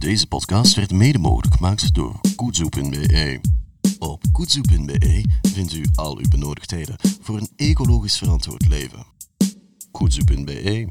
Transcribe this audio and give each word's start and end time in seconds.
Deze 0.00 0.28
podcast 0.28 0.74
werd 0.76 0.92
mede 0.92 1.18
mogelijk 1.18 1.54
gemaakt 1.54 1.94
door 1.94 2.20
Koetsoe.be. 2.36 3.40
Op 3.98 4.22
Koetsoe.be 4.32 5.24
vindt 5.52 5.72
u 5.74 5.84
al 5.94 6.18
uw 6.18 6.28
benodigdheden 6.30 6.96
voor 7.20 7.36
een 7.36 7.48
ecologisch 7.56 8.18
verantwoord 8.18 8.68
leven. 8.68 9.06
Koetsoe.be 9.90 10.88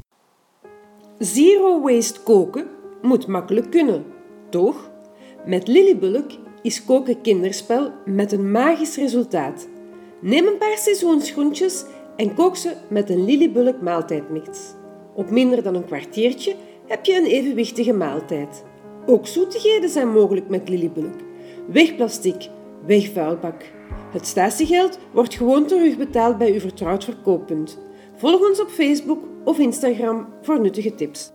Zero 1.18 1.80
waste 1.80 2.20
koken 2.20 2.66
moet 3.02 3.26
makkelijk 3.26 3.70
kunnen, 3.70 4.04
toch? 4.50 4.90
Met 5.46 5.68
Lillybulk 5.68 6.30
is 6.62 6.84
koken 6.84 7.20
kinderspel 7.20 7.92
met 8.04 8.32
een 8.32 8.50
magisch 8.50 8.96
resultaat. 8.96 9.68
Neem 10.20 10.46
een 10.46 10.58
paar 10.58 10.78
seizoensgroentjes 10.78 11.84
en 12.16 12.34
kook 12.34 12.56
ze 12.56 12.76
met 12.90 13.10
een 13.10 13.24
Lillybulk 13.24 13.80
maaltijdmix. 13.82 14.58
Op 15.14 15.30
minder 15.30 15.62
dan 15.62 15.74
een 15.74 15.86
kwartiertje 15.86 16.56
heb 16.86 17.04
je 17.04 17.16
een 17.16 17.26
evenwichtige 17.26 17.92
maaltijd. 17.92 18.68
Ook 19.06 19.26
zoetigheden 19.26 19.90
zijn 19.90 20.08
mogelijk 20.08 20.48
met 20.48 20.68
Lillybulk. 20.68 21.14
Weg 21.66 21.96
plastic, 21.96 22.48
weg 22.86 23.12
vuilbak. 23.12 23.62
Het 24.12 24.26
statiegeld 24.26 24.98
wordt 25.12 25.34
gewoon 25.34 25.66
terugbetaald 25.66 26.38
bij 26.38 26.52
uw 26.52 26.60
vertrouwd 26.60 27.04
verkooppunt. 27.04 27.78
Volg 28.16 28.48
ons 28.48 28.60
op 28.60 28.68
Facebook 28.68 29.24
of 29.44 29.58
Instagram 29.58 30.26
voor 30.42 30.60
nuttige 30.60 30.94
tips. 30.94 31.32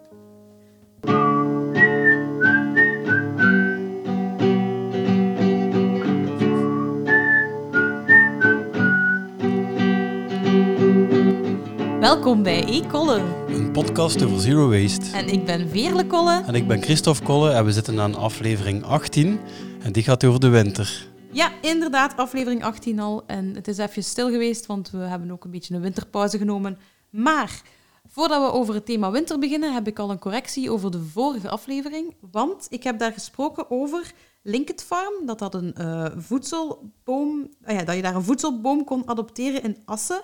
Welkom 12.00 12.44
bij 12.44 12.64
E-Kolle. 12.68 13.45
Podcast 13.76 14.24
over 14.24 14.40
zero 14.40 14.70
waste. 14.70 15.18
En 15.18 15.28
ik 15.28 15.46
ben 15.46 15.70
Veerle 15.70 16.08
Kolle. 16.08 16.44
En 16.48 16.56
ik 16.56 16.68
ben 16.68 16.82
Christophe 16.82 17.24
Kolle 17.24 17.52
en 17.52 17.66
we 17.66 17.72
zitten 17.72 18.00
aan 18.00 18.16
aflevering 18.16 18.84
18 18.84 19.40
en 19.82 19.92
die 19.92 20.04
gaat 20.04 20.24
over 20.24 20.40
de 20.40 20.50
winter. 20.50 21.08
Ja, 21.32 21.52
inderdaad, 21.62 22.18
aflevering 22.18 22.64
18 22.64 23.00
al. 23.00 23.24
En 23.28 23.56
het 23.56 23.68
is 23.68 23.78
even 23.78 24.04
stil 24.04 24.30
geweest, 24.30 24.66
want 24.66 24.92
we 24.92 24.98
hebben 24.98 25.32
ook 25.32 25.44
een 25.44 25.52
beetje 25.52 25.76
een 25.76 25.82
winterpauze 25.82 26.38
genomen. 26.38 26.78
Maar 27.10 27.62
voordat 28.08 28.42
we 28.42 28.58
over 28.58 28.74
het 28.74 28.86
thema 28.86 29.12
winter 29.12 29.40
beginnen, 29.40 29.74
heb 29.74 29.88
ik 29.88 30.00
al 30.00 30.10
een 30.10 30.20
correctie 30.20 30.72
over 30.72 30.92
de 30.92 31.02
vorige 31.02 31.50
aflevering. 31.50 32.14
Want 32.32 32.68
ik 32.70 32.84
heb 32.84 33.00
daar 33.00 33.14
gesproken 33.14 33.72
over 33.72 34.12
Linked 34.42 34.84
Farm, 34.84 35.26
dat 35.26 35.40
dat 35.40 35.54
een 35.54 35.74
eh, 35.74 36.06
voedselboom, 36.18 37.50
ah 37.64 37.76
ja, 37.76 37.84
dat 37.84 37.96
je 37.96 38.02
daar 38.02 38.16
een 38.16 38.24
voedselboom 38.24 38.84
kon 38.84 39.08
adopteren 39.08 39.64
in 39.64 39.78
Assen. 39.86 40.22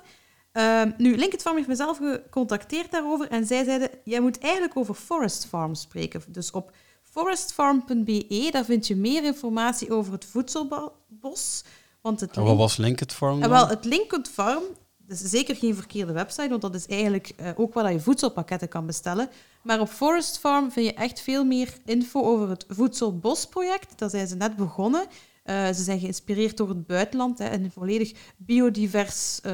Uh, 0.53 0.81
nu, 0.97 1.17
Linked 1.17 1.41
Farm 1.41 1.55
heeft 1.55 1.67
mezelf 1.67 1.97
gecontacteerd 1.97 2.91
daarover 2.91 3.27
en 3.29 3.45
zij 3.45 3.63
zeiden, 3.63 3.89
jij 4.03 4.19
moet 4.19 4.39
eigenlijk 4.39 4.77
over 4.77 4.93
Forest 4.93 5.45
Farm 5.45 5.75
spreken. 5.75 6.21
Dus 6.27 6.51
op 6.51 6.71
forestfarm.be, 7.01 8.49
daar 8.51 8.65
vind 8.65 8.87
je 8.87 8.95
meer 8.95 9.23
informatie 9.23 9.91
over 9.91 10.11
het 10.13 10.25
voedselbos. 10.25 11.63
Want 12.01 12.19
het 12.19 12.37
en 12.37 12.43
wat 12.43 12.57
was 12.57 12.77
Linked 12.77 13.13
Farm 13.13 13.33
dan? 13.33 13.43
En 13.43 13.49
wel, 13.49 13.67
het 13.67 13.85
Linked 13.85 14.29
Farm, 14.29 14.63
dat 14.97 15.19
is 15.19 15.29
zeker 15.29 15.55
geen 15.55 15.75
verkeerde 15.75 16.13
website, 16.13 16.49
want 16.49 16.61
dat 16.61 16.75
is 16.75 16.87
eigenlijk 16.87 17.33
uh, 17.39 17.49
ook 17.55 17.73
waar 17.73 17.91
je 17.91 17.99
voedselpakketten 17.99 18.67
kan 18.67 18.85
bestellen. 18.85 19.29
Maar 19.61 19.79
op 19.79 19.89
Forest 19.89 20.39
Farm 20.39 20.71
vind 20.71 20.85
je 20.85 20.93
echt 20.93 21.21
veel 21.21 21.43
meer 21.43 21.73
info 21.85 22.21
over 22.23 22.49
het 22.49 22.65
voedselbosproject. 22.67 23.99
Daar 23.99 24.09
zijn 24.09 24.27
ze 24.27 24.35
net 24.35 24.55
begonnen. 24.55 25.05
Uh, 25.51 25.67
ze 25.67 25.83
zijn 25.83 25.99
geïnspireerd 25.99 26.57
door 26.57 26.69
het 26.69 26.87
buitenland. 26.87 27.37
Hè, 27.37 27.51
een 27.51 27.71
volledig 27.71 28.13
biodivers 28.37 29.39
uh, 29.45 29.51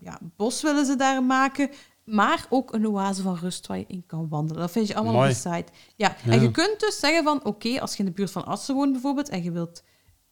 ja, 0.00 0.18
bos 0.36 0.62
willen 0.62 0.86
ze 0.86 0.96
daar 0.96 1.22
maken. 1.22 1.70
Maar 2.04 2.46
ook 2.50 2.72
een 2.72 2.88
oase 2.88 3.22
van 3.22 3.36
rust 3.36 3.66
waar 3.66 3.78
je 3.78 3.84
in 3.88 4.04
kan 4.06 4.28
wandelen. 4.28 4.60
Dat 4.62 4.70
vind 4.70 4.88
je 4.88 4.94
allemaal 4.94 5.12
Mooi. 5.12 5.28
op 5.28 5.34
de 5.34 5.40
site. 5.40 5.72
Ja. 5.96 6.16
Ja. 6.24 6.32
En 6.32 6.40
je 6.40 6.50
kunt 6.50 6.80
dus 6.80 6.98
zeggen 6.98 7.24
van... 7.24 7.44
Oké, 7.44 7.80
als 7.80 7.92
je 7.92 7.98
in 7.98 8.04
de 8.04 8.10
buurt 8.10 8.30
van 8.30 8.44
Assen 8.44 8.74
woont 8.74 8.92
bijvoorbeeld... 8.92 9.28
en 9.28 9.42
je 9.42 9.52
wilt 9.52 9.82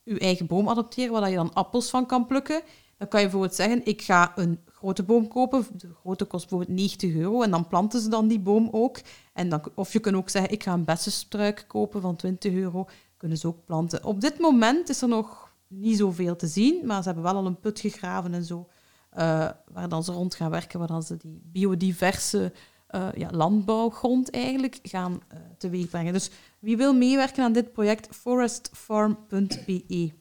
je 0.02 0.18
eigen 0.18 0.46
boom 0.46 0.68
adopteren... 0.68 1.12
waar 1.12 1.30
je 1.30 1.36
dan 1.36 1.52
appels 1.52 1.90
van 1.90 2.06
kan 2.06 2.26
plukken... 2.26 2.62
dan 2.98 3.08
kan 3.08 3.20
je 3.20 3.26
bijvoorbeeld 3.26 3.54
zeggen... 3.54 3.86
ik 3.86 4.02
ga 4.02 4.32
een 4.34 4.60
grote 4.66 5.02
boom 5.02 5.28
kopen. 5.28 5.66
De 5.72 5.94
grote 6.00 6.24
kost 6.24 6.48
bijvoorbeeld 6.48 6.78
90 6.78 7.14
euro. 7.14 7.42
En 7.42 7.50
dan 7.50 7.68
planten 7.68 8.00
ze 8.00 8.08
dan 8.08 8.28
die 8.28 8.40
boom 8.40 8.68
ook. 8.72 9.00
En 9.32 9.48
dan, 9.48 9.60
of 9.74 9.92
je 9.92 9.98
kunt 9.98 10.16
ook 10.16 10.28
zeggen... 10.28 10.52
ik 10.52 10.62
ga 10.62 10.72
een 10.72 10.84
bessenstruik 10.84 11.64
kopen 11.66 12.00
van 12.00 12.16
20 12.16 12.52
euro 12.52 12.86
kunnen 13.26 13.38
ze 13.38 13.46
ook 13.46 13.64
planten. 13.64 14.04
Op 14.04 14.20
dit 14.20 14.38
moment 14.38 14.88
is 14.88 15.02
er 15.02 15.08
nog 15.08 15.50
niet 15.68 15.98
zoveel 15.98 16.36
te 16.36 16.46
zien, 16.46 16.86
maar 16.86 16.98
ze 17.02 17.06
hebben 17.06 17.24
wel 17.24 17.34
al 17.34 17.46
een 17.46 17.60
put 17.60 17.80
gegraven 17.80 18.34
en 18.34 18.44
zo, 18.44 18.68
uh, 19.18 19.18
waar 19.72 19.88
dan 19.88 20.04
ze 20.04 20.12
rond 20.12 20.34
gaan 20.34 20.50
werken, 20.50 20.78
waar 20.78 20.88
dan 20.88 21.02
ze 21.02 21.16
die 21.16 21.40
biodiverse 21.52 22.52
uh, 22.90 23.08
ja, 23.14 23.28
landbouwgrond 23.30 24.30
eigenlijk 24.30 24.78
gaan 24.82 25.12
uh, 25.12 25.38
teweegbrengen. 25.58 26.12
Dus 26.12 26.30
wie 26.58 26.76
wil 26.76 26.94
meewerken 26.94 27.44
aan 27.44 27.52
dit 27.52 27.72
project, 27.72 28.08
forestfarm.be. 28.16 30.12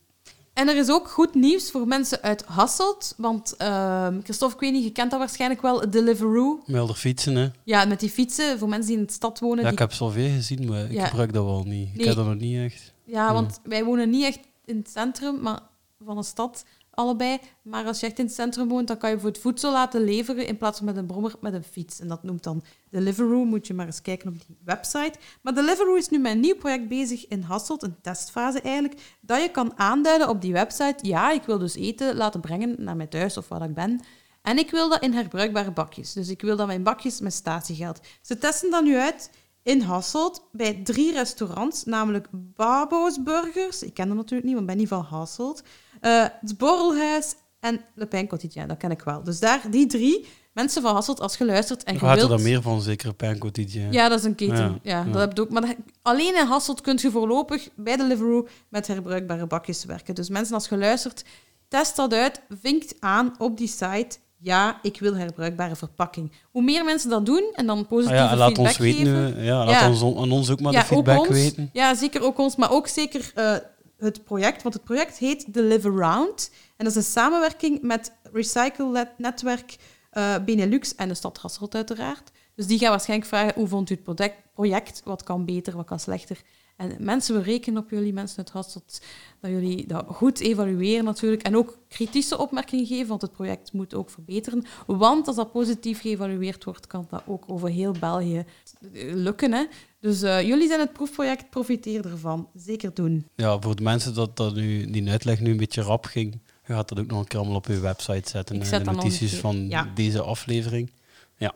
En 0.53 0.67
er 0.67 0.77
is 0.77 0.89
ook 0.89 1.09
goed 1.09 1.33
nieuws 1.33 1.71
voor 1.71 1.87
mensen 1.87 2.21
uit 2.21 2.45
Hasselt, 2.45 3.13
want 3.17 3.55
uh, 3.61 4.07
Christophe, 4.23 4.55
ik 4.55 4.61
weet 4.61 4.71
niet, 4.71 4.83
je 4.83 4.91
kent 4.91 5.11
dat 5.11 5.19
waarschijnlijk 5.19 5.61
wel, 5.61 5.89
Deliveroo. 5.89 6.63
Met 6.65 6.87
de 6.87 6.95
fietsen, 6.95 7.35
hè? 7.35 7.49
Ja, 7.63 7.85
met 7.85 7.99
die 7.99 8.09
fietsen, 8.09 8.59
voor 8.59 8.69
mensen 8.69 8.89
die 8.89 8.97
in 8.99 9.05
de 9.05 9.11
stad 9.11 9.39
wonen. 9.39 9.57
Ja, 9.57 9.63
die... 9.63 9.71
ik 9.71 9.79
heb 9.79 9.91
zoveel 9.91 10.29
gezien, 10.29 10.67
maar 10.67 10.83
ik 10.83 10.91
Ja. 10.91 11.05
gebruik 11.05 11.33
dat 11.33 11.45
wel 11.45 11.63
niet. 11.63 11.89
Ik 11.93 12.05
heb 12.05 12.15
dat 12.15 12.25
nog 12.25 12.35
niet 12.35 12.57
echt. 12.57 12.93
Ja, 13.05 13.33
want 13.33 13.59
wij 13.63 13.83
wonen 13.83 14.09
niet 14.09 14.23
echt 14.23 14.39
in 14.65 14.77
het 14.77 14.89
centrum 14.89 15.41
maar 15.41 15.59
van 16.05 16.17
een 16.17 16.23
stad, 16.23 16.65
allebei. 16.89 17.39
Maar 17.61 17.85
als 17.85 17.99
je 17.99 18.05
echt 18.05 18.19
in 18.19 18.25
het 18.25 18.33
centrum 18.33 18.67
woont, 18.67 18.87
dan 18.87 18.97
kan 18.97 19.09
je 19.09 19.19
voor 19.19 19.29
het 19.29 19.39
voedsel 19.39 19.71
laten 19.71 20.03
leveren 20.03 20.47
in 20.47 20.57
plaats 20.57 20.77
van 20.77 20.85
met 20.85 20.97
een 20.97 21.05
brommer, 21.05 21.35
met 21.41 21.53
een 21.53 21.63
fiets. 21.63 21.99
En 21.99 22.07
dat 22.07 22.23
noemt 22.23 22.43
dan 22.43 22.63
Deliveroo. 22.89 23.43
Moet 23.43 23.67
je 23.67 23.73
maar 23.73 23.85
eens 23.85 24.01
kijken 24.01 24.27
op 24.27 24.33
die 24.47 24.57
website. 24.63 25.13
Maar 25.41 25.53
Deliveroo 25.53 25.95
is 25.95 26.09
nu 26.09 26.19
met 26.19 26.31
een 26.31 26.39
nieuw 26.39 26.55
project 26.55 26.87
bezig 26.87 27.27
in 27.27 27.41
Hasselt, 27.41 27.83
een 27.83 28.01
testfase 28.01 28.61
eigenlijk, 28.61 29.17
dat 29.21 29.41
je 29.41 29.49
kan 29.49 29.79
aanduiden 29.79 30.29
op 30.29 30.41
die 30.41 30.53
website. 30.53 31.07
Ja, 31.07 31.31
ik 31.31 31.43
wil 31.43 31.57
dus 31.57 31.75
eten 31.75 32.15
laten 32.15 32.41
brengen 32.41 32.75
naar 32.77 32.95
mijn 32.95 33.09
thuis 33.09 33.37
of 33.37 33.47
waar 33.47 33.63
ik 33.63 33.73
ben. 33.73 34.01
En 34.41 34.57
ik 34.57 34.71
wil 34.71 34.89
dat 34.89 35.01
in 35.01 35.13
herbruikbare 35.13 35.71
bakjes. 35.71 36.13
Dus 36.13 36.29
ik 36.29 36.41
wil 36.41 36.55
dat 36.55 36.67
mijn 36.67 36.83
bakjes 36.83 37.19
met 37.19 37.33
statiegeld. 37.33 37.99
Ze 38.21 38.37
testen 38.37 38.71
dat 38.71 38.83
nu 38.83 38.97
uit 38.97 39.29
in 39.65 39.81
Hasselt 39.81 40.43
bij 40.51 40.73
drie 40.83 41.11
restaurants, 41.13 41.83
namelijk 41.83 42.27
Babo's 42.31 43.23
Burgers. 43.23 43.83
Ik 43.83 43.93
ken 43.93 44.07
dat 44.07 44.17
natuurlijk 44.17 44.43
niet, 44.47 44.55
want 44.57 44.65
ik 44.65 44.71
ben 44.71 44.77
niet 44.81 44.87
van 44.87 45.01
Hasselt. 45.03 45.63
Eh, 46.01 46.25
het 46.41 46.57
Borrelhuis 46.57 47.35
en 47.59 47.81
Le 47.95 48.05
Pijn 48.05 48.27
Quotidien, 48.27 48.67
dat 48.67 48.77
ken 48.77 48.91
ik 48.91 49.01
wel. 49.01 49.23
Dus 49.23 49.39
daar, 49.39 49.61
die 49.71 49.85
drie 49.85 50.27
mensen 50.53 50.81
van 50.81 50.93
Hasselt, 50.93 51.19
als 51.19 51.37
je 51.37 51.45
luistert 51.45 51.83
en 51.83 51.93
je 51.93 51.99
gaat 51.99 52.09
er 52.09 52.15
wilt... 52.15 52.29
dan 52.29 52.41
meer 52.41 52.61
van, 52.61 52.81
zeker 52.81 53.13
Pijn 53.13 53.37
Quotidien. 53.39 53.91
Ja, 53.91 54.09
dat 54.09 54.19
is 54.19 54.25
een 54.25 54.35
keten. 54.35 54.79
Ja, 54.83 55.03
Ja, 55.03 55.03
dat 55.03 55.21
heb 55.21 55.31
ik 55.31 55.39
ook. 55.39 55.49
Maar 55.49 55.61
dat- 55.61 55.75
alleen 56.01 56.35
in 56.37 56.45
Hasselt 56.45 56.81
kun 56.81 56.99
je 57.01 57.11
voorlopig 57.11 57.69
bij 57.75 57.95
Deliveroo 57.95 58.47
met 58.69 58.87
herbruikbare 58.87 59.47
bakjes 59.47 59.85
werken. 59.85 60.15
Dus 60.15 60.29
mensen, 60.29 60.55
als 60.55 60.67
je 60.69 60.77
luistert, 60.77 61.23
test 61.67 61.95
dat 61.95 62.13
uit. 62.13 62.41
Vinkt 62.61 62.95
aan 62.99 63.35
op 63.37 63.57
die 63.57 63.67
site. 63.67 64.17
Ja, 64.45 64.79
ik 64.81 64.99
wil 64.99 65.15
herbruikbare 65.15 65.75
verpakking. 65.75 66.31
Hoe 66.51 66.61
meer 66.63 66.83
mensen 66.85 67.09
dat 67.09 67.25
doen 67.25 67.51
en 67.53 67.65
dan 67.65 67.77
Ah 67.79 67.87
positieve 67.87 68.21
ja, 68.23 68.31
en 68.31 68.37
laat 68.37 68.47
feedback 68.47 68.67
ons 68.67 68.77
weten, 68.77 69.05
geven... 69.05 69.37
eh, 69.37 69.45
ja, 69.45 69.65
laat 69.65 69.69
Ja. 69.81 69.89
ons 69.89 70.01
on- 70.01 70.17
aan 70.17 70.31
ons 70.31 70.49
ook 70.51 70.59
maar 70.59 70.71
de 70.71 70.83
feedback 70.83 71.19
ons. 71.19 71.27
weten. 71.29 71.69
Ja, 71.73 71.95
zeker 71.95 72.23
ook 72.23 72.37
ons, 72.37 72.55
maar 72.55 72.71
ook 72.71 72.87
zeker 72.87 73.31
eh, 73.35 73.55
het 73.97 74.23
project. 74.23 74.61
Want 74.63 74.73
het 74.75 74.83
project 74.83 75.17
heet 75.17 75.53
Deliver 75.53 75.91
Round. 75.91 76.51
En 76.77 76.85
dat 76.85 76.95
is 76.95 76.95
een 76.95 77.11
samenwerking 77.11 77.81
met 77.81 78.11
Recycle-netwerk 78.33 79.77
eh, 80.11 80.35
Benelux 80.45 80.95
en 80.95 81.07
de 81.07 81.13
stad 81.13 81.37
Hasselt 81.37 81.75
uiteraard. 81.75 82.31
Dus 82.55 82.67
die 82.67 82.79
gaan 82.79 82.89
waarschijnlijk 82.89 83.29
vragen, 83.29 83.53
hoe 83.55 83.67
vond 83.67 83.89
u 83.89 83.93
het 83.93 84.03
project, 84.03 84.35
project? 84.53 85.01
Wat 85.05 85.23
kan 85.23 85.45
beter, 85.45 85.75
wat 85.75 85.85
kan 85.85 85.99
slechter? 85.99 86.41
En 86.75 86.95
mensen, 86.99 87.35
we 87.35 87.41
rekenen 87.41 87.83
op 87.83 87.89
jullie, 87.89 88.13
mensen 88.13 88.37
uit 88.37 88.49
Hasselt, 88.49 89.01
dat 89.39 89.51
jullie 89.51 89.87
dat 89.87 90.05
goed 90.07 90.39
evalueren 90.39 91.03
natuurlijk. 91.03 91.41
En 91.43 91.55
ook 91.57 91.77
kritische 91.87 92.37
opmerkingen 92.37 92.85
geven, 92.85 93.07
want 93.07 93.21
het 93.21 93.31
project 93.31 93.73
moet 93.73 93.93
ook 93.93 94.09
verbeteren. 94.09 94.65
Want 94.85 95.27
als 95.27 95.35
dat 95.35 95.51
positief 95.51 96.01
geëvalueerd 96.01 96.63
wordt, 96.63 96.87
kan 96.87 97.07
dat 97.09 97.23
ook 97.25 97.43
over 97.47 97.69
heel 97.69 97.91
België 97.99 98.45
eh, 98.93 99.13
lukken. 99.13 99.51
Hè? 99.53 99.65
Dus 99.99 100.21
eh, 100.21 100.41
jullie 100.41 100.67
zijn 100.67 100.79
het 100.79 100.93
proefproject, 100.93 101.49
profiteer 101.49 102.05
ervan. 102.05 102.49
Zeker 102.55 102.93
doen. 102.93 103.27
Ja, 103.35 103.59
voor 103.59 103.75
de 103.75 103.83
mensen 103.83 104.13
dat, 104.13 104.37
dat 104.37 104.55
nu, 104.55 104.91
die 104.91 105.09
uitleg 105.09 105.39
nu 105.39 105.51
een 105.51 105.57
beetje 105.57 105.81
rap 105.81 106.05
ging, 106.05 106.39
je 106.67 106.73
gaat 106.73 106.89
dat 106.89 106.99
ook 106.99 107.07
nog 107.07 107.19
een 107.19 107.27
keer 107.27 107.39
allemaal 107.39 107.57
op 107.57 107.67
je 107.67 107.79
website 107.79 108.29
zetten. 108.29 108.55
Ik 108.55 108.61
eh, 108.61 108.67
zet 108.67 108.79
de 108.79 108.85
dat 108.85 108.95
notities 108.95 109.35
van 109.35 109.67
Ja. 109.69 109.91
deze 109.95 110.21
aflevering. 110.21 110.91
Ja. 111.37 111.55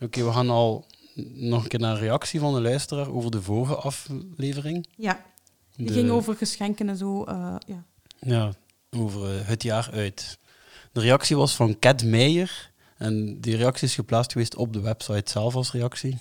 Oké, 0.00 0.24
we 0.24 0.32
gaan 0.32 0.50
al 0.50 0.84
nog 1.34 1.62
een 1.62 1.68
keer 1.68 1.78
naar 1.80 1.94
een 1.94 2.00
reactie 2.00 2.40
van 2.40 2.54
de 2.54 2.60
luisteraar 2.60 3.10
over 3.12 3.30
de 3.30 3.42
vorige 3.42 3.74
aflevering. 3.74 4.86
Ja, 4.96 5.24
die 5.76 5.86
De- 5.86 5.92
ging 5.92 6.10
over 6.10 6.36
geschenken 6.36 6.88
en 6.88 6.96
zo. 6.96 7.24
eh, 7.24 7.54
ja. 7.66 7.84
Ja, 8.20 8.52
over 8.90 9.38
eh, 9.38 9.46
het 9.46 9.62
jaar 9.62 9.90
uit. 9.92 10.38
De 10.92 11.00
reactie 11.00 11.36
was 11.36 11.54
van 11.56 11.78
Cat 11.78 12.04
Meijer. 12.04 12.70
En 12.96 13.40
die 13.40 13.56
reactie 13.56 13.86
is 13.88 13.94
geplaatst 13.94 14.32
geweest 14.32 14.56
op 14.56 14.72
de 14.72 14.80
website 14.80 15.30
zelf 15.30 15.54
als 15.54 15.72
reactie. 15.72 16.18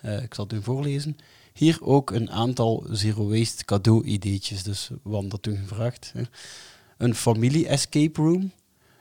Eh, 0.00 0.22
ik 0.22 0.34
zal 0.34 0.44
het 0.44 0.52
u 0.52 0.62
voorlezen. 0.62 1.16
Hier 1.52 1.78
ook 1.80 2.10
een 2.10 2.30
aantal 2.30 2.86
zero 2.90 3.28
waste 3.28 3.64
cadeau-ideetjes. 3.64 4.62
Dus 4.62 4.88
we 5.02 5.10
hadden 5.10 5.28
dat 5.30 5.42
toen 5.42 5.56
gevraagd. 5.56 6.10
Hè. 6.14 6.22
Een 6.98 7.14
familie-escape 7.14 8.20
room. 8.22 8.50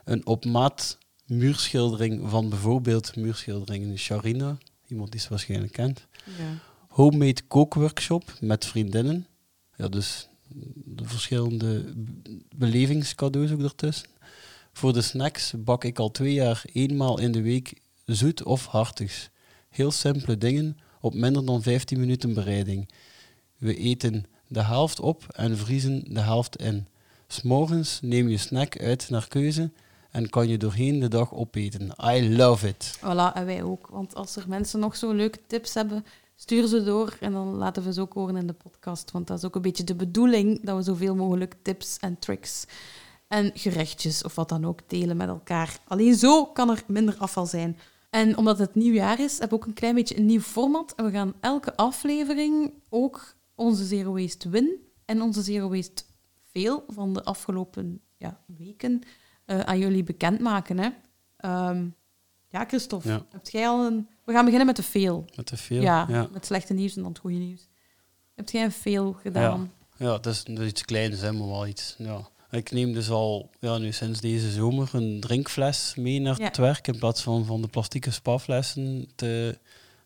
Een 0.03 0.25
op 0.25 0.45
maat 0.45 0.97
muurschildering 1.25 2.29
van 2.29 2.49
bijvoorbeeld 2.49 3.15
muurschilderingen 3.15 3.97
Sharina. 3.99 4.57
Iemand 4.87 5.11
die 5.11 5.21
ze 5.21 5.29
waarschijnlijk 5.29 5.71
kent. 5.71 6.07
ja. 6.25 6.59
homemade 6.87 7.41
kookworkshop 7.47 8.33
met 8.39 8.65
vriendinnen. 8.65 9.27
Ja, 9.75 9.87
dus 9.87 10.27
de 10.75 11.05
verschillende 11.05 11.93
belevingscadeaus 12.55 13.51
ook 13.51 13.61
ertussen. 13.61 14.07
Voor 14.73 14.93
de 14.93 15.01
snacks 15.01 15.53
bak 15.57 15.83
ik 15.83 15.99
al 15.99 16.11
twee 16.11 16.33
jaar 16.33 16.63
eenmaal 16.73 17.19
in 17.19 17.31
de 17.31 17.41
week 17.41 17.73
zoet 18.05 18.43
of 18.43 18.65
hartigs. 18.65 19.29
Heel 19.69 19.91
simpele 19.91 20.37
dingen 20.37 20.77
op 21.01 21.13
minder 21.13 21.45
dan 21.45 21.61
15 21.61 21.99
minuten 21.99 22.33
bereiding. 22.33 22.89
We 23.57 23.77
eten 23.77 24.25
de 24.47 24.63
helft 24.63 24.99
op 24.99 25.25
en 25.35 25.57
vriezen 25.57 26.13
de 26.13 26.19
helft 26.19 26.55
in. 26.55 26.87
S'morgens 27.27 27.99
neem 28.01 28.29
je 28.29 28.37
snack 28.37 28.79
uit 28.79 29.09
naar 29.09 29.27
keuze 29.27 29.71
en 30.13 30.29
kan 30.29 30.47
je 30.47 30.57
doorheen 30.57 30.99
de 30.99 31.07
dag 31.07 31.33
opeten. 31.33 31.91
I 32.15 32.35
love 32.35 32.67
it. 32.67 32.97
Voilà, 32.97 33.33
en 33.33 33.45
wij 33.45 33.63
ook. 33.63 33.87
Want 33.87 34.15
als 34.15 34.35
er 34.35 34.43
mensen 34.47 34.79
nog 34.79 34.95
zo 34.95 35.11
leuke 35.11 35.39
tips 35.47 35.73
hebben, 35.73 36.05
stuur 36.35 36.67
ze 36.67 36.83
door 36.83 37.17
en 37.19 37.31
dan 37.31 37.47
laten 37.47 37.83
we 37.83 37.93
ze 37.93 38.01
ook 38.01 38.13
horen 38.13 38.35
in 38.35 38.47
de 38.47 38.53
podcast. 38.53 39.11
Want 39.11 39.27
dat 39.27 39.37
is 39.37 39.43
ook 39.43 39.55
een 39.55 39.61
beetje 39.61 39.83
de 39.83 39.95
bedoeling, 39.95 40.65
dat 40.65 40.77
we 40.77 40.83
zoveel 40.83 41.15
mogelijk 41.15 41.55
tips 41.61 41.97
en 41.99 42.19
tricks 42.19 42.65
en 43.27 43.51
gerechtjes 43.53 44.23
of 44.23 44.35
wat 44.35 44.49
dan 44.49 44.65
ook 44.65 44.79
delen 44.87 45.17
met 45.17 45.27
elkaar. 45.27 45.79
Alleen 45.87 46.15
zo 46.15 46.45
kan 46.45 46.69
er 46.69 46.83
minder 46.87 47.15
afval 47.17 47.45
zijn. 47.45 47.77
En 48.09 48.37
omdat 48.37 48.59
het 48.59 48.75
nieuwjaar 48.75 49.19
is, 49.19 49.39
hebben 49.39 49.57
we 49.57 49.63
ook 49.63 49.69
een 49.69 49.73
klein 49.73 49.95
beetje 49.95 50.17
een 50.17 50.25
nieuw 50.25 50.41
format. 50.41 50.93
En 50.95 51.05
we 51.05 51.11
gaan 51.11 51.33
elke 51.39 51.75
aflevering 51.75 52.73
ook 52.89 53.35
onze 53.55 53.85
Zero 53.85 54.13
Waste 54.13 54.49
Win 54.49 54.69
en 55.05 55.21
onze 55.21 55.41
Zero 55.41 55.69
Waste 55.69 56.03
Veel 56.51 56.83
van 56.87 57.13
de 57.13 57.23
afgelopen 57.23 58.01
ja, 58.17 58.39
weken 58.45 59.01
eh, 59.45 59.59
aan 59.59 59.79
jullie 59.79 60.03
bekendmaken. 60.03 60.77
Hè? 60.77 60.89
Ehm, 61.37 61.85
ja, 62.49 62.65
Christophe, 62.65 63.07
Ja. 63.09 63.25
heb 63.31 63.49
jij 63.49 63.67
al 63.67 63.85
een... 63.85 64.07
We 64.25 64.31
gaan 64.31 64.43
beginnen 64.43 64.67
met 64.67 64.75
de 64.75 64.83
veel. 64.83 65.25
Met 65.35 65.45
te 65.45 65.57
veel. 65.57 65.81
Ja, 65.81 66.05
ja. 66.09 66.27
met 66.31 66.45
slechte 66.45 66.73
nieuws 66.73 66.95
en 66.95 67.01
dan 67.01 67.11
het 67.11 67.19
goede 67.19 67.37
nieuws. 67.37 67.67
Heb 68.35 68.49
jij 68.49 68.63
een 68.63 68.71
veel 68.71 69.13
gedaan? 69.13 69.71
Ja, 69.97 70.05
dat 70.07 70.25
is, 70.25 70.43
dat 70.43 70.59
is 70.59 70.67
iets 70.67 70.85
kleins, 70.85 71.21
hè, 71.21 71.31
maar 71.31 71.47
wel 71.47 71.67
iets. 71.67 71.95
Ja. 71.97 72.21
Ik 72.51 72.71
neem 72.71 72.93
dus 72.93 73.09
al 73.09 73.49
ja, 73.59 73.77
nu 73.77 73.91
sinds 73.91 74.21
deze 74.21 74.51
zomer 74.51 74.89
een 74.91 75.19
drinkfles 75.19 75.93
mee 75.97 76.19
naar 76.19 76.39
Ja. 76.39 76.45
het 76.45 76.57
werk 76.57 76.87
in 76.87 76.97
plaats 76.97 77.21
van 77.21 77.45
van 77.45 77.61
de 77.61 77.67
plastieke 77.67 78.11
spaflessen 78.11 79.07
te 79.15 79.57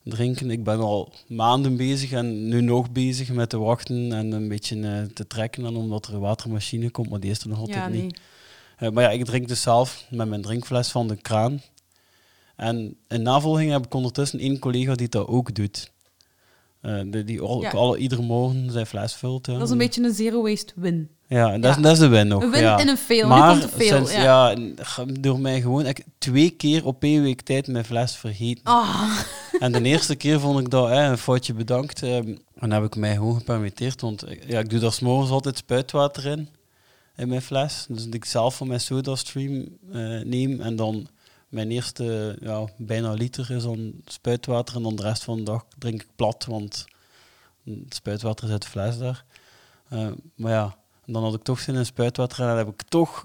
drinken. 0.03 0.51
Ik 0.51 0.63
ben 0.63 0.79
al 0.79 1.13
maanden 1.27 1.77
bezig 1.77 2.11
en 2.11 2.47
nu 2.47 2.61
nog 2.61 2.91
bezig 2.91 3.29
met 3.31 3.49
te 3.49 3.57
wachten 3.57 4.11
en 4.13 4.31
een 4.31 4.47
beetje 4.47 4.81
eh, 4.81 5.01
te 5.13 5.27
trekken 5.27 5.75
omdat 5.75 6.07
er 6.07 6.13
een 6.13 6.19
watermachine 6.19 6.89
komt, 6.89 7.09
maar 7.09 7.19
die 7.19 7.31
is 7.31 7.39
er 7.41 7.47
nog 7.49 7.59
altijd 7.59 7.77
Ja, 7.77 7.87
niet. 7.87 8.19
Eh, 8.77 8.89
maar 8.89 9.03
ja, 9.03 9.09
ik 9.09 9.25
drink 9.25 9.47
dus 9.47 9.61
zelf 9.61 10.05
met 10.09 10.27
mijn 10.29 10.41
drinkfles 10.41 10.89
van 10.89 11.07
de 11.07 11.15
kraan. 11.15 11.61
En 12.55 12.97
in 13.07 13.21
navolging 13.21 13.71
heb 13.71 13.85
ik 13.85 13.93
ondertussen 13.93 14.39
één 14.39 14.59
collega 14.59 14.93
die 14.95 15.09
dat 15.09 15.27
ook 15.27 15.55
doet. 15.55 15.91
Eh, 16.81 16.99
die 17.05 17.23
die 17.23 17.41
Ja. 17.61 17.69
alle, 17.69 17.97
iedere 17.97 18.21
morgen 18.21 18.71
zijn 18.71 18.85
fles 18.85 19.13
vult. 19.13 19.45
Ja. 19.45 19.53
Dat 19.53 19.61
is 19.61 19.69
een 19.69 19.77
beetje 19.77 20.03
een 20.03 20.13
zero 20.13 20.41
waste 20.41 20.73
win. 20.75 21.09
Ja, 21.27 21.51
en 21.51 21.61
dat, 21.61 21.71
Ja. 21.71 21.77
Is, 21.77 21.83
dat 21.83 21.91
is 21.91 21.99
de 21.99 22.07
win 22.07 22.27
nog. 22.27 22.43
Een 22.43 22.51
win 22.51 22.61
ja. 22.61 22.79
en 22.79 22.87
een 22.87 22.97
veel. 22.97 23.27
Maar 23.27 23.55
nu 23.55 23.59
komt 23.59 23.71
veel. 23.73 23.87
sinds, 23.87 24.11
ja. 24.13 24.51
en 24.51 24.75
door 25.19 25.39
mij 25.39 25.61
gewoon 25.61 25.85
ik, 25.85 26.03
twee 26.17 26.49
keer 26.49 26.85
op 26.85 27.03
één 27.03 27.23
week 27.23 27.41
tijd 27.41 27.67
mijn 27.67 27.85
fles 27.85 28.15
vergeten. 28.15 28.63
Ah, 28.63 29.19
En 29.59 29.71
de 29.71 29.81
eerste 29.81 30.15
keer 30.15 30.39
vond 30.39 30.59
ik 30.59 30.69
dat 30.69 30.87
hè, 30.89 31.03
een 31.09 31.17
foutje 31.17 31.53
bedankt. 31.53 32.03
ehm, 32.03 32.35
en 32.55 32.71
heb 32.71 32.83
ik 32.83 32.95
mij 32.95 33.13
gewoon 33.13 33.37
gepermitteerd. 33.37 34.01
Want 34.01 34.23
ja, 34.47 34.59
ik 34.59 34.69
doe 34.69 34.79
daar 34.79 34.91
s'morgens 34.93 35.31
altijd 35.31 35.57
spuitwater 35.57 36.25
in, 36.25 36.49
in 37.17 37.27
mijn 37.27 37.41
fles. 37.41 37.85
Dus 37.89 38.05
dat 38.05 38.13
ik 38.13 38.25
zelf 38.25 38.57
van 38.57 38.67
mijn 38.67 38.79
SodaStream 38.81 39.67
eh 39.91 40.19
neem. 40.23 40.61
En 40.61 40.75
dan 40.75 41.07
mijn 41.49 41.71
eerste 41.71 42.37
ja, 42.41 42.65
bijna 42.77 43.13
liter 43.13 43.51
is 43.51 43.63
dan 43.63 43.93
spuitwater. 44.05 44.75
En 44.75 44.83
dan 44.83 44.95
de 44.95 45.01
rest 45.01 45.23
van 45.23 45.37
de 45.37 45.43
dag 45.43 45.65
drink 45.77 46.01
ik 46.01 46.09
plat, 46.15 46.45
want 46.45 46.85
het 47.63 47.95
spuitwater 47.95 48.45
is 48.45 48.51
uit 48.51 48.61
de 48.61 48.67
fles 48.69 48.97
daar. 48.97 49.25
Eh, 49.89 50.07
maar 50.35 50.51
ja, 50.51 50.77
dan 51.05 51.23
had 51.23 51.33
ik 51.33 51.43
toch 51.43 51.59
zin 51.59 51.75
in 51.75 51.85
spuitwater. 51.85 52.39
En 52.41 52.47
dan 52.47 52.57
heb 52.57 52.67
ik 52.67 52.81
toch 52.81 53.23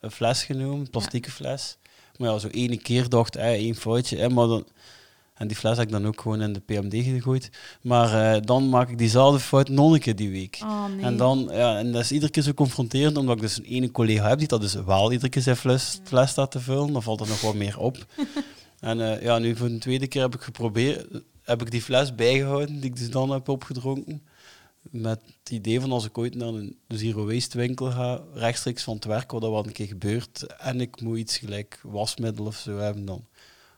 een 0.00 0.10
fles 0.10 0.44
genomen, 0.44 0.78
een 0.80 0.90
plastieke 0.90 1.30
fles. 1.30 1.76
Maar 2.16 2.30
ja, 2.30 2.38
zo 2.38 2.48
ene 2.48 2.76
keer 2.76 3.08
dacht 3.08 3.34
ik, 3.34 3.40
eh, 3.40 3.52
één 3.52 3.74
foutje. 3.74 4.16
eh, 4.16 4.28
maar 4.28 4.46
dan, 4.46 4.66
en 5.34 5.46
die 5.46 5.56
fles 5.56 5.76
heb 5.76 5.86
ik 5.86 5.92
dan 5.92 6.06
ook 6.06 6.20
gewoon 6.20 6.42
in 6.42 6.52
de 6.52 6.60
PMD 6.60 7.04
gegooid. 7.04 7.50
Maar 7.82 8.34
eh, 8.34 8.42
dan 8.42 8.68
maak 8.68 8.88
ik 8.88 8.98
diezelfde 8.98 9.40
fout 9.40 9.68
nog 9.68 9.92
een 9.92 10.00
keer 10.00 10.16
die 10.16 10.30
week. 10.30 10.58
oh, 10.62 10.86
nee. 10.86 11.04
En, 11.04 11.16
dan, 11.16 11.48
ja, 11.52 11.78
en 11.78 11.92
dat 11.92 12.02
is 12.02 12.12
iedere 12.12 12.32
keer 12.32 12.42
zo 12.42 12.52
confronterend, 12.52 13.16
omdat 13.16 13.36
ik 13.36 13.42
dus 13.42 13.58
een 13.58 13.64
ene 13.64 13.90
collega 13.90 14.28
heb 14.28 14.38
die 14.38 14.48
dat 14.48 14.60
dus 14.60 14.74
wel 14.74 15.12
iedere 15.12 15.30
keer 15.30 15.42
zijn 15.42 15.56
fles, 15.56 16.00
fles 16.04 16.30
staat 16.30 16.50
te 16.50 16.60
vullen. 16.60 16.92
Dan 16.92 17.02
valt 17.02 17.20
er 17.20 17.28
nog 17.28 17.40
wat 17.40 17.54
meer 17.54 17.78
op. 17.78 18.06
en 18.80 19.00
eh, 19.00 19.22
ja, 19.22 19.38
nu 19.38 19.56
voor 19.56 19.68
de 19.68 19.78
tweede 19.78 20.06
keer 20.06 20.22
heb 20.22 20.34
ik 20.34 20.40
geprobeerd, 20.40 21.06
heb 21.42 21.62
ik 21.62 21.70
die 21.70 21.82
fles 21.82 22.14
bijgehouden 22.14 22.80
die 22.80 22.90
ik 22.90 22.96
dus 22.96 23.10
dan 23.10 23.30
heb 23.30 23.48
opgedronken. 23.48 24.22
Met 24.90 25.20
het 25.38 25.50
idee 25.50 25.80
van 25.80 25.92
als 25.92 26.04
ik 26.04 26.18
ooit 26.18 26.34
naar 26.34 26.48
een 26.48 26.76
zero 26.88 27.26
waste 27.26 27.58
winkel 27.58 27.90
ga, 27.90 28.20
rechtstreeks 28.34 28.82
van 28.82 28.94
het 28.94 29.04
werk, 29.04 29.30
wat 29.30 29.40
dat 29.40 29.50
wel 29.50 29.66
een 29.66 29.72
keer 29.72 29.86
gebeurt, 29.86 30.46
en 30.58 30.80
ik 30.80 31.00
moet 31.00 31.18
iets 31.18 31.38
gelijk 31.38 31.80
wasmiddel 31.82 32.46
of 32.46 32.56
zo 32.56 32.78
hebben, 32.78 33.04
dan 33.04 33.24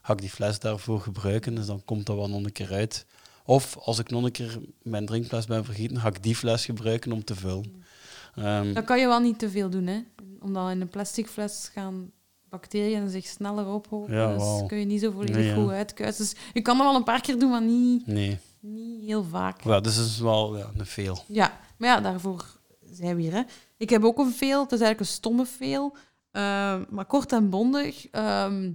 ga 0.06 0.12
ik 0.12 0.20
die 0.20 0.30
fles 0.30 0.58
daarvoor 0.58 1.00
gebruiken. 1.00 1.54
Dus 1.54 1.66
dan 1.66 1.82
komt 1.84 2.06
dat 2.06 2.16
wel 2.16 2.28
nog 2.28 2.44
een 2.44 2.52
keer 2.52 2.72
uit. 2.72 3.06
Of 3.44 3.76
als 3.78 3.98
ik 3.98 4.10
nog 4.10 4.24
een 4.24 4.30
keer 4.30 4.58
mijn 4.82 5.06
drinkfles 5.06 5.46
ben 5.46 5.64
vergeten, 5.64 6.00
ga 6.00 6.08
ik 6.08 6.22
die 6.22 6.36
fles 6.36 6.64
gebruiken 6.64 7.12
om 7.12 7.24
te 7.24 7.34
vullen. 7.34 7.84
Ehm, 8.34 8.72
Dan 8.72 8.84
kan 8.84 8.98
je 8.98 9.06
wel 9.06 9.20
niet 9.20 9.38
te 9.38 9.50
veel 9.50 9.70
doen, 9.70 9.86
hè. 9.86 9.98
Omdat 10.40 10.70
in 10.70 10.80
een 10.80 10.88
plastic 10.88 11.26
fles 11.26 11.70
gaan 11.72 12.10
bacteriën 12.48 13.08
zich 13.10 13.26
sneller 13.26 13.66
ophopen. 13.66 14.14
Ja, 14.14 14.36
dus 14.36 14.66
kun 14.66 14.78
je 14.78 14.84
niet 14.84 15.00
zo 15.00 15.10
volledig 15.10 15.36
Nee, 15.36 15.46
ja. 15.46 15.54
goed 15.54 15.70
uitkuisen. 15.70 16.24
Dus 16.24 16.34
je 16.52 16.60
kan 16.62 16.76
dat 16.76 16.86
wel 16.86 16.96
een 16.96 17.04
paar 17.04 17.20
keer 17.20 17.38
doen, 17.38 17.50
maar 17.50 17.62
niet, 17.62 18.06
nee. 18.06 18.38
niet 18.60 19.04
heel 19.06 19.24
vaak. 19.24 19.62
Ja, 19.64 19.80
dus 19.80 19.96
dat 19.96 20.06
is 20.06 20.18
wel 20.18 20.56
ja, 20.58 20.70
een 20.76 20.86
veel. 20.86 21.24
Ja, 21.26 21.58
maar 21.76 21.88
ja, 21.88 22.00
daarvoor 22.00 22.44
zijn 22.92 23.16
we 23.16 23.22
hier. 23.22 23.32
Hè. 23.32 23.42
Ik 23.76 23.90
heb 23.90 24.04
ook 24.04 24.18
een 24.18 24.32
veel, 24.32 24.62
het 24.62 24.72
is 24.72 24.80
eigenlijk 24.80 25.00
een 25.00 25.16
stomme 25.16 25.46
veel, 25.46 25.96
ehm, 26.30 26.84
maar 26.90 27.04
kort 27.04 27.32
en 27.32 27.50
bondig. 27.50 28.06
Ehm, 28.10 28.70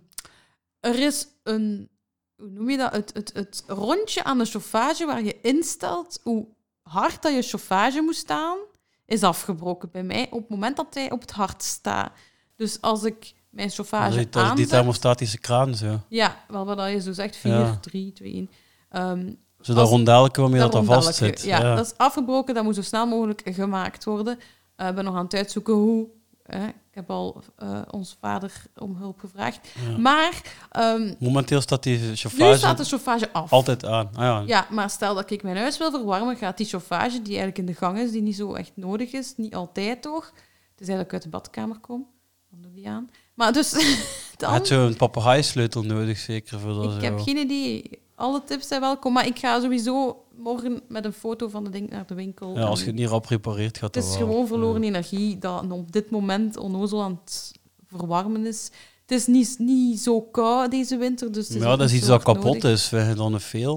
er 0.81 0.99
is 0.99 1.27
een, 1.43 1.89
hoe 2.37 2.49
noem 2.49 2.69
je 2.69 2.77
dat, 2.77 2.91
het, 2.91 3.11
het, 3.13 3.31
het 3.33 3.63
rondje 3.67 4.23
aan 4.23 4.37
de 4.37 4.45
chauffage 4.45 5.05
waar 5.05 5.23
je 5.23 5.41
instelt 5.41 6.19
hoe 6.23 6.47
hard 6.81 7.21
dat 7.21 7.33
je 7.33 7.41
chauffage 7.41 8.01
moet 8.01 8.15
staan, 8.15 8.57
is 9.05 9.23
afgebroken 9.23 9.89
bij 9.91 10.03
mij 10.03 10.27
op 10.31 10.39
het 10.39 10.49
moment 10.49 10.75
dat 10.77 10.93
hij 10.93 11.11
op 11.11 11.21
het 11.21 11.31
hart 11.31 11.63
staat. 11.63 12.11
Dus 12.55 12.81
als 12.81 13.03
ik 13.03 13.33
mijn 13.49 13.67
Dat 13.67 13.75
chauffage 13.75 14.19
is, 14.19 14.29
dat 14.29 14.45
is 14.49 14.55
die 14.55 14.67
thermostatische 14.67 15.37
kraan 15.37 15.75
zo. 15.75 15.99
Ja, 16.09 16.43
wel 16.47 16.65
wat 16.65 16.89
je 16.91 17.01
zo 17.01 17.11
zegt, 17.11 17.35
4, 17.35 17.51
Ja. 17.51 17.77
3, 17.81 18.13
2, 18.13 18.33
1. 18.33 18.49
Ehm, 18.89 19.33
Zo 19.61 19.73
dat 19.73 19.87
rondelletje 19.89 20.41
waarmee 20.41 20.59
dat, 20.59 20.71
dat 20.71 20.85
vast 20.85 21.15
zit. 21.15 21.41
Ja, 21.41 21.75
dat 21.75 21.85
is 21.85 21.93
afgebroken. 21.97 22.53
Dat 22.53 22.63
moet 22.63 22.75
zo 22.75 22.81
snel 22.81 23.07
mogelijk 23.07 23.41
gemaakt 23.45 24.03
worden. 24.03 24.39
Eh, 24.75 24.87
Ik 24.87 24.95
ben 24.95 25.03
nog 25.03 25.15
aan 25.15 25.23
het 25.23 25.33
uitzoeken 25.33 25.73
hoe. 25.73 26.07
hè. 26.43 26.67
Ik 26.91 26.97
heb 26.97 27.09
al 27.09 27.43
eh 27.55 27.81
ons 27.91 28.17
vader 28.19 28.51
om 28.75 28.95
hulp 28.95 29.19
gevraagd. 29.19 29.67
Ja. 29.89 29.97
Maar 29.97 30.41
ehm, 30.71 31.13
Momenteel 31.19 31.61
staat 31.61 31.83
die 31.83 31.99
nu 31.99 32.15
chauffage 32.15 32.57
staat 32.57 32.77
de 32.77 32.83
chauffage 32.83 33.33
af. 33.33 33.51
altijd 33.51 33.85
aan. 33.85 34.09
Ah, 34.13 34.21
ja. 34.21 34.43
Ja, 34.45 34.67
maar 34.69 34.89
stel 34.89 35.15
dat 35.15 35.31
ik 35.31 35.43
mijn 35.43 35.57
huis 35.57 35.77
wil 35.77 35.91
verwarmen, 35.91 36.35
gaat 36.35 36.57
die 36.57 36.65
chauffage, 36.65 37.21
die 37.21 37.37
eigenlijk 37.37 37.57
in 37.57 37.65
de 37.65 37.73
gang 37.73 37.97
is, 37.97 38.11
die 38.11 38.21
niet 38.21 38.35
zo 38.35 38.53
echt 38.53 38.71
nodig 38.75 39.11
is, 39.11 39.33
niet 39.37 39.55
altijd 39.55 40.01
toch, 40.01 40.31
tenzij 40.75 40.95
dat 40.95 41.05
ik 41.05 41.13
uit 41.13 41.23
de 41.23 41.29
badkamer 41.29 41.79
kom, 41.79 42.07
dan 42.49 42.61
doe 42.61 42.71
die 42.73 42.89
aan. 42.89 43.09
Maar 43.33 43.53
dus, 43.53 43.71
Je 43.71 44.33
dan, 44.37 44.53
hebt 44.53 44.67
zo'n 44.67 44.95
papegaaisleutel 44.95 45.83
nodig, 45.83 46.17
zeker. 46.17 46.59
Voor 46.59 46.73
dat 46.73 46.85
ik 46.85 46.91
zo. 46.91 47.05
heb 47.05 47.19
geen 47.19 47.37
idee. 47.37 47.99
Alle 48.21 48.43
tips 48.43 48.67
zijn 48.67 48.81
welkom, 48.81 49.13
maar 49.13 49.25
ik 49.27 49.39
ga 49.39 49.61
sowieso 49.61 50.23
morgen 50.37 50.81
met 50.87 51.05
een 51.05 51.13
foto 51.13 51.47
van 51.47 51.63
de 51.63 51.69
ding 51.69 51.89
naar 51.89 52.07
de 52.07 52.13
winkel. 52.13 52.55
ja, 52.57 52.63
als 52.65 52.79
je 52.79 52.85
het 52.85 52.95
niet 52.95 53.07
rap 53.07 53.25
repareert, 53.25 53.77
gaat 53.77 53.95
Het 53.95 54.03
dat 54.03 54.13
is 54.13 54.17
wel. 54.19 54.27
gewoon 54.27 54.47
verloren 54.47 54.81
Ja. 54.81 54.87
energie 54.87 55.37
dat 55.37 55.71
op 55.71 55.91
dit 55.91 56.09
moment 56.09 56.57
onnozel 56.57 57.01
aan 57.01 57.19
het 57.23 57.51
verwarmen 57.87 58.45
is. 58.45 58.71
Het 59.01 59.11
is 59.19 59.27
niet, 59.27 59.55
niet 59.57 59.99
zo 59.99 60.21
koud 60.21 60.71
deze 60.71 60.97
winter, 60.97 61.31
dus 61.31 61.47
het 61.49 61.57
ja, 61.61 61.75
dat 61.75 61.89
is 61.89 61.95
iets 61.95 62.07
dat 62.07 62.23
kapot 62.23 62.43
nodig. 62.43 62.63
is. 62.71 62.89
Je 62.89 63.13
dan 63.15 63.33
een 63.33 63.39
veel? 63.39 63.75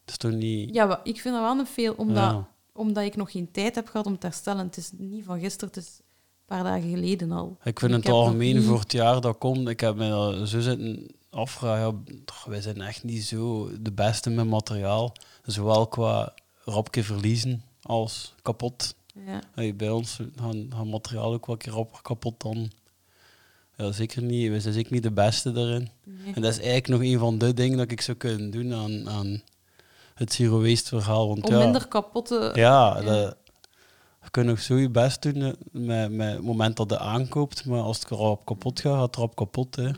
Het 0.00 0.10
is 0.10 0.16
toch 0.16 0.32
niet... 0.32 0.74
Ja, 0.74 0.84
maar 0.86 1.00
ik 1.02 1.20
vind 1.20 1.34
dat 1.34 1.42
wel 1.44 1.58
een 1.58 1.66
veel, 1.66 1.94
omdat, 1.96 2.16
Ja. 2.16 2.48
omdat 2.72 3.04
ik 3.04 3.16
nog 3.16 3.30
geen 3.30 3.50
tijd 3.50 3.74
heb 3.74 3.88
gehad 3.88 4.06
om 4.06 4.18
te 4.18 4.26
herstellen. 4.26 4.66
Het 4.66 4.76
is 4.76 4.90
niet 4.98 5.24
van 5.24 5.40
gisteren, 5.40 5.68
het 5.74 5.76
is 5.84 5.98
een 5.98 6.44
paar 6.46 6.64
dagen 6.64 6.90
geleden 6.90 7.32
al. 7.32 7.56
Ik 7.64 7.78
vind 7.78 7.92
het 7.92 8.08
algemeen 8.08 8.56
niet- 8.56 8.64
voor 8.64 8.80
het 8.80 8.92
jaar 8.92 9.20
dat 9.20 9.38
komt. 9.38 9.68
Ik 9.68 9.80
heb 9.80 9.98
dat 9.98 10.48
zo 10.48 10.60
zitten 10.60 11.06
afvragen. 11.32 12.04
Wij 12.46 12.60
zijn 12.60 12.80
echt 12.80 13.04
niet 13.04 13.24
zo 13.24 13.70
de 13.80 13.92
beste 13.92 14.30
met 14.30 14.46
materiaal. 14.46 15.12
Zowel 15.44 15.86
qua 15.86 16.34
rapke 16.64 17.04
verliezen 17.04 17.62
als 17.82 18.34
kapot. 18.42 18.94
Ja. 19.26 19.40
Hey, 19.54 19.76
bij 19.76 19.90
ons 19.90 20.18
gaan, 20.36 20.66
gaan 20.74 20.88
materiaal 20.88 21.32
ook 21.32 21.46
wel 21.46 21.56
keer 21.56 21.72
rap 21.72 21.98
kapot 22.02 22.40
dan. 22.40 22.70
Ja, 23.76 23.92
zeker 23.92 24.22
niet. 24.22 24.50
We 24.50 24.60
zijn 24.60 24.74
zeker 24.74 24.92
niet 24.92 25.02
de 25.02 25.12
beste 25.12 25.52
daarin. 25.52 25.88
Nee. 26.04 26.34
En 26.34 26.42
dat 26.42 26.50
is 26.50 26.58
eigenlijk 26.58 26.88
nog 26.88 27.02
een 27.02 27.18
van 27.18 27.38
de 27.38 27.54
dingen 27.54 27.78
dat 27.78 27.90
ik 27.90 28.00
zou 28.00 28.16
kunnen 28.16 28.50
doen 28.50 28.74
aan, 28.74 29.08
aan 29.08 29.42
het 30.14 30.32
zero 30.32 30.62
waste 30.62 30.88
verhaal. 30.88 31.28
Want 31.28 31.44
Om 31.44 31.52
ja, 31.52 31.58
minder 31.58 31.88
kapotte... 31.88 32.52
ja, 32.54 32.98
ja. 32.98 33.02
Dat, 33.02 33.36
je 34.22 34.30
kunt 34.30 34.46
nog 34.46 34.60
zo 34.60 34.76
je 34.76 34.90
best 34.90 35.22
doen 35.22 35.56
met, 35.70 36.12
met 36.12 36.32
het 36.32 36.42
moment 36.42 36.76
dat 36.76 36.90
je 36.90 36.98
aankoopt. 36.98 37.64
Maar 37.64 37.80
als 37.80 37.98
het 37.98 38.10
erop 38.10 38.44
kapot 38.44 38.80
gaat, 38.80 38.92
gaat 38.92 39.06
het 39.06 39.16
erop 39.16 39.36
kapot. 39.36 39.76
Hè. 39.76 39.90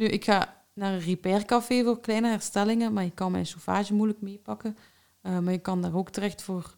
Nu, 0.00 0.06
ik 0.06 0.24
ga 0.24 0.62
naar 0.74 0.92
een 0.92 1.00
repaircafé 1.00 1.82
voor 1.84 2.00
kleine 2.00 2.28
herstellingen, 2.28 2.92
maar 2.92 3.04
je 3.04 3.10
kan 3.10 3.32
mijn 3.32 3.44
chauffage 3.44 3.94
moeilijk 3.94 4.20
meepakken. 4.20 4.76
Eh, 5.20 5.38
maar 5.38 5.52
je 5.52 5.58
kan 5.58 5.82
daar 5.82 5.94
ook 5.94 6.10
terecht 6.10 6.42
voor 6.42 6.74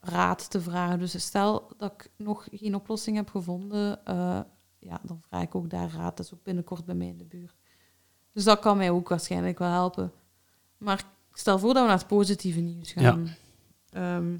raad 0.00 0.50
te 0.50 0.60
vragen. 0.60 0.98
Dus 0.98 1.20
stel 1.20 1.70
dat 1.76 1.92
ik 1.92 2.10
nog 2.16 2.48
geen 2.52 2.74
oplossing 2.74 3.16
heb 3.16 3.28
gevonden, 3.28 4.04
eh, 4.04 4.40
ja, 4.78 5.00
dan 5.02 5.22
vraag 5.28 5.42
ik 5.42 5.54
ook 5.54 5.70
daar 5.70 5.90
raad. 5.90 6.16
Dat 6.16 6.26
is 6.26 6.34
ook 6.34 6.42
binnenkort 6.42 6.84
bij 6.84 6.94
mij 6.94 7.06
in 7.06 7.18
de 7.18 7.24
buurt. 7.24 7.54
Dus 8.32 8.44
dat 8.44 8.58
kan 8.58 8.76
mij 8.76 8.90
ook 8.90 9.08
waarschijnlijk 9.08 9.58
wel 9.58 9.70
helpen. 9.70 10.12
Maar 10.78 10.98
ik 11.30 11.36
stel 11.36 11.58
voor 11.58 11.74
dat 11.74 11.82
we 11.82 11.88
naar 11.88 11.98
het 11.98 12.06
positieve 12.06 12.60
nieuws 12.60 12.92
gaan. 12.92 13.36
Ehm, 13.90 14.36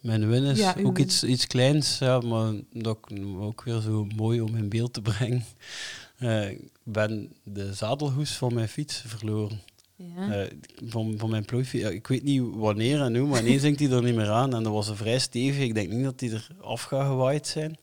Mijn 0.00 0.28
win 0.28 0.44
is 0.44 0.58
Ja, 0.58 0.74
ook 0.82 0.96
win. 0.96 1.00
iets, 1.06 1.24
iets 1.24 1.46
kleins, 1.46 1.98
ja, 1.98 2.20
maar 2.20 2.54
dat 2.72 2.98
ik 3.08 3.26
ook 3.36 3.62
weer 3.62 3.80
zo 3.80 4.04
mooi 4.16 4.40
om 4.40 4.56
in 4.56 4.68
beeld 4.68 4.92
te 4.92 5.02
brengen. 5.02 5.44
Eh, 6.16 6.50
ik 6.50 6.70
ben 6.82 7.32
de 7.42 7.74
zadelhoes 7.74 8.36
van 8.36 8.54
mijn 8.54 8.68
fiets 8.68 9.02
verloren. 9.06 9.60
ja. 9.96 10.32
Eh, 10.32 10.50
van, 10.84 11.14
van 11.18 11.30
mijn 11.30 11.44
plooifiets. 11.44 11.84
Ik 11.88 12.06
weet 12.06 12.22
niet 12.22 12.42
wanneer 12.52 13.00
en 13.00 13.16
hoe, 13.16 13.28
maar 13.28 13.40
ineens 13.40 13.62
zingt 13.62 13.80
hij 13.80 13.90
er 13.90 14.02
niet 14.02 14.14
meer 14.14 14.30
aan. 14.30 14.54
En 14.54 14.62
dat 14.62 14.72
was 14.72 14.88
een 14.88 14.96
vrij 14.96 15.18
stevig. 15.18 15.62
Ik 15.62 15.74
denk 15.74 15.90
niet 15.90 16.04
dat 16.04 16.18
die 16.18 16.32
er 16.32 16.48
af 16.60 16.82
gaat 16.82 17.06
gewaaid 17.06 17.46
zijn. 17.46 17.76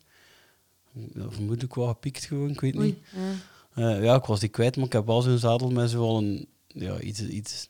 Ja, 1.13 1.29
vermoedelijk 1.29 1.75
wel 1.75 1.87
gepiekt 1.87 2.25
gewoon, 2.25 2.49
ik 2.49 2.61
weet 2.61 2.75
niet. 2.79 2.97
Ja. 3.15 3.33
Eh, 3.73 4.03
ja, 4.03 4.15
ik 4.15 4.25
was 4.25 4.39
die 4.39 4.49
kwijt, 4.49 4.75
maar 4.75 4.85
ik 4.85 4.93
heb 4.93 5.05
wel 5.05 5.21
zo'n 5.21 5.37
zadel 5.37 5.69
met 5.69 5.89
zo 5.89 6.17
een, 6.17 6.47
ja, 6.67 6.99
iets, 6.99 7.21
iets, 7.21 7.69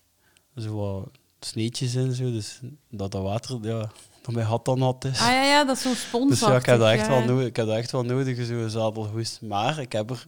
zo 0.55 0.75
wat 0.75 1.09
sneetjes 1.39 1.95
in, 1.95 2.13
zo, 2.13 2.31
dus 2.31 2.59
dat 2.89 3.11
dat 3.11 3.23
water, 3.23 3.59
ja, 3.61 3.91
dat 4.21 4.33
mijn 4.33 4.47
hat 4.47 4.65
dan 4.65 4.79
nat 4.79 5.05
is. 5.05 5.19
Ah 5.19 5.27
ja, 5.27 5.43
ja, 5.43 5.63
dat 5.65 5.75
is 5.75 5.81
zo'n 5.81 5.95
spons. 5.95 6.29
dus 6.29 6.39
ja, 6.39 6.55
ik 6.55 6.65
heb 6.65 6.79
dat 6.79 6.89
echt 6.89 7.07
wel 7.07 7.23
nodig, 7.23 7.47
ik 7.47 7.55
heb 7.55 7.65
dat 7.65 7.75
echt 7.75 7.91
wel 7.91 8.03
nodig, 8.03 8.45
zo'n 8.45 8.69
zadelhoes. 8.69 9.39
Maar 9.39 9.79
ik 9.79 9.91
heb 9.91 10.09
er 10.09 10.25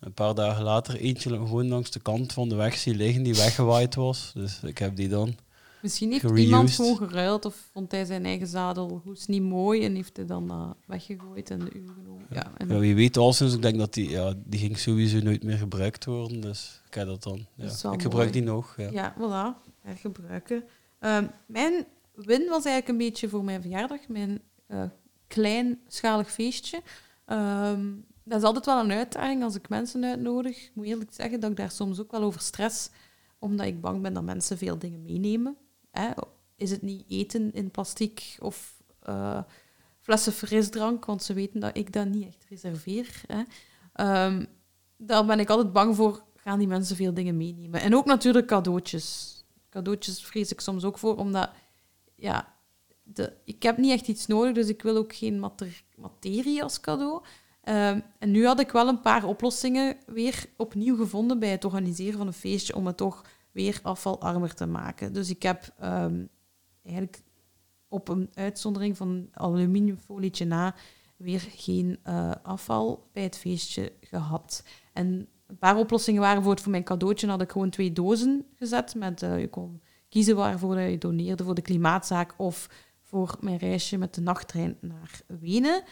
een 0.00 0.12
paar 0.12 0.34
dagen 0.34 0.64
later 0.64 0.96
eentje 0.96 1.30
gewoon 1.30 1.68
langs 1.68 1.90
de 1.90 2.00
kant 2.00 2.32
van 2.32 2.48
de 2.48 2.54
weg 2.54 2.76
zien 2.76 2.96
liggen 2.96 3.22
die 3.22 3.34
weggewaaid 3.34 3.94
was. 3.94 4.30
Dus 4.34 4.60
ik 4.62 4.78
heb 4.78 4.96
die 4.96 5.08
dan. 5.08 5.36
Misschien 5.82 6.10
heeft 6.10 6.20
gereused. 6.20 6.44
iemand 6.46 6.70
gewoon 6.70 6.96
geruild 6.96 7.44
of 7.44 7.56
vond 7.72 7.90
hij 7.92 8.04
zijn 8.04 8.24
eigen 8.24 8.46
zadel 8.46 9.00
hoes 9.04 9.26
niet 9.26 9.42
mooi 9.42 9.84
en 9.84 9.94
heeft 9.94 10.16
hij 10.16 10.26
dan 10.26 10.74
weggegooid 10.86 11.50
en 11.50 11.58
de 11.58 11.70
uw 11.74 11.92
genomen. 11.94 12.26
Ja, 12.30 12.52
en 12.56 12.68
Ja, 12.68 12.78
wie 12.78 12.94
weet 12.94 13.16
al 13.16 13.32
sinds, 13.32 13.54
ik 13.54 13.62
denk 13.62 13.78
dat 13.78 13.94
die, 13.94 14.10
ja, 14.10 14.34
die 14.44 14.60
ging 14.60 14.78
sowieso 14.78 15.18
nooit 15.18 15.42
meer 15.42 15.56
gebruikt 15.56 16.04
worden. 16.04 16.40
Dus 16.40 16.80
ik 16.86 16.94
heb 16.94 17.06
dat 17.06 17.22
dan. 17.22 17.46
Ja. 17.54 17.64
Dat 17.64 17.92
Ik 17.92 18.02
gebruik 18.02 18.28
mooi. 18.28 18.30
die 18.30 18.42
nog. 18.42 18.74
Ja. 18.76 18.88
Ja, 18.90 19.14
voilà. 19.18 19.72
Hergebruiken. 19.82 20.64
Ehm, 20.98 21.26
mijn 21.46 21.86
win 22.14 22.48
was 22.48 22.64
eigenlijk 22.64 22.88
een 22.88 22.96
beetje 22.96 23.28
voor 23.28 23.44
mijn 23.44 23.60
verjaardag. 23.60 24.08
Mijn 24.08 24.42
eh, 24.66 24.84
kleinschalig 25.26 26.32
feestje. 26.32 26.82
Ehm, 27.24 27.92
dat 28.22 28.38
is 28.38 28.44
altijd 28.44 28.66
wel 28.66 28.80
een 28.80 28.92
uitdaging 28.92 29.42
als 29.42 29.54
ik 29.54 29.68
mensen 29.68 30.04
uitnodig. 30.04 30.64
Ik 30.64 30.70
moet 30.74 30.86
eerlijk 30.86 31.12
zeggen 31.12 31.40
dat 31.40 31.50
ik 31.50 31.56
daar 31.56 31.70
soms 31.70 32.00
ook 32.00 32.10
wel 32.10 32.22
over 32.22 32.40
stress. 32.40 32.90
Omdat 33.38 33.66
ik 33.66 33.80
bang 33.80 34.02
ben 34.02 34.12
dat 34.12 34.22
mensen 34.22 34.58
veel 34.58 34.78
dingen 34.78 35.02
meenemen. 35.02 35.56
Hè? 35.90 36.10
Is 36.56 36.70
het 36.70 36.82
niet 36.82 37.04
eten 37.08 37.52
in 37.52 37.70
plastic 37.70 38.36
of 38.40 38.82
eh, 39.00 39.42
flessen 40.00 40.32
frisdrank? 40.32 41.04
Want 41.04 41.22
ze 41.22 41.32
weten 41.32 41.60
dat 41.60 41.76
ik 41.76 41.92
dat 41.92 42.06
niet 42.06 42.26
echt 42.26 42.44
reserveer. 42.48 43.22
Hè? 43.26 43.42
Ehm, 43.92 44.44
daar 44.96 45.26
ben 45.26 45.40
ik 45.40 45.50
altijd 45.50 45.72
bang 45.72 45.96
voor. 45.96 46.22
Gaan 46.36 46.58
die 46.58 46.68
mensen 46.68 46.96
veel 46.96 47.14
dingen 47.14 47.36
meenemen? 47.36 47.80
En 47.80 47.94
ook 47.94 48.04
natuurlijk 48.04 48.46
cadeautjes. 48.46 49.32
Cadeautjes 49.70 50.24
vrees 50.24 50.52
ik 50.52 50.60
soms 50.60 50.84
ook 50.84 50.98
voor, 50.98 51.16
omdat 51.16 51.50
ja, 52.24 52.54
ik 53.44 53.62
heb 53.62 53.76
niet 53.76 53.92
echt 53.92 54.08
iets 54.08 54.26
nodig, 54.26 54.54
dus 54.54 54.68
ik 54.68 54.82
wil 54.82 54.96
ook 54.96 55.14
geen 55.14 55.40
mater- 55.40 55.84
materie 55.96 56.62
als 56.62 56.80
cadeau. 56.80 57.22
Ehm, 57.60 58.00
en 58.18 58.30
nu 58.30 58.46
had 58.46 58.60
ik 58.60 58.70
wel 58.70 58.88
een 58.88 59.00
paar 59.00 59.24
oplossingen 59.24 59.96
weer 60.06 60.46
opnieuw 60.56 60.96
gevonden 60.96 61.38
bij 61.38 61.48
het 61.50 61.64
organiseren 61.64 62.18
van 62.18 62.26
een 62.26 62.32
feestje 62.32 62.74
om 62.74 62.86
het 62.86 62.96
toch 62.96 63.24
weer 63.52 63.80
afvalarmer 63.82 64.54
te 64.54 64.66
maken. 64.66 65.12
Dus 65.12 65.30
ik 65.30 65.42
heb 65.42 65.74
ehm, 65.78 66.24
eigenlijk 66.82 67.22
op 67.88 68.08
een 68.08 68.30
uitzondering 68.34 68.96
van 68.96 69.28
aluminiumfolietje 69.32 70.44
na 70.44 70.74
weer 71.16 71.40
geen 71.40 71.98
eh, 72.02 72.30
afval 72.42 73.08
bij 73.12 73.22
het 73.22 73.38
feestje 73.38 73.92
gehad. 74.00 74.64
En 74.92 75.28
een 75.46 75.58
paar 75.58 75.76
oplossingen 75.76 76.20
waren 76.20 76.42
voor, 76.42 76.60
voor 76.60 76.70
mijn 76.70 76.84
cadeautje. 76.84 77.28
had 77.28 77.40
ik 77.40 77.52
gewoon 77.52 77.70
twee 77.70 77.92
dozen 77.92 78.46
gezet. 78.54 78.94
Met, 78.94 79.22
eh, 79.22 79.40
je 79.40 79.48
kon 79.48 79.82
kiezen 80.14 80.36
waarvoor 80.36 80.80
je 80.80 80.98
doneerde, 80.98 81.44
voor 81.44 81.54
de 81.54 81.62
klimaatzaak 81.62 82.34
of 82.36 82.68
voor 83.02 83.36
mijn 83.40 83.56
reisje 83.56 83.96
met 83.96 84.14
de 84.14 84.20
nachttrein 84.20 84.76
naar 84.80 85.20
Wenen. 85.40 85.82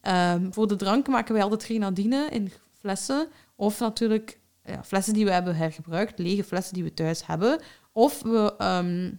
Ehm, 0.00 0.50
voor 0.50 0.68
de 0.68 0.76
drank 0.76 1.08
maken 1.08 1.32
wij 1.34 1.42
altijd 1.42 1.64
grenadine 1.64 2.28
in 2.30 2.52
flessen. 2.78 3.28
Of 3.56 3.80
natuurlijk 3.80 4.40
ja, 4.64 4.84
flessen 4.84 5.14
die 5.14 5.24
we 5.24 5.32
hebben 5.32 5.56
hergebruikt, 5.56 6.18
lege 6.18 6.44
flessen 6.44 6.74
die 6.74 6.82
we 6.82 6.94
thuis 6.94 7.26
hebben. 7.26 7.60
Of 7.92 8.22
we 8.22 8.54
ehm, 8.58 9.12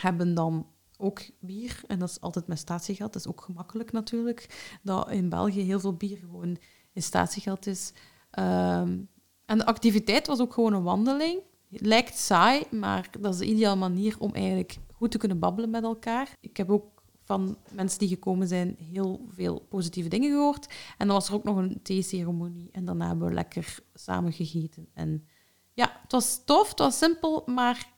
hebben 0.00 0.34
dan 0.34 0.66
ook 0.96 1.20
bier. 1.40 1.80
En 1.86 1.98
dat 1.98 2.08
is 2.08 2.20
altijd 2.20 2.46
met 2.46 2.58
statiegeld. 2.58 3.12
Dat 3.12 3.22
is 3.22 3.28
ook 3.28 3.40
gemakkelijk 3.40 3.92
natuurlijk. 3.92 4.72
Dat 4.82 5.10
in 5.10 5.28
België 5.28 5.62
heel 5.62 5.80
veel 5.80 5.96
bier 5.96 6.16
gewoon 6.16 6.58
in 6.92 7.02
statiegeld 7.02 7.66
is. 7.66 7.92
Ehm, 8.30 8.98
en 9.46 9.58
de 9.58 9.66
activiteit 9.66 10.26
was 10.26 10.40
ook 10.40 10.52
gewoon 10.52 10.72
een 10.72 10.82
wandeling. 10.82 11.42
Het 11.74 11.86
lijkt 11.86 12.18
saai, 12.18 12.62
maar 12.70 13.10
dat 13.20 13.32
is 13.32 13.38
de 13.38 13.46
ideale 13.46 13.76
manier 13.76 14.16
om 14.18 14.32
eigenlijk 14.32 14.78
goed 14.92 15.10
te 15.10 15.18
kunnen 15.18 15.38
babbelen 15.38 15.70
met 15.70 15.82
elkaar. 15.82 16.36
Ik 16.40 16.56
heb 16.56 16.70
ook 16.70 17.02
van 17.24 17.56
mensen 17.70 17.98
die 17.98 18.08
gekomen 18.08 18.48
zijn 18.48 18.76
heel 18.78 19.26
veel 19.28 19.60
positieve 19.68 20.08
dingen 20.08 20.30
gehoord. 20.30 20.66
En 20.98 21.06
dan 21.06 21.16
was 21.16 21.28
er 21.28 21.34
ook 21.34 21.44
nog 21.44 21.56
een 21.56 21.80
theeceremonie. 21.82 22.68
En 22.72 22.84
daarna 22.84 23.06
hebben 23.06 23.28
we 23.28 23.34
lekker 23.34 23.78
samen 23.94 24.32
gegeten. 24.32 24.88
En 24.94 25.26
ja, 25.72 25.98
het 26.02 26.12
was 26.12 26.44
tof, 26.44 26.68
het 26.68 26.78
was 26.78 26.98
simpel, 26.98 27.42
maar 27.46 27.92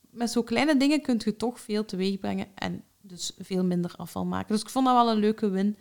met 0.00 0.30
zo 0.30 0.42
kleine 0.42 0.76
dingen 0.76 1.02
kun 1.02 1.20
je 1.24 1.36
toch 1.36 1.60
veel 1.60 1.84
teweeg 1.84 2.18
brengen 2.18 2.46
en 2.54 2.84
dus 3.00 3.32
veel 3.38 3.64
minder 3.64 3.94
afval 3.96 4.24
maken. 4.24 4.52
Dus 4.52 4.62
ik 4.62 4.68
vond 4.68 4.86
dat 4.86 4.94
wel 4.94 5.10
een 5.10 5.18
leuke 5.18 5.48
win, 5.48 5.76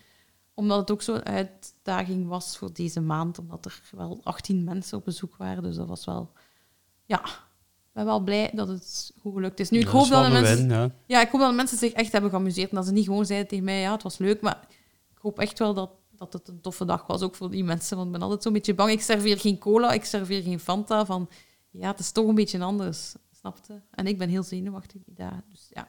omdat 0.54 0.80
het 0.80 0.92
ook 0.92 1.02
zo'n 1.02 1.26
uitdaging 1.26 2.28
was 2.28 2.58
voor 2.58 2.74
deze 2.74 3.02
maand, 3.02 3.40
omdat 3.40 3.66
er 3.66 3.82
wel 3.92 4.20
18 4.24 4.64
mensen 4.64 4.98
op 4.98 5.06
bezoek 5.06 5.36
waren. 5.36 5.64
Dus 5.64 5.76
dat 5.76 5.88
was 5.88 6.06
wel, 6.06 6.32
ja, 7.10 7.20
ik 7.26 7.96
ben 7.96 8.06
wel 8.06 8.20
blij 8.20 8.52
dat 8.54 8.68
het 8.68 9.12
goed 9.22 9.34
gelukt 9.34 9.60
is. 9.60 9.70
Nu, 9.70 9.80
ik 9.80 9.86
Dat 9.86 9.94
hoop 9.94 10.10
dat 10.10 10.26
de 10.26 10.32
mensen... 10.32 10.58
win, 10.58 10.70
ja. 10.70 10.90
Ja, 11.06 11.22
ik 11.22 11.30
hoop 11.30 11.40
dat 11.40 11.50
de 11.50 11.56
mensen 11.56 11.78
zich 11.78 11.92
echt 11.92 12.12
hebben 12.12 12.30
geamuseerd 12.30 12.70
en 12.70 12.76
dat 12.76 12.86
ze 12.86 12.92
niet 12.92 13.06
gewoon 13.06 13.26
zeiden 13.26 13.48
tegen 13.48 13.66
mij, 13.66 13.80
ja, 13.80 13.92
het 13.92 14.04
was 14.04 14.18
leuk, 14.18 14.42
maar 14.42 14.60
ik 15.12 15.18
hoop 15.22 15.40
echt 15.40 15.60
wel 15.60 15.74
dat, 15.74 15.92
dat 16.16 16.34
het 16.34 16.48
een 16.48 16.62
toffe 16.62 16.86
dag 16.86 17.08
was, 17.08 17.22
ook 17.22 17.36
voor 17.36 17.50
die 17.50 17.64
mensen, 17.64 17.96
want 17.96 18.08
ik 18.08 18.14
ben 18.14 18.22
altijd 18.22 18.44
zo'n 18.44 18.54
beetje 18.54 18.74
bang. 18.74 18.92
Ik 18.92 19.02
serveer 19.02 19.40
geen 19.40 19.58
cola, 19.58 19.92
ik 19.92 20.06
serveer 20.06 20.42
geen 20.42 20.60
Fanta, 20.60 21.06
van 21.06 21.30
ja, 21.72 21.88
het 21.92 22.00
is 22.00 22.12
toch 22.12 22.28
een 22.28 22.36
beetje 22.36 22.60
anders, 22.62 23.14
snapte? 23.40 23.82
En 23.92 24.08
ik 24.08 24.18
ben 24.18 24.30
heel 24.30 24.44
zenuwachtig 24.44 25.02
dagen, 25.06 25.44
dus 25.52 25.68
ja. 25.70 25.88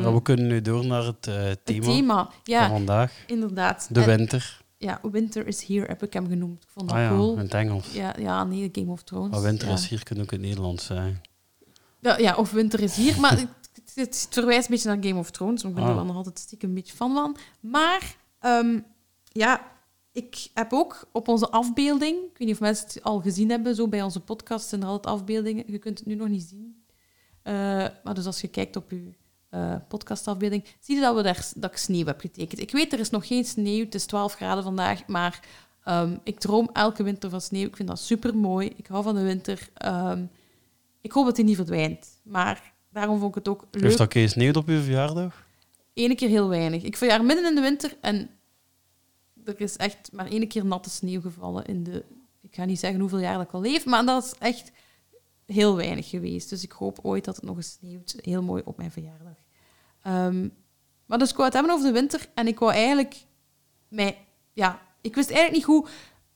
Ja, 0.00 0.12
we 0.14 0.22
kunnen 0.22 0.46
nu 0.46 0.60
door 0.60 0.86
naar 0.86 1.04
het 1.04 1.26
eh, 1.26 1.34
het 1.42 1.64
thema, 1.64 2.30
van 2.44 2.68
vandaag. 2.68 3.12
inderdaad. 3.26 3.88
De 3.90 4.00
En- 4.00 4.06
winter. 4.16 4.62
Ja, 4.84 5.00
Winter 5.10 5.46
is 5.46 5.62
Here 5.64 5.86
heb 5.86 6.02
ik 6.02 6.12
hem 6.12 6.28
genoemd. 6.28 6.62
Ik 6.62 6.68
vond 6.68 6.88
dat 6.88 6.98
Ah 6.98 7.02
ja, 7.02 7.08
cool. 7.08 7.32
in 7.32 7.38
het 7.38 7.54
Engels. 7.54 7.92
Ja, 7.92 8.14
ja, 8.18 8.44
nee, 8.44 8.68
Game 8.72 8.90
of 8.90 9.02
Thrones. 9.02 9.30
Maar 9.30 9.42
winter 9.42 9.68
ja. 9.68 9.74
is 9.74 9.88
hier, 9.88 10.02
kunnen 10.04 10.24
ook 10.24 10.32
in 10.32 10.38
het 10.38 10.46
Nederlands 10.48 10.84
zijn. 10.86 11.20
Ja, 12.00 12.18
ja, 12.18 12.36
of 12.36 12.50
Winter 12.50 12.80
is 12.80 12.96
hier. 12.96 13.20
Maar 13.20 13.38
het, 13.38 13.48
het, 13.94 14.26
verwijst 14.30 14.64
een 14.68 14.74
beetje 14.74 14.88
naar 14.88 15.04
Game 15.04 15.18
of 15.18 15.30
Thrones. 15.30 15.62
Want 15.62 15.74
ik 15.74 15.80
ben 15.80 15.90
Ah. 15.90 15.90
er 15.90 15.96
wel 15.96 16.06
nog 16.06 16.16
altijd 16.16 16.38
stiekem 16.38 16.68
een 16.68 16.74
beetje 16.74 16.96
fan 16.96 17.14
van. 17.14 17.36
Maar 17.60 18.16
ehm, 18.38 18.80
ja, 19.32 19.72
ik 20.12 20.48
heb 20.54 20.72
ook 20.72 21.08
op 21.12 21.28
onze 21.28 21.50
afbeelding... 21.50 22.16
Ik 22.16 22.38
weet 22.38 22.46
niet 22.46 22.56
of 22.56 22.60
mensen 22.60 22.86
het 22.86 23.02
al 23.02 23.20
gezien 23.20 23.50
hebben. 23.50 23.74
Zo 23.74 23.88
bij 23.88 24.02
onze 24.02 24.20
podcast 24.20 24.68
zijn 24.68 24.82
er 24.82 24.86
altijd 24.88 25.14
afbeeldingen. 25.14 25.64
Je 25.66 25.78
kunt 25.78 25.98
het 25.98 26.06
nu 26.06 26.14
nog 26.14 26.28
niet 26.28 26.42
zien. 26.42 26.84
Eh, 27.42 27.54
maar 28.04 28.14
dus 28.14 28.26
als 28.26 28.40
je 28.40 28.48
kijkt 28.48 28.76
op 28.76 28.90
je 28.90 29.14
eh, 29.54 29.74
podcastafbeelding, 29.88 30.64
zie 30.80 30.94
je 30.94 31.00
dat, 31.00 31.14
we 31.14 31.22
daar, 31.22 31.48
dat 31.56 31.70
ik 31.70 31.76
sneeuw 31.76 32.06
heb 32.06 32.20
getekend. 32.20 32.60
Ik 32.60 32.70
weet, 32.70 32.92
er 32.92 32.98
is 32.98 33.10
nog 33.10 33.26
geen 33.26 33.44
sneeuw. 33.44 33.84
Het 33.84 33.94
is 33.94 34.06
12 34.06 34.34
graden 34.34 34.64
vandaag. 34.64 35.06
Maar 35.06 35.40
ehm, 35.84 36.16
ik 36.22 36.40
droom 36.40 36.70
elke 36.72 37.02
winter 37.02 37.30
van 37.30 37.40
sneeuw. 37.40 37.66
Ik 37.66 37.76
vind 37.76 37.88
dat 37.88 37.98
super 37.98 38.36
mooi. 38.36 38.72
Ik 38.76 38.86
hou 38.86 39.02
van 39.02 39.14
de 39.14 39.22
winter. 39.22 39.68
Ehm, 39.74 40.24
ik 41.00 41.12
hoop 41.12 41.24
dat 41.24 41.36
die 41.36 41.44
niet 41.44 41.56
verdwijnt. 41.56 42.06
Maar 42.22 42.72
daarom 42.92 43.18
vond 43.18 43.28
ik 43.28 43.34
het 43.34 43.48
ook 43.48 43.64
leuk. 43.70 43.82
Heeft 43.82 43.98
dat 43.98 44.08
keer 44.08 44.28
sneeuwd 44.28 44.56
op 44.56 44.68
uw 44.68 44.82
verjaardag? 44.82 45.46
Eén 45.94 46.16
keer 46.16 46.28
heel 46.28 46.48
weinig. 46.48 46.82
Ik 46.82 46.96
verjaar 46.96 47.24
midden 47.24 47.46
in 47.46 47.54
de 47.54 47.60
winter 47.60 47.96
en 48.00 48.30
er 49.44 49.60
is 49.60 49.76
echt 49.76 50.12
maar 50.12 50.26
één 50.26 50.48
keer 50.48 50.66
natte 50.66 50.90
sneeuw 50.90 51.20
gevallen 51.20 51.64
in 51.64 51.84
de... 51.84 52.04
Ik 52.40 52.54
ga 52.54 52.64
niet 52.64 52.78
zeggen 52.78 53.00
hoeveel 53.00 53.18
jaar 53.18 53.36
dat 53.36 53.46
ik 53.46 53.52
al 53.52 53.60
leef, 53.60 53.84
maar 53.84 54.04
dat 54.04 54.24
is 54.24 54.34
echt 54.38 54.72
heel 55.46 55.76
weinig 55.76 56.08
geweest. 56.08 56.50
Dus 56.50 56.62
ik 56.62 56.72
hoop 56.72 56.98
ooit 57.02 57.24
dat 57.24 57.36
het 57.36 57.44
nog 57.44 57.56
eens 57.56 57.70
sneeuwt. 57.70 58.16
Heel 58.20 58.42
mooi 58.42 58.62
op 58.64 58.76
mijn 58.76 58.90
verjaardag. 58.90 59.43
Ehm, 60.04 60.48
maar 61.06 61.18
dus 61.18 61.30
ik 61.30 61.34
wou 61.34 61.44
het 61.46 61.54
hebben 61.54 61.72
over 61.74 61.86
de 61.86 61.92
winter 61.92 62.28
en 62.34 62.46
ik 62.46 62.58
wou 62.58 62.72
eigenlijk 62.72 63.14
mij... 63.88 64.18
Ja, 64.52 64.80
ik 65.00 65.14
wist 65.14 65.30
eigenlijk 65.30 65.56
niet 65.56 65.76
goed... 65.76 65.90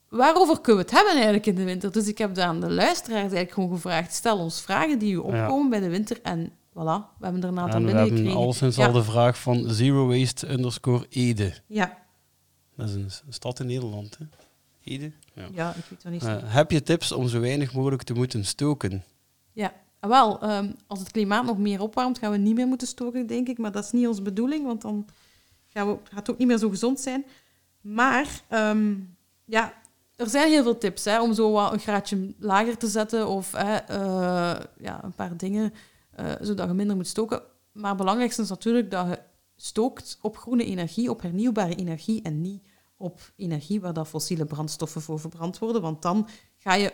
Waarover 0.09 0.61
kunnen 0.61 0.75
we 0.75 0.89
het 0.89 0.97
hebben 0.97 1.13
eigenlijk 1.13 1.45
in 1.45 1.55
de 1.55 1.63
winter? 1.63 1.91
Dus 1.91 2.07
ik 2.07 2.17
heb 2.17 2.35
dan 2.35 2.47
aan 2.47 2.59
de 2.59 2.71
luisteraars 2.71 3.19
eigenlijk 3.19 3.51
gewoon 3.51 3.69
gevraagd... 3.69 4.13
Stel 4.13 4.37
ons 4.37 4.61
vragen 4.61 4.99
die 4.99 5.13
u 5.13 5.17
opkomen 5.17 5.69
bij 5.69 5.79
de 5.79 5.89
winter. 5.89 6.21
En 6.21 6.47
voilà, 6.49 7.17
we 7.17 7.23
hebben 7.23 7.41
er 7.43 7.49
een 7.49 7.59
aantal 7.59 7.79
En 7.79 7.85
we 7.85 7.91
hebben 7.91 8.03
binnengekregen. 8.03 8.37
alleszins 8.37 8.75
Ja. 8.75 8.85
al 8.85 8.91
de 8.91 9.03
vraag 9.03 9.39
van 9.39 9.69
Zero 9.69 10.07
Waste 10.07 10.49
underscore 10.49 11.05
Ede. 11.09 11.53
Ja, 11.67 11.97
Dat 12.75 12.89
is 12.89 12.93
een, 12.93 13.11
stad 13.29 13.59
in 13.59 13.67
Nederland. 13.67 14.17
Hè? 14.17 14.25
Ide? 14.83 15.11
Ja. 15.33 15.47
Ja, 15.51 15.69
ik 15.69 15.83
weet 15.89 16.03
dat 16.03 16.11
niet. 16.11 16.23
Eh, 16.23 16.37
heb 16.43 16.71
je 16.71 16.83
tips 16.83 17.11
om 17.11 17.27
zo 17.27 17.39
weinig 17.39 17.73
mogelijk 17.73 18.03
te 18.03 18.13
moeten 18.13 18.45
stoken? 18.45 19.03
Ja, 19.53 19.73
wel, 19.99 20.41
ehm, 20.41 20.71
als 20.87 20.99
het 20.99 21.11
klimaat 21.11 21.45
nog 21.45 21.57
meer 21.57 21.81
opwarmt, 21.81 22.17
gaan 22.17 22.31
we 22.31 22.37
niet 22.37 22.55
meer 22.55 22.67
moeten 22.67 22.87
stoken, 22.87 23.27
denk 23.27 23.47
ik. 23.47 23.57
Maar 23.57 23.71
dat 23.71 23.83
is 23.83 23.91
niet 23.91 24.07
onze 24.07 24.21
bedoeling, 24.21 24.65
want 24.65 24.81
dan 24.81 25.07
gaan 25.67 25.87
we, 25.87 25.97
gaat 26.03 26.19
het 26.19 26.29
ook 26.29 26.37
niet 26.37 26.47
meer 26.47 26.57
zo 26.57 26.69
gezond 26.69 26.99
zijn. 26.99 27.25
Maar 27.81 28.41
ehm, 28.47 28.95
ja, 29.45 29.73
er 30.15 30.29
zijn 30.29 30.49
heel 30.49 30.63
veel 30.63 30.77
tips 30.77 31.05
hè, 31.05 31.21
om 31.21 31.33
zo 31.33 31.51
wat 31.51 31.73
een 31.73 31.79
graadje 31.79 32.33
lager 32.39 32.77
te 32.77 32.87
zetten 32.87 33.27
of 33.27 33.51
hè, 33.51 33.75
eh, 33.75 34.65
ja, 34.77 35.03
een 35.03 35.15
paar 35.15 35.37
dingen, 35.37 35.73
eh, 36.11 36.31
zodat 36.41 36.67
je 36.67 36.73
minder 36.73 36.95
moet 36.95 37.07
stoken. 37.07 37.41
Maar 37.71 37.89
het 37.89 37.99
belangrijkste 37.99 38.41
is 38.41 38.49
natuurlijk 38.49 38.91
dat 38.91 39.07
je 39.07 39.19
stookt 39.55 40.17
op 40.21 40.37
groene 40.37 40.65
energie, 40.65 41.09
op 41.09 41.21
hernieuwbare 41.21 41.75
energie 41.75 42.21
en 42.21 42.41
niet 42.41 42.63
op 42.97 43.31
energie 43.35 43.81
waar 43.81 43.93
dat 43.93 44.07
fossiele 44.07 44.45
brandstoffen 44.45 45.01
voor 45.01 45.19
verbrand 45.19 45.57
worden. 45.57 45.81
Want 45.81 46.01
dan 46.01 46.27
ga 46.57 46.73
je, 46.73 46.93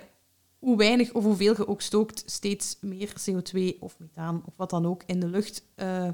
hoe 0.66 0.78
weinig 0.78 1.14
of 1.14 1.24
hoeveel 1.24 1.54
je 1.58 1.68
ook 1.68 1.82
stookt, 1.82 2.24
steeds 2.26 2.78
meer 2.82 3.14
CO2 3.30 3.80
of 3.80 4.00
methaan 4.00 4.44
of 4.46 4.54
wat 4.56 4.70
dan 4.70 4.86
ook 4.86 5.04
in 5.06 5.20
de 5.20 5.28
lucht 5.28 5.64
eh, 5.76 6.10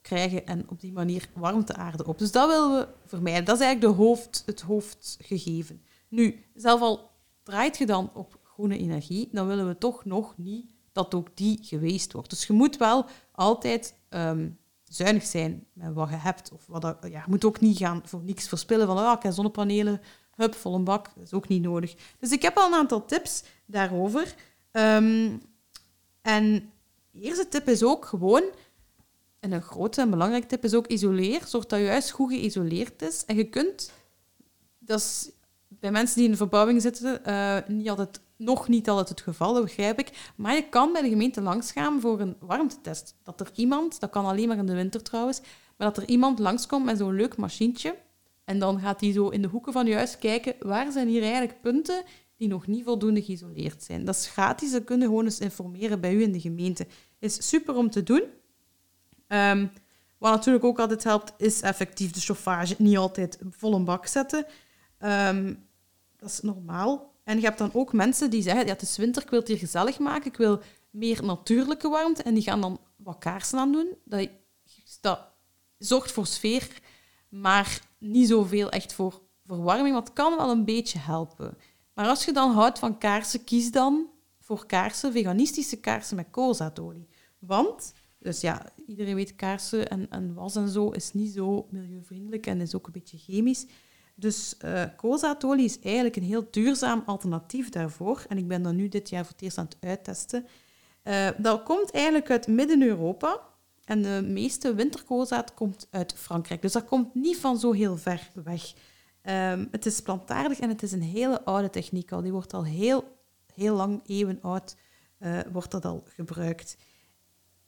krijgen 0.00 0.46
en 0.46 0.68
op 0.68 0.80
die 0.80 0.92
manier 0.92 1.28
warmt 1.34 1.66
de 1.66 1.74
aarde 1.74 2.06
op. 2.06 2.18
Dus 2.18 2.32
dat 2.32 2.48
willen 2.48 2.70
we 2.78 2.88
vermijden. 3.06 3.44
Dat 3.44 3.58
is 3.60 3.64
eigenlijk 3.64 3.96
de 3.96 4.02
hoofd, 4.02 4.42
het 4.46 4.60
hoofdgegeven. 4.60 5.82
Nu, 6.08 6.44
zelf 6.54 6.80
al 6.80 7.10
draait 7.42 7.78
je 7.78 7.86
dan 7.86 8.10
op 8.14 8.38
groene 8.42 8.78
energie, 8.78 9.28
dan 9.32 9.46
willen 9.46 9.66
we 9.66 9.78
toch 9.78 10.04
nog 10.04 10.34
niet 10.36 10.70
dat 10.92 11.14
ook 11.14 11.28
die 11.36 11.58
geweest 11.62 12.12
wordt. 12.12 12.30
Dus 12.30 12.46
je 12.46 12.52
moet 12.52 12.76
wel 12.76 13.06
altijd 13.32 13.94
ehm, 14.08 14.48
zuinig 14.84 15.24
zijn 15.24 15.66
met 15.72 15.92
wat 15.94 16.08
je 16.08 16.16
hebt. 16.16 16.52
Of 16.52 16.66
wat 16.66 16.82
dat- 16.82 16.98
ja, 17.00 17.08
je 17.08 17.24
moet 17.30 17.44
ook 17.44 17.60
niet 17.60 17.78
gaan 17.78 18.00
voor 18.04 18.22
niks 18.22 18.48
verspillen 18.48 18.86
van, 18.86 18.96
ah, 18.98 19.24
ik 19.24 19.32
zonnepanelen, 19.32 20.00
hup, 20.36 20.54
vol 20.54 20.74
een 20.74 20.84
bak. 20.84 21.08
Dat 21.14 21.24
is 21.24 21.32
ook 21.32 21.48
niet 21.48 21.62
nodig. 21.62 21.94
Dus 22.18 22.30
ik 22.30 22.42
heb 22.42 22.56
al 22.56 22.66
een 22.66 22.74
aantal 22.74 23.04
tips 23.04 23.42
daarover. 23.66 24.34
Ehm, 24.70 25.36
en 26.22 26.72
de 27.10 27.20
eerste 27.20 27.48
tip 27.48 27.68
is 27.68 27.82
ook 27.82 28.04
gewoon, 28.04 28.42
en 29.40 29.52
een 29.52 29.62
grote 29.62 30.00
en 30.00 30.10
belangrijke 30.10 30.46
tip 30.46 30.64
is 30.64 30.74
ook 30.74 30.86
isoleer. 30.86 31.40
Zorg 31.46 31.66
dat 31.66 31.78
je 31.80 31.88
huis 31.88 32.10
goed 32.10 32.30
geïsoleerd 32.30 33.02
is. 33.02 33.24
En 33.24 33.36
je 33.36 33.44
kunt, 33.44 33.92
dat 34.78 34.98
is 34.98 35.30
bij 35.68 35.90
mensen 35.90 36.16
die 36.16 36.24
in 36.24 36.30
de 36.30 36.36
verbouwing 36.36 36.82
zitten, 36.82 37.24
eh, 37.24 37.58
niet 37.66 37.88
altijd, 37.88 38.20
nog 38.36 38.68
niet 38.68 38.88
altijd 38.88 39.08
het 39.08 39.20
geval, 39.20 39.62
begrijp 39.62 39.98
ik. 39.98 40.32
Maar 40.36 40.54
je 40.54 40.68
kan 40.68 40.92
bij 40.92 41.02
de 41.02 41.08
gemeente 41.08 41.40
langsgaan 41.40 42.00
voor 42.00 42.20
een 42.20 42.36
warmtetest. 42.40 43.14
Dat 43.22 43.40
er 43.40 43.50
iemand, 43.54 44.00
dat 44.00 44.10
kan 44.10 44.24
alleen 44.24 44.48
maar 44.48 44.56
in 44.56 44.66
de 44.66 44.74
winter 44.74 45.02
trouwens, 45.02 45.40
maar 45.76 45.92
dat 45.92 45.96
er 45.96 46.08
iemand 46.08 46.38
langskomt 46.38 46.84
met 46.84 46.98
zo'n 46.98 47.14
leuk 47.14 47.36
machientje. 47.36 47.96
En 48.46 48.58
dan 48.58 48.80
gaat 48.80 49.00
hij 49.00 49.12
zo 49.12 49.28
in 49.28 49.42
de 49.42 49.48
hoeken 49.48 49.72
van 49.72 49.86
je 49.86 49.94
huis 49.94 50.18
kijken, 50.18 50.54
waar 50.58 50.92
zijn 50.92 51.08
hier 51.08 51.22
eigenlijk 51.22 51.60
punten 51.60 52.02
die 52.36 52.48
nog 52.48 52.66
niet 52.66 52.84
voldoende 52.84 53.22
geïsoleerd 53.22 53.82
zijn. 53.82 54.04
Dat 54.04 54.14
is 54.14 54.26
gratis, 54.26 54.70
ze 54.70 54.84
kunnen 54.84 55.08
gewoon 55.08 55.24
eens 55.24 55.38
informeren 55.38 56.00
bij 56.00 56.14
u 56.14 56.22
in 56.22 56.32
de 56.32 56.40
gemeente. 56.40 56.86
Is 57.18 57.48
super 57.48 57.74
om 57.74 57.90
te 57.90 58.02
doen. 58.02 58.22
Ehm, 59.26 59.66
wat 60.18 60.30
natuurlijk 60.30 60.64
ook 60.64 60.78
altijd 60.78 61.04
helpt, 61.04 61.32
is 61.36 61.60
effectief 61.60 62.10
de 62.10 62.20
chauffage 62.20 62.74
niet 62.78 62.96
altijd 62.96 63.38
vol 63.50 63.74
een 63.74 63.84
bak 63.84 64.06
zetten. 64.06 64.46
Ehm, 64.98 65.54
dat 66.16 66.30
is 66.30 66.40
normaal. 66.40 67.14
En 67.24 67.36
je 67.36 67.44
hebt 67.44 67.58
dan 67.58 67.70
ook 67.72 67.92
mensen 67.92 68.30
die 68.30 68.42
zeggen, 68.42 68.66
ja, 68.66 68.72
het 68.72 68.82
is 68.82 68.96
winter, 68.96 69.22
ik 69.22 69.30
wil 69.30 69.38
het 69.38 69.48
hier 69.48 69.58
gezellig 69.58 69.98
maken, 69.98 70.26
ik 70.26 70.36
wil 70.36 70.60
meer 70.90 71.24
natuurlijke 71.24 71.88
warmte. 71.88 72.22
En 72.22 72.34
die 72.34 72.42
gaan 72.42 72.60
dan 72.60 72.80
wat 72.96 73.18
kaarsen 73.18 73.58
aan 73.58 73.72
doen. 73.72 73.94
Dat, 74.04 74.28
dat 75.00 75.20
zorgt 75.78 76.12
voor 76.12 76.26
sfeer, 76.26 76.68
maar 77.40 77.80
niet 77.98 78.28
zoveel 78.28 78.70
echt 78.70 78.92
voor 78.92 79.22
verwarming, 79.44 79.94
want 79.94 80.12
kan 80.12 80.36
wel 80.36 80.50
een 80.50 80.64
beetje 80.64 80.98
helpen. 80.98 81.58
Maar 81.94 82.06
als 82.06 82.24
je 82.24 82.32
dan 82.32 82.50
houdt 82.50 82.78
van 82.78 82.98
kaarsen, 82.98 83.44
kies 83.44 83.70
dan 83.70 84.06
voor 84.40 84.66
kaarsen, 84.66 85.12
veganistische 85.12 85.80
kaarsen 85.80 86.16
met 86.16 86.30
koolzaadolie. 86.30 87.08
Want, 87.38 87.92
dus 88.18 88.40
ja, 88.40 88.72
iedereen 88.86 89.14
weet 89.14 89.36
kaarsen 89.36 89.88
en, 89.88 90.34
was 90.34 90.56
en 90.56 90.68
zo 90.68 90.90
is 90.90 91.12
niet 91.12 91.32
zo 91.32 91.66
milieuvriendelijk 91.70 92.46
en 92.46 92.60
is 92.60 92.74
ook 92.74 92.86
een 92.86 92.92
beetje 92.92 93.18
chemisch. 93.18 93.66
Dus 94.14 94.56
koolzaadolie 94.96 95.64
is 95.64 95.80
eigenlijk 95.80 96.16
een 96.16 96.22
heel 96.22 96.46
duurzaam 96.50 97.02
alternatief 97.06 97.68
daarvoor. 97.68 98.24
En 98.28 98.38
ik 98.38 98.48
ben 98.48 98.62
dat 98.62 98.74
nu 98.74 98.88
dit 98.88 99.08
jaar 99.08 99.24
voor 99.24 99.32
het 99.32 99.42
eerst 99.42 99.58
aan 99.58 99.64
het 99.64 99.76
uittesten. 99.80 100.46
Eh, 101.06 101.28
dat 101.38 101.62
komt 101.62 101.90
eigenlijk 101.90 102.30
uit 102.30 102.46
Midden-Europa. 102.46 103.40
En 103.86 104.02
de 104.02 104.22
meeste 104.24 104.74
winterkoolzaad 104.74 105.54
komt 105.54 105.86
uit 105.90 106.14
Frankrijk. 106.14 106.62
Dus 106.62 106.72
dat 106.72 106.84
komt 106.84 107.14
niet 107.14 107.36
van 107.36 107.58
zo 107.58 107.72
heel 107.72 107.96
ver 107.96 108.30
weg. 108.44 108.74
Ehm, 109.22 109.66
het 109.70 109.86
is 109.86 110.00
plantaardig 110.00 110.60
en 110.60 110.68
het 110.68 110.82
is 110.82 110.92
een 110.92 111.02
hele 111.02 111.44
oude 111.44 111.70
techniek 111.70 112.12
al. 112.12 112.22
Die 112.22 112.32
wordt 112.32 112.54
al 112.54 112.64
heel, 112.64 113.04
heel 113.54 113.76
lang, 113.76 114.00
eeuwen 114.06 114.38
oud, 114.42 114.76
eh, 115.18 115.38
wordt 115.52 115.70
dat 115.70 115.84
al 115.84 116.02
gebruikt. 116.06 116.76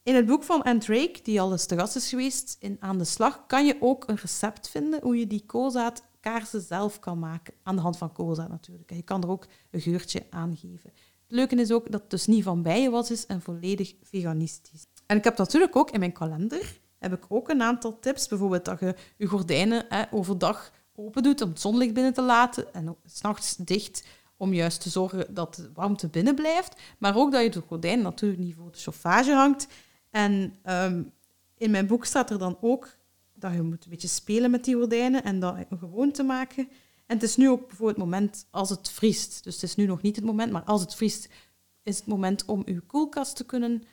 In 0.03 0.15
het 0.15 0.25
boek 0.25 0.43
van 0.43 0.63
Anne 0.63 0.79
Drake, 0.79 1.19
die 1.23 1.41
al 1.41 1.51
eens 1.51 1.65
te 1.65 1.77
gast 1.77 1.95
is 1.95 2.09
geweest 2.09 2.55
in 2.59 2.77
Aan 2.79 2.97
de 2.97 3.03
Slag, 3.03 3.45
kan 3.45 3.65
je 3.65 3.77
ook 3.79 4.07
een 4.07 4.15
recept 4.15 4.69
vinden 4.69 5.01
hoe 5.01 5.17
je 5.17 5.27
die 5.27 5.45
koolzaadkaarsen 5.45 6.61
zelf 6.61 6.99
kan 6.99 7.19
maken. 7.19 7.53
Aan 7.63 7.75
de 7.75 7.81
hand 7.81 7.97
van 7.97 8.11
koolzaad 8.11 8.49
natuurlijk. 8.49 8.93
Je 8.93 9.01
kan 9.01 9.23
er 9.23 9.29
ook 9.29 9.47
een 9.71 9.81
geurtje 9.81 10.25
aan 10.29 10.57
geven. 10.57 10.89
Het 10.93 11.37
leuke 11.37 11.55
is 11.55 11.71
ook 11.71 11.91
dat 11.91 12.01
het 12.01 12.09
dus 12.09 12.25
niet 12.25 12.43
van 12.43 12.61
bijenwas 12.61 13.11
is 13.11 13.25
en 13.25 13.41
volledig 13.41 13.95
veganistisch. 14.01 14.85
En 15.09 15.17
ik 15.17 15.23
heb 15.23 15.37
natuurlijk 15.37 15.75
ook 15.75 15.91
in 15.91 15.99
mijn 15.99 16.11
kalender 16.11 16.79
heb 16.97 17.13
ik 17.13 17.25
ook 17.27 17.49
een 17.49 17.61
aantal 17.61 17.99
tips. 17.99 18.27
Bijvoorbeeld 18.27 18.65
dat 18.65 18.79
je 18.79 18.95
je 19.17 19.27
gordijnen 19.27 19.85
hè, 19.89 20.03
overdag 20.11 20.71
open 20.95 21.23
doet 21.23 21.41
om 21.41 21.49
het 21.49 21.59
zonlicht 21.59 21.93
binnen 21.93 22.13
te 22.13 22.21
laten 22.21 22.73
en 22.73 22.97
s'nachts 23.05 23.55
dicht 23.55 24.07
om 24.37 24.53
juist 24.53 24.81
te 24.81 24.89
zorgen 24.89 25.33
dat 25.33 25.55
de 25.55 25.71
warmte 25.73 26.07
binnen 26.07 26.35
blijft. 26.35 26.81
Maar 26.97 27.17
ook 27.17 27.31
dat 27.31 27.43
je 27.43 27.49
de 27.49 27.63
gordijnen 27.67 28.03
natuurlijk 28.03 28.41
niet 28.41 28.55
voor 28.55 28.71
de 28.71 28.77
chauffage 28.77 29.31
hangt. 29.31 29.67
En 30.09 30.59
ehm, 30.63 31.03
in 31.57 31.71
mijn 31.71 31.87
boek 31.87 32.05
staat 32.05 32.29
er 32.29 32.39
dan 32.39 32.57
ook 32.61 32.97
dat 33.33 33.53
je 33.53 33.61
moet 33.61 33.83
een 33.83 33.89
beetje 33.89 34.07
spelen 34.07 34.51
met 34.51 34.63
die 34.63 34.75
gordijnen 34.75 35.23
en 35.23 35.39
dat 35.39 35.55
een 35.69 35.77
gewoonte 35.77 36.23
maken. 36.23 36.67
En 37.05 37.15
het 37.15 37.23
is 37.23 37.35
nu 37.35 37.49
ook 37.49 37.67
bijvoorbeeld 37.67 37.97
het 37.97 38.05
moment 38.05 38.47
als 38.51 38.69
het 38.69 38.89
vriest. 38.89 39.43
Dus 39.43 39.53
het 39.53 39.63
is 39.63 39.75
nu 39.75 39.85
nog 39.85 40.01
niet 40.01 40.15
het 40.15 40.25
moment, 40.25 40.51
maar 40.51 40.63
als 40.63 40.81
het 40.81 40.95
vriest 40.95 41.29
is 41.83 41.97
het 41.97 42.07
moment 42.07 42.45
om 42.45 42.61
je 42.65 42.79
koelkast 42.79 43.35
te 43.35 43.45
kunnen 43.45 43.83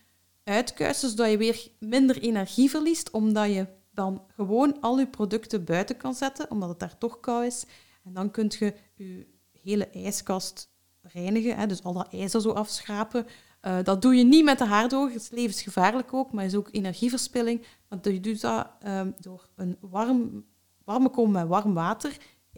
uitkuisen, 0.47 1.11
zodat 1.11 1.31
je 1.31 1.37
weer 1.37 1.69
minder 1.79 2.19
energie 2.19 2.71
verliest, 2.71 3.11
omdat 3.11 3.47
je 3.53 3.67
dan 3.91 4.23
gewoon 4.35 4.81
al 4.81 4.99
je 4.99 5.07
producten 5.07 5.65
buiten 5.65 5.97
kan 5.97 6.15
zetten, 6.15 6.51
omdat 6.51 6.69
het 6.69 6.79
daar 6.79 6.99
toch 6.99 7.21
koud 7.21 7.45
is. 7.45 7.65
En 8.05 8.13
dan 8.13 8.31
kun 8.31 8.53
je 8.59 8.75
je 8.95 9.27
hele 9.63 9.89
ijskast 9.89 10.71
reinigen, 11.03 11.57
hè, 11.57 11.67
dus 11.67 11.83
al 11.83 11.93
dat 11.93 12.13
ijzer 12.13 12.41
zo 12.41 12.51
afschrapen. 12.51 13.27
Eh, 13.61 13.79
dat 13.83 14.03
doe 14.03 14.15
je 14.15 14.25
niet 14.25 14.45
met 14.45 14.59
de 14.59 14.65
haardroger, 14.65 15.13
het 15.13 15.23
is 15.23 15.31
levensgevaarlijk 15.31 16.15
ook, 16.15 16.33
maar 16.33 16.45
is 16.45 16.55
ook 16.55 16.69
energieverspilling. 16.71 17.65
Want 17.89 18.05
je 18.05 18.21
doet 18.21 18.41
dat 18.41 18.67
ehm, 18.81 19.11
door 19.21 19.49
een 19.55 19.77
warm, 19.81 20.45
warme 20.85 21.09
kom 21.09 21.31
met 21.31 21.47
warm 21.47 21.75
water 21.75 22.17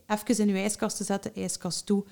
even 0.09 0.39
in 0.39 0.55
je 0.55 0.61
ijskast 0.61 0.97
te 0.97 1.05
zetten, 1.05 1.35
ijskast 1.35 1.87
toe, 1.87 2.05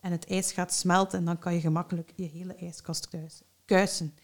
en 0.00 0.12
het 0.12 0.26
ijs 0.26 0.52
gaat 0.52 0.74
smelten 0.74 1.18
en 1.18 1.24
dan 1.24 1.38
kan 1.38 1.54
je 1.54 1.60
gemakkelijk 1.60 2.12
je 2.16 2.24
hele 2.24 2.54
ijskast 2.54 3.08
kuisen. 3.64 4.14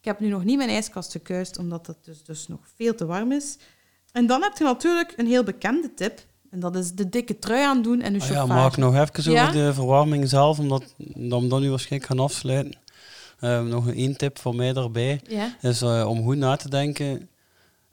Ik 0.00 0.06
heb 0.06 0.20
nu 0.20 0.28
nog 0.28 0.44
niet 0.44 0.56
mijn 0.56 0.68
ijskast 0.68 1.12
gekuist, 1.12 1.58
omdat 1.58 1.86
het 1.86 1.96
dus, 2.04 2.22
dus 2.24 2.48
nog 2.48 2.60
veel 2.76 2.94
te 2.94 3.06
warm 3.06 3.32
is. 3.32 3.56
En 4.12 4.26
dan 4.26 4.42
heb 4.42 4.56
je 4.56 4.64
natuurlijk 4.64 5.12
een 5.16 5.26
heel 5.26 5.42
bekende 5.44 5.94
tip. 5.94 6.20
En 6.50 6.60
dat 6.60 6.76
is 6.76 6.92
de 6.92 7.08
dikke 7.08 7.38
trui 7.38 7.62
aandoen 7.64 8.00
en 8.00 8.14
je 8.14 8.20
Ah 8.20 8.28
ja, 8.28 8.46
maak 8.46 8.76
nog 8.76 8.94
even 8.94 9.32
Ja? 9.32 9.42
over 9.42 9.54
de 9.54 9.74
verwarming 9.74 10.28
zelf, 10.28 10.58
omdat 10.58 10.94
dat 10.96 11.40
we 11.42 11.46
dan 11.48 11.60
nu 11.60 11.70
waarschijnlijk 11.70 12.10
gaan 12.12 12.20
afsluiten. 12.20 12.72
Eh, 13.38 13.62
nog 13.62 13.86
een 13.86 13.94
één 13.94 14.16
tip 14.16 14.38
van 14.38 14.56
mij 14.56 14.72
daarbij 14.72 15.20
Ja? 15.28 15.56
is 15.60 15.82
eh, 15.82 16.06
om 16.08 16.22
goed 16.22 16.36
na 16.36 16.56
te 16.56 16.68
denken 16.68 17.28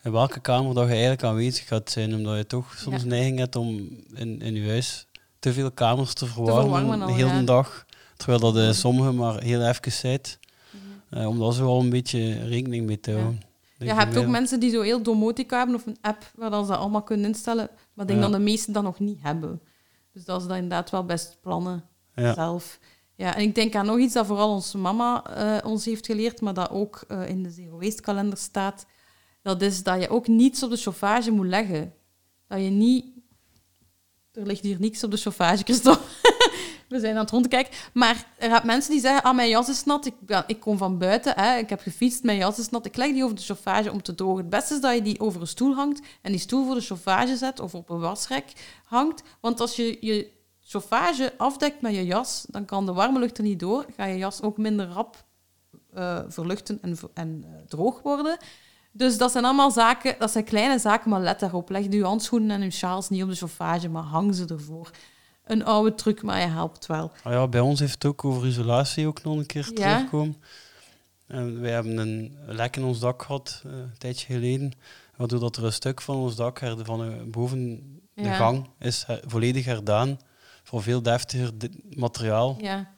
in 0.03 0.11
welke 0.11 0.39
kamer 0.39 0.73
dat 0.73 0.83
je 0.83 0.89
eigenlijk 0.91 1.23
aanwezig 1.23 1.67
gaat 1.67 1.89
zijn. 1.91 2.15
Omdat 2.15 2.37
je 2.37 2.45
toch 2.45 2.75
soms 2.77 3.01
Ja. 3.01 3.07
neiging 3.07 3.37
hebt 3.39 3.55
om 3.55 3.89
in, 4.13 4.41
in 4.41 4.55
je 4.55 4.67
huis 4.67 5.07
te 5.39 5.53
veel 5.53 5.71
kamers 5.71 6.13
te 6.13 6.25
verwarmen, 6.25 6.63
verwarmen 6.63 7.01
al, 7.01 7.07
de 7.07 7.13
hele 7.13 7.33
ja. 7.33 7.41
dag. 7.41 7.85
Terwijl 8.17 8.39
dat 8.39 8.57
eh, 8.57 8.71
sommige 8.71 9.11
maar 9.11 9.41
heel 9.41 9.67
even 9.67 9.91
zit. 9.91 10.39
Eh, 11.09 11.27
om 11.27 11.39
daar 11.39 11.53
zo 11.53 11.65
wel 11.65 11.79
een 11.79 11.89
beetje 11.89 12.47
rekening 12.47 12.85
mee 12.85 12.99
te 12.99 13.11
Ja. 13.11 13.17
houden. 13.17 13.41
Je 13.77 13.85
Denk 13.85 13.97
hebt 13.99 14.15
ook 14.17 14.23
wel. 14.23 14.31
mensen 14.31 14.59
die 14.59 14.71
zo 14.71 14.81
heel 14.81 15.01
domotica 15.01 15.57
hebben 15.57 15.75
of 15.75 15.85
een 15.85 15.97
app 16.01 16.31
waar 16.35 16.49
dan 16.49 16.65
ze 16.65 16.71
dat 16.71 16.79
allemaal 16.79 17.03
kunnen 17.03 17.25
instellen. 17.25 17.69
Maar 17.93 18.05
ik 18.05 18.11
denk 18.11 18.23
Ja. 18.23 18.27
dat 18.29 18.37
de 18.37 18.43
meesten 18.43 18.73
dat 18.73 18.83
nog 18.83 18.99
niet 18.99 19.19
hebben. 19.21 19.61
Dus 20.13 20.25
dat 20.25 20.41
is 20.41 20.47
dan 20.47 20.55
inderdaad 20.55 20.89
wel 20.89 21.05
best 21.05 21.37
plannen 21.41 21.83
Ja. 22.15 22.33
zelf. 22.33 22.79
Ja, 23.15 23.35
en 23.35 23.41
ik 23.41 23.55
denk 23.55 23.75
aan 23.75 23.85
nog 23.85 23.97
iets 23.99 24.13
dat 24.13 24.25
vooral 24.25 24.49
onze 24.53 24.77
mama 24.77 25.23
eh, 25.25 25.69
ons 25.69 25.85
heeft 25.85 26.05
geleerd, 26.05 26.41
maar 26.41 26.53
dat 26.53 26.69
ook 26.69 27.03
eh, 27.07 27.29
in 27.29 27.43
de 27.43 27.49
Zero 27.49 27.79
Waste 27.79 28.01
kalender 28.01 28.37
staat. 28.37 28.85
Dat 29.41 29.61
is 29.61 29.83
dat 29.83 30.01
je 30.01 30.09
ook 30.09 30.27
niets 30.27 30.63
op 30.63 30.69
de 30.69 30.77
chauffage 30.77 31.31
moet 31.31 31.45
leggen. 31.47 31.93
Dat 32.47 32.61
je 32.63 32.69
niet... 32.69 33.05
Er 34.31 34.45
ligt 34.45 34.63
hier 34.63 34.79
niks 34.79 35.03
op 35.03 35.11
de 35.11 35.17
chauffage, 35.17 35.63
Christophe. 35.63 36.03
We 36.87 36.99
zijn 36.99 37.13
aan 37.13 37.21
het 37.21 37.29
rondkijken. 37.29 37.73
Maar 37.93 38.25
er 38.37 38.49
zijn 38.49 38.65
mensen 38.65 38.91
die 38.91 39.01
zeggen, 39.01 39.23
ah, 39.23 39.35
mijn 39.35 39.49
jas 39.49 39.69
is 39.69 39.83
nat, 39.83 40.05
ik, 40.05 40.13
ik 40.47 40.59
kom 40.59 40.77
van 40.77 40.97
buiten, 40.97 41.33
hè, 41.35 41.57
ik 41.57 41.69
heb 41.69 41.81
gefietst, 41.81 42.23
mijn 42.23 42.37
jas 42.37 42.59
is 42.59 42.69
nat, 42.69 42.85
ik 42.85 42.95
leg 42.95 43.11
die 43.11 43.23
over 43.23 43.35
de 43.35 43.41
chauffage 43.41 43.91
om 43.91 44.01
te 44.01 44.15
drogen. 44.15 44.37
Het 44.37 44.49
beste 44.49 44.73
is 44.73 44.81
dat 44.81 44.93
je 44.93 45.01
die 45.01 45.19
over 45.19 45.41
een 45.41 45.47
stoel 45.47 45.75
hangt 45.75 46.01
en 46.21 46.31
die 46.31 46.41
stoel 46.41 46.65
voor 46.65 46.75
de 46.75 46.81
chauffage 46.81 47.37
zet 47.37 47.59
of 47.59 47.75
op 47.75 47.89
een 47.89 47.99
wasrek 47.99 48.53
hangt. 48.85 49.23
Want 49.41 49.59
als 49.59 49.75
je 49.75 49.97
je 50.01 50.31
chauffage 50.61 51.33
afdekt 51.37 51.81
met 51.81 51.95
je 51.95 52.05
jas, 52.05 52.45
dan 52.49 52.65
kan 52.65 52.85
de 52.85 52.93
warme 52.93 53.19
lucht 53.19 53.37
er 53.37 53.43
niet 53.43 53.59
door. 53.59 53.85
Ga 53.95 54.05
je 54.05 54.17
jas 54.17 54.41
ook 54.41 54.57
minder 54.57 54.87
rap 54.87 55.25
eh, 55.93 56.19
verluchten 56.27 56.79
en, 56.81 56.97
en 57.13 57.43
eh, 57.43 57.67
droog 57.67 58.01
worden. 58.01 58.37
Dus 58.91 59.17
dat 59.17 59.31
zijn 59.31 59.45
allemaal 59.45 59.71
zaken, 59.71 60.15
dat 60.19 60.31
zijn 60.31 60.43
kleine 60.43 60.79
zaken, 60.79 61.09
maar 61.09 61.21
let 61.21 61.39
daarop. 61.39 61.69
Leg 61.69 61.85
je 61.89 62.03
handschoenen 62.03 62.49
en 62.49 62.61
je 62.61 62.71
sjaals 62.71 63.09
niet 63.09 63.23
op 63.23 63.29
de 63.29 63.35
chauffage, 63.35 63.89
maar 63.89 64.03
hang 64.03 64.35
ze 64.35 64.45
ervoor. 64.45 64.91
Een 65.47 65.65
oude 65.65 65.95
truc, 65.95 66.21
maar 66.23 66.39
je 66.39 66.47
helpt 66.47 66.85
wel. 66.85 67.11
Ah 67.23 67.33
ja, 67.33 67.47
bij 67.47 67.59
ons 67.59 67.79
heeft 67.79 67.93
het 67.93 68.05
ook 68.05 68.25
over 68.25 68.47
isolatie 68.47 69.07
ook 69.07 69.23
nog 69.23 69.37
een 69.37 69.45
keer 69.45 69.71
Ja. 69.73 69.95
terugkomen. 69.95 70.35
En 71.27 71.61
wij 71.61 71.71
hebben 71.71 71.97
een 71.97 72.37
lek 72.45 72.75
in 72.75 72.83
ons 72.83 72.99
dak 72.99 73.21
gehad, 73.23 73.61
eh, 73.65 73.71
een 73.71 73.97
tijdje 73.97 74.25
geleden. 74.33 74.71
Waardoor 75.15 75.39
dat 75.39 75.55
er 75.57 75.63
een 75.65 75.73
stuk 75.73 76.01
van 76.01 76.15
ons 76.15 76.35
dak 76.35 76.59
her- 76.59 76.85
van 76.85 77.03
eh, 77.03 77.11
boven 77.25 77.81
de 78.13 78.33
gang 78.33 78.67
is 78.79 79.03
her- 79.07 79.21
volledig 79.25 79.65
herdaan. 79.65 80.19
Voor 80.63 80.81
veel 80.83 81.01
deftiger 81.01 81.51
materiaal. 81.95 82.55
Ja, 82.61 82.95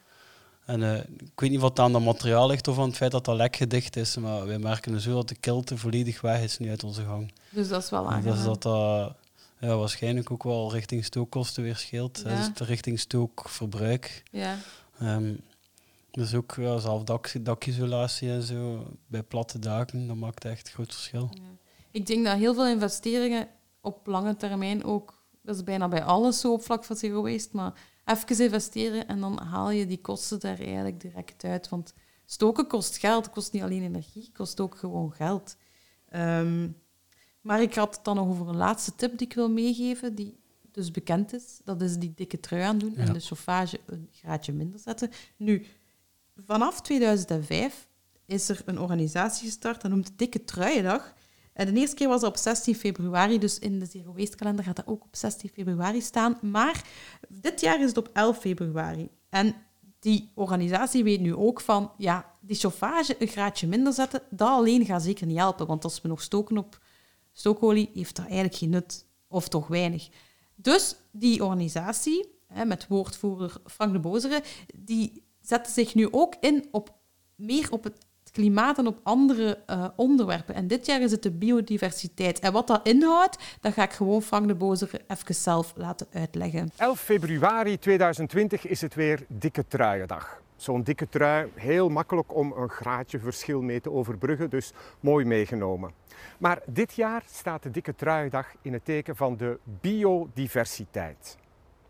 En 0.65 0.83
eh, 0.83 0.97
ik 1.17 1.39
weet 1.39 1.49
niet 1.49 1.59
wat 1.59 1.79
aan 1.79 1.91
dat 1.91 2.01
materiaal 2.03 2.47
ligt 2.47 2.67
of 2.67 2.79
aan 2.79 2.87
het 2.87 2.95
feit 2.95 3.11
dat 3.11 3.25
dat 3.25 3.35
lek 3.35 3.55
gedicht 3.55 3.95
is. 3.95 4.17
Maar 4.17 4.45
wij 4.47 4.59
merken 4.59 5.01
zo 5.01 5.13
dat 5.13 5.27
de 5.27 5.35
kilte 5.35 5.77
volledig 5.77 6.21
weg 6.21 6.41
is 6.41 6.57
nu 6.57 6.69
uit 6.69 6.83
onze 6.83 7.03
gang. 7.05 7.33
dus 7.49 7.67
dat 7.67 7.83
is 7.83 7.89
wel 7.89 8.05
En 8.05 8.11
aangenaam. 8.11 8.35
Dus 8.35 8.43
dat 8.45 8.61
dat 8.63 9.15
ja, 9.59 9.77
waarschijnlijk 9.77 10.31
ook 10.31 10.43
wel 10.43 10.71
richting 10.71 11.05
stookkosten 11.05 11.63
weer 11.63 11.75
scheelt. 11.75 12.21
Ja. 12.25 12.47
Dus 12.47 12.67
richting 12.67 12.99
stookverbruik. 12.99 14.23
Ja. 14.31 14.57
Ehm, 14.99 15.35
dus 16.11 16.33
ook 16.33 16.55
ja, 16.57 16.77
zelf 16.77 17.03
dak, 17.03 17.45
dakisolatie 17.45 18.29
en 18.29 18.41
zo 18.43 18.87
bij 19.07 19.23
platte 19.23 19.59
daken, 19.59 20.07
dat 20.07 20.15
maakt 20.15 20.45
echt 20.45 20.71
groot 20.71 20.93
verschil. 20.93 21.29
Ik 21.91 22.05
denk 22.05 22.25
dat 22.25 22.37
heel 22.37 22.53
veel 22.53 22.67
investeringen 22.67 23.47
op 23.81 24.07
lange 24.07 24.35
termijn 24.35 24.83
ook, 24.83 25.23
dat 25.41 25.55
is 25.55 25.63
bijna 25.63 25.87
bij 25.87 26.03
alles 26.03 26.39
zo 26.39 26.53
op 26.53 26.63
vlak 26.63 26.83
van 26.83 26.95
zero 26.95 27.21
waste, 27.21 27.55
maar 27.55 27.73
even 28.05 28.43
investeren 28.43 29.07
en 29.07 29.19
dan 29.19 29.39
haal 29.39 29.71
je 29.71 29.85
die 29.85 30.01
kosten 30.01 30.39
daar 30.39 30.59
eigenlijk 30.59 30.99
direct 31.01 31.43
uit. 31.43 31.69
Want 31.69 31.93
stoken 32.25 32.67
kost 32.67 32.97
geld, 32.97 33.29
kost 33.29 33.53
niet 33.53 33.61
alleen 33.61 33.83
energie, 33.83 34.31
kost 34.33 34.59
ook 34.59 34.77
gewoon 34.77 35.11
geld. 35.11 35.57
Ehm, 36.09 36.69
maar 37.41 37.61
ik 37.61 37.73
had 37.75 37.95
het 37.95 38.05
dan 38.05 38.15
nog 38.15 38.27
over 38.27 38.47
een 38.49 38.55
laatste 38.57 38.95
tip 38.95 39.17
die 39.17 39.27
ik 39.27 39.33
wil 39.33 39.49
meegeven, 39.49 40.15
die 40.15 40.37
dus 40.71 40.91
bekend 40.91 41.33
is. 41.33 41.59
Dat 41.63 41.81
is 41.81 41.97
die 41.97 42.13
dikke 42.15 42.39
trui 42.39 42.61
aandoen 42.63 42.93
Ja. 42.95 43.01
en 43.05 43.13
de 43.13 43.19
chauffage 43.19 43.79
een 43.85 44.09
graadje 44.11 44.53
minder 44.53 44.79
zetten. 44.79 45.11
Nu, 45.37 45.65
vanaf 46.45 46.81
2005 46.81 47.87
is 48.25 48.49
er 48.49 48.61
een 48.65 48.79
organisatie 48.79 49.45
gestart, 49.47 49.81
dat 49.81 49.91
noemt 49.91 50.11
Dikke 50.15 50.43
Truiendag. 50.43 51.13
En 51.53 51.73
de 51.73 51.79
eerste 51.79 51.95
keer 51.95 52.07
was 52.07 52.21
dat 52.21 52.29
op 52.29 52.37
16 52.37 52.75
februari, 52.75 53.39
dus 53.39 53.59
in 53.59 53.79
de 53.79 53.85
Zero 53.85 54.13
Waste 54.13 54.35
kalender 54.35 54.65
gaat 54.65 54.75
dat 54.75 54.87
ook 54.87 55.03
op 55.03 55.15
16 55.15 55.49
februari 55.49 56.01
staan. 56.01 56.37
Maar 56.41 56.83
dit 57.29 57.61
jaar 57.61 57.79
is 57.81 57.87
het 57.87 57.97
op 57.97 58.09
11 58.13 58.37
februari. 58.39 59.09
En 59.29 59.55
die 59.99 60.31
organisatie 60.35 61.03
weet 61.03 61.19
nu 61.19 61.35
ook 61.35 61.61
van, 61.61 61.91
ja, 61.97 62.33
die 62.41 62.55
chauffage 62.55 63.15
een 63.19 63.27
graadje 63.27 63.67
minder 63.67 63.93
zetten, 63.93 64.21
dat 64.29 64.47
alleen 64.49 64.85
gaat 64.85 65.03
zeker 65.03 65.27
niet 65.27 65.37
helpen. 65.37 65.67
Want 65.67 65.83
als 65.83 66.01
we 66.01 66.07
nog 66.07 66.21
stoken 66.21 66.57
op 66.57 66.79
stookolie, 67.39 67.89
heeft 67.93 68.15
dat 68.15 68.25
eigenlijk 68.25 68.55
geen 68.55 68.69
nut. 68.69 69.05
Of 69.27 69.47
toch 69.47 69.67
weinig. 69.67 70.09
Dus 70.55 70.95
die 71.11 71.43
organisatie, 71.43 72.27
met 72.65 72.87
woordvoerder 72.87 73.53
Frank 73.65 73.93
de 73.93 73.99
Bozere, 73.99 74.43
die 74.75 75.23
zetten 75.41 75.73
zich 75.73 75.95
nu 75.95 76.07
ook 76.11 76.35
in 76.39 76.67
op 76.71 76.93
meer 77.35 77.71
op 77.71 77.83
het 77.83 78.07
klimaat 78.31 78.77
en 78.77 78.87
op 78.87 78.99
andere 79.03 79.59
eh, 79.65 79.87
onderwerpen. 79.95 80.55
En 80.55 80.67
dit 80.67 80.85
jaar 80.85 81.01
is 81.01 81.11
het 81.11 81.23
de 81.23 81.31
biodiversiteit. 81.31 82.39
En 82.39 82.51
wat 82.51 82.67
dat 82.67 82.87
inhoudt, 82.87 83.37
dat 83.61 83.73
ga 83.73 83.83
ik 83.83 83.91
gewoon 83.91 84.21
Frank 84.21 84.47
de 84.47 84.55
Bozere 84.55 85.01
even 85.07 85.35
zelf 85.35 85.73
laten 85.75 86.07
uitleggen. 86.11 86.71
11 86.75 86.99
februari 86.99 87.79
2020 87.79 88.67
is 88.67 88.81
het 88.81 88.95
weer 88.95 89.25
Dikke 89.27 89.67
Truiendag. 89.67 90.41
Zo'n 90.59 90.83
dikke 90.83 91.09
trui, 91.09 91.51
heel 91.55 91.89
makkelijk 91.89 92.35
om 92.35 92.51
een 92.51 92.69
graadje 92.69 93.19
verschil 93.19 93.61
mee 93.61 93.81
te 93.81 93.91
overbruggen, 93.91 94.49
dus 94.49 94.73
mooi 94.99 95.25
meegenomen. 95.25 95.93
Maar 96.37 96.61
dit 96.65 96.93
jaar 96.93 97.23
staat 97.25 97.63
de 97.63 97.71
Dikke 97.71 97.95
Truiendag 97.95 98.47
in 98.61 98.73
het 98.73 98.85
teken 98.85 99.15
van 99.15 99.37
de 99.37 99.59
biodiversiteit. 99.63 101.37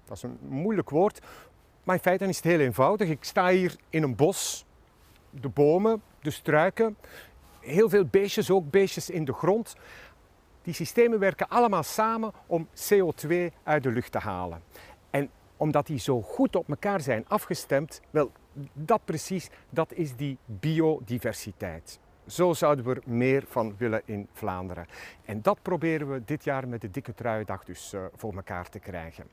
Dat 0.05 0.17
is 0.17 0.23
een 0.23 0.37
moeilijk 0.41 0.89
woord, 0.89 1.19
maar 1.83 1.95
in 1.95 2.01
feite 2.01 2.25
is 2.25 2.35
het 2.35 2.45
heel 2.45 2.59
eenvoudig. 2.59 3.09
Ik 3.09 3.23
sta 3.23 3.49
hier 3.49 3.75
in 3.89 4.03
een 4.03 4.15
bos, 4.15 4.65
de 5.29 5.49
bomen, 5.49 6.01
de 6.21 6.31
struiken, 6.31 6.97
heel 7.59 7.89
veel 7.89 8.05
beestjes, 8.05 8.51
ook 8.51 8.69
beestjes 8.69 9.09
in 9.09 9.25
de 9.25 9.33
grond. 9.33 9.75
Die 10.61 10.73
systemen 10.73 11.19
werken 11.19 11.47
allemaal 11.47 11.83
samen 11.83 12.31
om 12.45 12.67
CO2 12.67 13.31
uit 13.63 13.83
de 13.83 13.91
lucht 13.91 14.11
te 14.11 14.19
halen. 14.19 14.63
En 15.09 15.29
omdat 15.57 15.87
die 15.87 15.99
zo 15.99 16.21
goed 16.21 16.55
op 16.55 16.69
elkaar 16.69 17.01
zijn 17.01 17.25
afgestemd, 17.27 18.01
wel, 18.09 18.31
dat 18.73 19.01
precies, 19.05 19.49
dat 19.69 19.93
is 19.93 20.15
die 20.15 20.37
biodiversiteit. 20.45 21.99
Zo 22.27 22.53
zouden 22.53 22.85
we 22.85 22.93
er 22.93 23.01
meer 23.05 23.43
van 23.47 23.75
willen 23.77 24.01
in 24.05 24.27
Vlaanderen. 24.33 24.85
En 25.25 25.41
dat 25.41 25.61
proberen 25.61 26.11
we 26.11 26.21
dit 26.25 26.43
jaar 26.43 26.67
met 26.67 26.81
de 26.81 26.91
Dikke 26.91 27.13
Truiendag 27.13 27.63
dus 27.63 27.93
eh, 27.93 28.01
voor 28.15 28.33
elkaar 28.35 28.69
te 28.69 28.79
krijgen. 28.79 29.23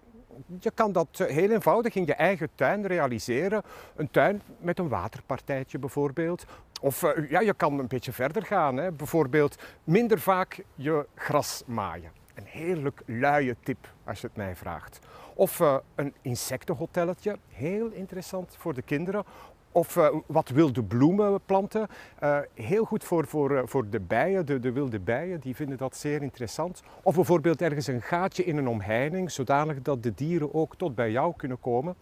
Je 0.61 0.71
kan 0.71 0.93
dat 0.93 1.09
eh, 1.13 1.27
heel 1.27 1.51
eenvoudig 1.51 1.95
in 1.95 2.07
je 2.07 2.15
eigen 2.15 2.49
tuin 2.55 2.87
realiseren. 2.87 3.63
Een 3.97 4.11
tuin 4.11 4.43
met 4.59 4.79
een 4.79 4.89
waterpartijtje 4.89 5.79
bijvoorbeeld. 5.79 6.47
Of 6.81 7.03
eh, 7.03 7.31
ja, 7.31 7.41
je 7.41 7.55
kan 7.55 7.79
een 7.79 7.87
beetje 7.87 8.13
verder 8.13 8.43
gaan. 8.43 8.77
Hè. 8.77 8.93
Bijvoorbeeld 8.93 9.57
minder 9.85 10.19
vaak 10.19 10.65
je 10.75 11.07
gras 11.15 11.63
maaien. 11.67 12.11
Een 12.35 12.47
heerlijk 12.47 13.03
luie 13.07 13.57
tip 13.63 13.89
als 14.05 14.21
je 14.21 14.27
het 14.27 14.37
mij 14.37 14.57
vraagt. 14.57 14.99
Of 15.39 15.61
eh, 15.61 15.77
een 15.95 16.15
insectenhotelletje, 16.23 17.39
heel 17.49 17.89
interessant 17.89 18.57
voor 18.59 18.75
de 18.75 18.83
kinderen. 18.83 19.25
Of 19.73 19.97
eh, 19.97 20.09
wat 20.27 20.49
wilde 20.49 20.83
bloemen 20.83 21.41
planten. 21.47 21.89
Eh, 22.19 22.39
heel 22.55 22.85
goed 22.85 23.05
voor, 23.05 23.27
voor, 23.27 23.69
voor 23.69 23.89
de 23.91 24.01
bijen, 24.01 24.47
de, 24.47 24.61
de 24.61 24.73
wilde 24.73 25.01
bijen, 25.01 25.41
die 25.41 25.55
vinden 25.55 25.79
dat 25.79 25.97
zeer 25.97 26.23
interessant. 26.23 26.83
Of 27.03 27.15
bijvoorbeeld 27.15 27.63
ergens 27.63 27.87
een 27.87 28.03
gaatje 28.03 28.45
in 28.45 28.57
een 28.57 28.69
omheining, 28.69 29.31
zodanig 29.31 29.83
dat 29.83 30.03
de 30.03 30.15
dieren 30.15 30.55
ook 30.55 30.77
tot 30.77 30.95
bij 30.95 31.11
jou 31.11 31.35
kunnen 31.37 31.61
komen. 31.61 31.95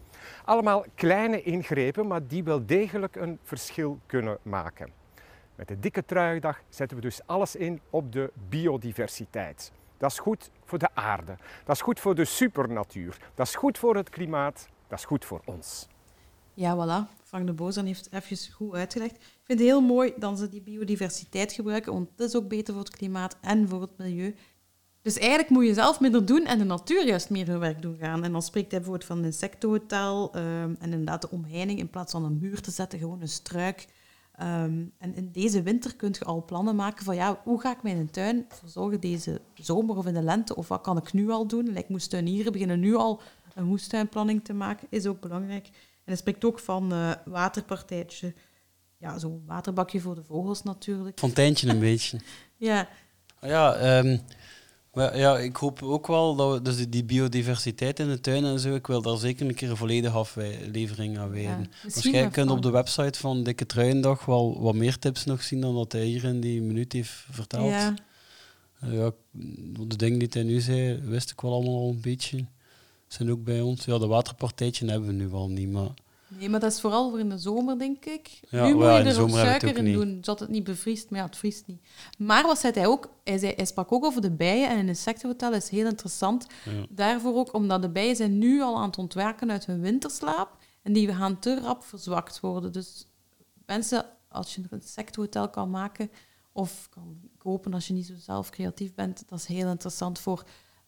Allemaal 0.45 0.85
kleine 0.95 1.43
ingrepen, 1.43 2.07
maar 2.07 2.27
die 2.27 2.45
wel 2.45 2.67
degelijk 2.67 3.17
een 3.17 3.39
verschil 3.43 3.99
kunnen 4.07 4.39
maken. 4.43 4.93
Met 5.55 5.69
de 5.69 5.79
dikke 5.79 6.05
truiendag 6.05 6.63
zetten 6.69 6.97
we 6.97 7.03
dus 7.03 7.21
alles 7.27 7.57
in 7.57 7.81
op 7.91 8.13
de 8.13 8.33
biodiversiteit. 8.49 9.73
Dat 9.97 10.11
is 10.11 10.19
goed 10.19 10.51
voor 10.79 10.89
de 10.89 11.01
aarde, 11.01 11.37
dat 11.65 11.77
is 11.77 11.83
goed 11.83 12.01
voor 12.01 12.15
de 12.15 12.25
supernatuur, 12.25 13.17
dat 13.35 13.47
is 13.47 13.55
goed 13.55 13.79
voor 13.79 13.97
het 13.97 14.11
klimaat, 14.11 14.69
dat 14.89 14.99
is 14.99 15.05
goed 15.05 15.25
voor 15.25 15.43
ons. 15.45 15.87
Ja, 16.55 16.77
voilà. 16.77 17.23
Frank 17.25 17.47
de 17.47 17.53
Bozan 17.53 17.87
heeft 17.87 18.09
even 18.13 18.53
goed 18.53 18.75
uitgelegd. 18.75 19.15
Ik 19.15 19.43
vind 19.45 19.59
het 19.59 19.69
heel 19.69 19.81
mooi 19.81 20.13
dat 20.17 20.39
ze 20.39 20.49
die 20.49 20.63
biodiversiteit 20.63 21.53
gebruiken, 21.53 21.93
want 21.93 22.09
het 22.17 22.29
is 22.29 22.37
ook 22.37 22.49
beter 22.49 22.75
voor 22.75 22.83
het 22.83 22.97
klimaat 22.97 23.37
en 23.41 23.69
voor 23.69 23.81
het 23.81 23.99
milieu. 23.99 24.35
Dus 25.03 25.19
eigenlijk 25.19 25.51
moet 25.51 25.67
je 25.67 25.75
zelf 25.75 26.01
minder 26.01 26.27
doen 26.27 26.45
en 26.45 26.59
de 26.59 26.65
natuur 26.65 27.07
juist 27.07 27.31
meer 27.31 27.47
hun 27.47 27.59
werk 27.59 27.83
doen 27.83 27.97
gaan. 28.01 28.25
En 28.25 28.33
dan 28.33 28.43
spreekt 28.43 28.71
hij 28.71 28.81
bijvoorbeeld 28.81 29.09
van 29.09 29.19
een 29.19 29.25
insectenhotel 29.25 30.33
ehm, 30.33 30.75
en 30.79 30.93
inderdaad 30.93 31.21
de 31.21 31.31
omheining 31.31 31.79
in 31.79 31.91
plaats 31.91 32.13
van 32.13 32.25
een 32.25 32.39
muur 32.39 32.61
te 32.61 32.71
zetten, 32.71 32.99
gewoon 32.99 33.21
een 33.21 33.29
struik. 33.29 33.87
Ehm, 34.37 34.85
en 34.99 35.15
in 35.15 35.29
deze 35.33 35.63
winter 35.63 35.97
kun 35.97 36.15
je 36.19 36.25
al 36.25 36.45
plannen 36.45 36.77
maken 36.77 37.05
van 37.05 37.15
ja, 37.15 37.41
hoe 37.45 37.61
ga 37.61 37.71
ik 37.71 37.83
mijn 37.83 38.11
tuin 38.11 38.47
verzorgen 38.49 39.01
deze 39.01 39.41
zomer 39.55 39.97
of 39.97 40.07
in 40.07 40.15
de 40.15 40.23
lente? 40.23 40.57
Of 40.57 40.69
wat 40.69 40.81
kan 40.81 40.97
ik 40.97 41.13
nu 41.13 41.31
al 41.31 41.47
doen? 41.47 41.69
Like 41.73 41.87
moestuinieren, 41.89 42.53
beginnen 42.53 42.81
nu 42.81 42.95
al 42.95 43.21
een 43.55 43.65
moestuinplanning 43.65 44.45
te 44.45 44.53
maken, 44.53 44.87
is 44.91 45.07
ook 45.07 45.21
belangrijk. 45.21 45.67
En 45.67 46.13
hij 46.13 46.17
spreekt 46.17 46.45
ook 46.45 46.59
van 46.59 46.93
eh 46.93 47.11
waterpartijtje. 47.25 48.35
Ja, 48.97 49.19
zo'n 49.19 49.43
waterbakje 49.47 50.01
voor 50.01 50.15
de 50.15 50.25
vogels 50.25 50.63
natuurlijk. 50.63 51.19
Fonteintje 51.19 51.69
een 51.69 51.79
beetje. 51.79 52.19
Ja, 52.57 52.89
Ah 53.41 53.51
Ja, 53.51 53.75
ehm, 53.75 54.19
maar 54.95 55.19
ja, 55.19 55.39
ik 55.39 55.57
hoop 55.57 55.83
ook 55.83 56.07
wel 56.07 56.35
dat 56.37 56.53
we, 56.53 56.63
dus 56.63 56.89
die- 56.89 57.05
biodiversiteit 57.05 58.01
in 58.01 58.09
de 58.09 58.21
tuin 58.21 58.45
en 58.45 58.59
zo, 58.61 58.75
ik 58.75 58.87
wil 58.87 59.03
daar 59.03 59.17
zeker 59.17 59.47
een 59.47 59.55
keer 59.55 59.71
een 59.71 59.77
volledige 59.77 60.17
aflevering 60.17 61.19
aan 61.19 61.31
wijden. 61.31 61.59
misschien 61.59 61.93
Waarschijnlijk 61.93 62.33
kun 62.33 62.45
je 62.45 62.51
op 62.51 62.63
de 62.63 62.71
website 62.71 63.19
van 63.19 63.43
Dikke 63.43 63.67
Truiendag 63.67 64.25
wel 64.25 64.61
wat 64.63 64.75
meer 64.75 64.99
tips 64.99 65.25
nog 65.25 65.43
zien 65.43 65.61
dan 65.61 65.75
dat 65.75 65.93
hij 65.93 66.05
hier 66.05 66.25
in 66.25 66.41
die 66.41 66.63
minuut 66.63 66.93
heeft 66.93 67.25
verteld. 67.31 67.71
ja. 67.71 67.95
Ja, 68.91 69.11
de 69.87 69.97
dingen 69.97 70.19
die 70.19 70.29
hij 70.31 70.43
nu 70.43 70.61
zei, 70.61 71.01
wist 71.03 71.31
ik 71.31 71.41
wel 71.41 71.53
allemaal 71.53 71.75
al 71.81 71.89
een 71.91 72.01
beetje. 72.01 72.45
Zijn 73.07 73.31
ook 73.31 73.45
bij 73.45 73.61
ons. 73.61 73.85
Ja, 73.85 73.99
de 73.99 74.07
waterpartijtje 74.07 74.87
hebben 74.91 75.09
we 75.09 75.15
nu 75.15 75.29
wel 75.29 75.49
niet, 75.49 75.71
maar 75.71 75.89
Nee, 76.29 76.49
maar 76.49 76.61
dat 76.61 76.73
is 76.73 76.81
vooral 76.81 77.11
voor 77.11 77.19
in 77.19 77.29
de 77.29 77.39
zomer, 77.39 77.79
denk 77.79 78.05
ik. 78.05 78.41
Ja, 78.49 78.67
nu 78.67 78.75
moet 78.75 78.85
je 78.85 78.89
er 78.89 79.21
ook 79.21 79.31
suiker 79.31 79.77
in 79.77 79.85
niet. 79.85 79.95
doen, 79.95 80.15
zodat 80.15 80.41
het 80.41 80.49
niet 80.49 80.65
bevriest. 80.65 81.11
Maar 81.11 81.19
ja, 81.19 81.27
het 81.27 81.37
vriest 81.37 81.67
niet. 81.67 81.81
Maar 82.19 82.43
wat 82.43 82.59
zei 82.59 82.73
hij 82.73 82.87
ook? 82.87 83.09
Hij, 83.25 83.39
zei, 83.39 83.53
hij 83.57 83.65
sprak 83.65 83.93
ook 83.93 84.05
over 84.05 84.21
de 84.21 84.31
bijen 84.31 84.69
en 84.69 84.79
een 84.79 84.89
insectenhotel 84.89 85.53
is 85.53 85.69
heel 85.69 85.87
interessant. 85.87 86.47
Ja. 86.65 86.87
Daarvoor 86.89 87.35
ook, 87.35 87.55
omdat 87.55 87.83
de 87.83 87.89
bijen 87.89 88.17
zijn 88.17 88.39
nu 88.39 88.63
al 88.63 88.77
aan 88.77 88.87
het 88.87 88.99
ontwaken 88.99 89.51
uit 89.51 89.67
hun 89.67 89.81
winterslaap. 89.81 90.57
En 90.83 90.93
die 90.93 91.15
gaan 91.15 91.39
te 91.39 91.61
rap 91.61 91.85
verzwakt 91.85 92.41
worden. 92.41 92.73
Dus 92.73 93.07
mensen, 93.67 94.07
als 94.29 94.55
je 94.55 94.63
een 94.63 94.79
insectenhotel 94.79 95.51
kan 95.51 95.71
maken 95.71 96.11
of 96.53 96.89
kan 96.91 97.21
kopen 97.39 97.75
als 97.75 97.87
je 97.87 97.93
niet 97.93 98.07
zo 98.07 98.15
zelf 98.19 98.51
creatief 98.51 98.95
bent, 98.95 99.23
dat 99.29 99.39
is 99.39 99.47
heel 99.47 99.69
interessant 99.69 100.19
voor 100.19 100.45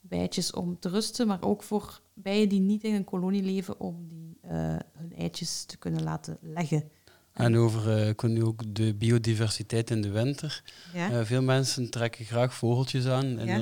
bijtjes 0.08 0.52
om 0.52 0.78
te 0.78 0.88
rusten, 0.88 1.26
maar 1.26 1.42
ook 1.42 1.62
voor 1.62 2.00
bijen 2.14 2.48
die 2.48 2.60
niet 2.60 2.84
in 2.84 2.94
een 2.94 3.04
kolonie 3.04 3.42
leven 3.42 3.80
om 3.80 4.08
die, 4.08 4.38
eh, 4.42 4.50
hun 4.92 5.12
eitjes 5.16 5.64
te 5.64 5.76
kunnen 5.76 6.02
laten 6.02 6.38
leggen. 6.40 6.90
En 7.32 7.56
over 7.56 7.90
eh, 7.96 8.08
ik 8.08 8.20
weet 8.20 8.32
nu 8.32 8.44
ook 8.44 8.74
de 8.74 8.94
biodiversiteit 8.94 9.90
in 9.90 10.02
de 10.02 10.10
winter. 10.10 10.62
Ja? 10.94 11.10
Eh, 11.10 11.24
veel 11.24 11.42
mensen 11.42 11.90
trekken 11.90 12.24
graag 12.24 12.54
vogeltjes 12.54 13.06
aan 13.06 13.38
en 13.38 13.46
Ja. 13.46 13.58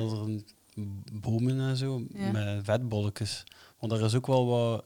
bomen 1.13 1.59
en 1.59 1.77
zo 1.77 2.01
Ja. 2.13 2.31
met 2.31 2.63
vetbolletjes. 2.65 3.43
Want 3.79 3.91
daar 3.91 4.01
is 4.01 4.15
ook 4.15 4.27
wel 4.27 4.45
wat 4.45 4.85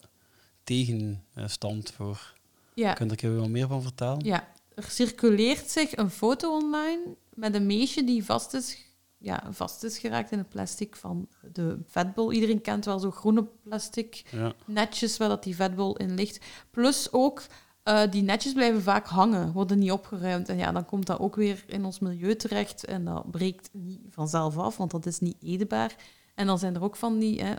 tegenstand 0.63 1.91
voor. 1.91 2.33
ja. 2.73 2.93
Kun 2.93 3.09
je 3.15 3.27
er 3.27 3.35
wel 3.35 3.49
meer 3.49 3.67
van 3.67 3.81
vertellen? 3.81 4.23
Ja, 4.25 4.47
er 4.75 4.83
circuleert 4.89 5.69
zich 5.71 5.97
een 5.97 6.09
foto 6.09 6.57
online 6.57 6.99
met 7.33 7.53
een 7.55 7.65
meisje 7.65 8.03
die 8.03 8.25
vast 8.25 8.53
is, 8.53 8.77
ja, 9.21 9.43
vast 9.49 9.83
is 9.83 9.97
geraakt 9.97 10.31
in 10.31 10.37
het 10.37 10.49
plastic 10.49 10.95
van 10.95 11.27
de 11.51 11.79
vetbol. 11.85 12.31
Iedereen 12.31 12.61
kent 12.61 12.85
wel 12.85 12.99
zo'n 12.99 13.11
groene 13.11 13.47
plastic 13.63 14.23
Ja. 14.31 14.53
netjes 14.65 15.17
waar 15.17 15.29
dat 15.29 15.43
die 15.43 15.55
vetbol 15.55 15.97
in 15.97 16.13
ligt. 16.13 16.45
Plus 16.71 17.11
ook, 17.11 17.43
eh, 17.83 18.01
die 18.09 18.21
netjes 18.23 18.53
blijven 18.53 18.81
vaak 18.81 19.07
hangen, 19.07 19.51
worden 19.51 19.79
niet 19.79 19.91
opgeruimd. 19.91 20.49
En 20.49 20.57
ja, 20.57 20.71
dan 20.71 20.85
komt 20.85 21.05
dat 21.05 21.19
ook 21.19 21.35
weer 21.35 21.63
in 21.67 21.85
ons 21.85 21.99
milieu 21.99 22.35
terecht 22.35 22.85
en 22.85 23.05
dat 23.05 23.31
breekt 23.31 23.69
niet 23.73 24.01
vanzelf 24.09 24.57
af, 24.57 24.77
want 24.77 24.91
dat 24.91 25.05
is 25.05 25.19
niet 25.19 25.37
eetbaar. 25.41 25.95
En 26.35 26.47
dan 26.47 26.59
zijn 26.59 26.75
er 26.75 26.83
ook 26.83 26.95
van 26.95 27.19
die... 27.19 27.43
Hè, 27.43 27.53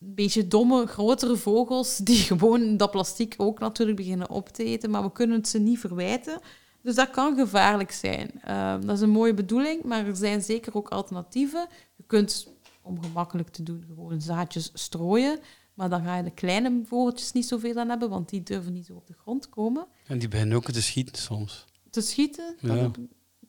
een 0.00 0.14
beetje 0.14 0.48
domme, 0.48 0.86
grotere 0.86 1.36
vogels 1.36 1.96
die 1.96 2.16
gewoon 2.32 2.76
dat 2.76 2.90
plastic 2.90 3.34
ook 3.36 3.58
natuurlijk 3.58 3.96
beginnen 3.96 4.30
op 4.30 4.48
te 4.48 4.64
eten, 4.64 4.90
maar 4.90 5.02
we 5.02 5.12
kunnen 5.12 5.36
het 5.36 5.48
ze 5.48 5.58
niet 5.58 5.78
verwijten. 5.78 6.40
Dus 6.82 6.94
dat 6.94 7.10
kan 7.10 7.36
gevaarlijk 7.36 7.90
zijn. 7.92 8.30
Ehm, 8.42 8.80
dat 8.86 8.96
is 8.96 9.02
een 9.02 9.10
mooie 9.10 9.34
bedoeling, 9.34 9.82
maar 9.84 10.06
er 10.06 10.16
zijn 10.16 10.42
zeker 10.42 10.74
ook 10.76 10.88
alternatieven. 10.88 11.66
Je 11.96 12.04
kunt, 12.06 12.48
om 12.82 13.02
gemakkelijk 13.02 13.48
te 13.48 13.62
doen, 13.62 13.84
gewoon 13.86 14.20
zaadjes 14.20 14.70
strooien, 14.74 15.38
maar 15.74 15.88
dan 15.88 16.02
ga 16.04 16.16
je 16.16 16.22
de 16.22 16.30
kleine 16.30 16.82
vogeltjes 16.84 17.32
niet 17.32 17.46
zoveel 17.46 17.76
aan 17.76 17.88
hebben, 17.88 18.08
want 18.10 18.28
die 18.28 18.42
durven 18.42 18.72
niet 18.72 18.86
zo 18.86 18.94
op 18.94 19.06
de 19.06 19.14
grond 19.22 19.48
komen. 19.48 19.86
En 20.06 20.18
die 20.18 20.28
beginnen 20.28 20.56
ook 20.56 20.70
te 20.70 20.82
schieten 20.82 21.22
soms. 21.22 21.64
Te 21.90 22.00
schieten, 22.00 22.56
Ja. 22.60 22.74
dat- 22.74 22.98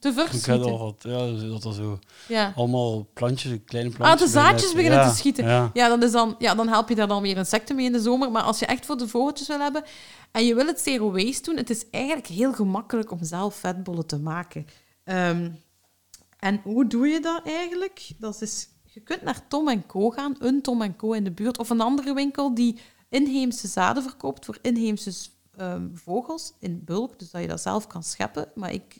te 0.01 0.07
Ik 0.07 0.13
verschieten. 0.13 0.63
al 0.63 0.77
wat, 0.79 0.95
ja, 0.99 1.47
dat 1.49 1.63
er 1.63 1.73
zo 1.73 1.99
Ja. 2.27 2.53
allemaal 2.55 3.07
plantjes, 3.13 3.57
kleine 3.65 3.89
Ah, 3.89 3.95
plantjes. 3.95 4.19
de 4.31 4.39
zaadjes 4.39 4.73
beginnen 4.73 4.99
Ja, 4.99 5.09
te 5.09 5.15
schieten. 5.15 5.45
Ja. 5.45 5.69
Ja, 5.73 5.87
dan, 5.87 6.03
is 6.03 6.11
dan, 6.11 6.35
ja, 6.39 6.55
dan 6.55 6.67
help 6.67 6.89
je 6.89 6.95
daar 6.95 7.07
dan 7.07 7.21
weer 7.21 7.37
insecten 7.37 7.75
mee 7.75 7.85
in 7.85 7.91
de 7.91 7.99
zomer. 8.01 8.31
Maar 8.31 8.43
als 8.43 8.59
je 8.59 8.65
echt 8.65 8.85
voor 8.85 8.97
de 8.97 9.07
vogeltjes 9.07 9.47
wil 9.47 9.59
hebben 9.59 9.83
en 10.31 10.45
je 10.45 10.55
wil 10.55 10.65
het 10.65 10.79
zero 10.81 11.11
waste 11.11 11.41
doen, 11.43 11.57
het 11.57 11.69
is 11.69 11.89
eigenlijk 11.89 12.27
heel 12.27 12.53
gemakkelijk 12.53 13.11
om 13.11 13.23
zelf 13.23 13.55
vetbollen 13.55 14.05
te 14.05 14.19
maken. 14.19 14.65
Ehm, 15.03 15.49
en 16.39 16.59
hoe 16.63 16.87
doe 16.87 17.07
je 17.07 17.19
dat 17.19 17.41
eigenlijk? 17.45 18.09
Dat 18.17 18.41
is, 18.41 18.67
je 18.83 18.99
kunt 18.99 19.21
naar 19.21 19.47
Tom 19.47 19.85
Co 19.85 20.09
gaan, 20.09 20.35
een 20.39 20.61
Tom 20.61 20.95
Co 20.95 21.11
in 21.11 21.23
de 21.23 21.31
buurt, 21.31 21.57
of 21.57 21.69
een 21.69 21.81
andere 21.81 22.13
winkel 22.13 22.53
die 22.55 22.79
inheemse 23.09 23.67
zaden 23.67 24.03
verkoopt 24.03 24.45
voor 24.45 24.57
inheemse 24.61 25.11
ehm, 25.57 25.87
vogels 25.93 26.53
in 26.59 26.81
bulk, 26.85 27.19
dus 27.19 27.31
dat 27.31 27.41
je 27.41 27.47
dat 27.47 27.61
zelf 27.61 27.87
kan 27.87 28.03
scheppen. 28.03 28.47
Maar 28.55 28.71
ik, 28.73 28.99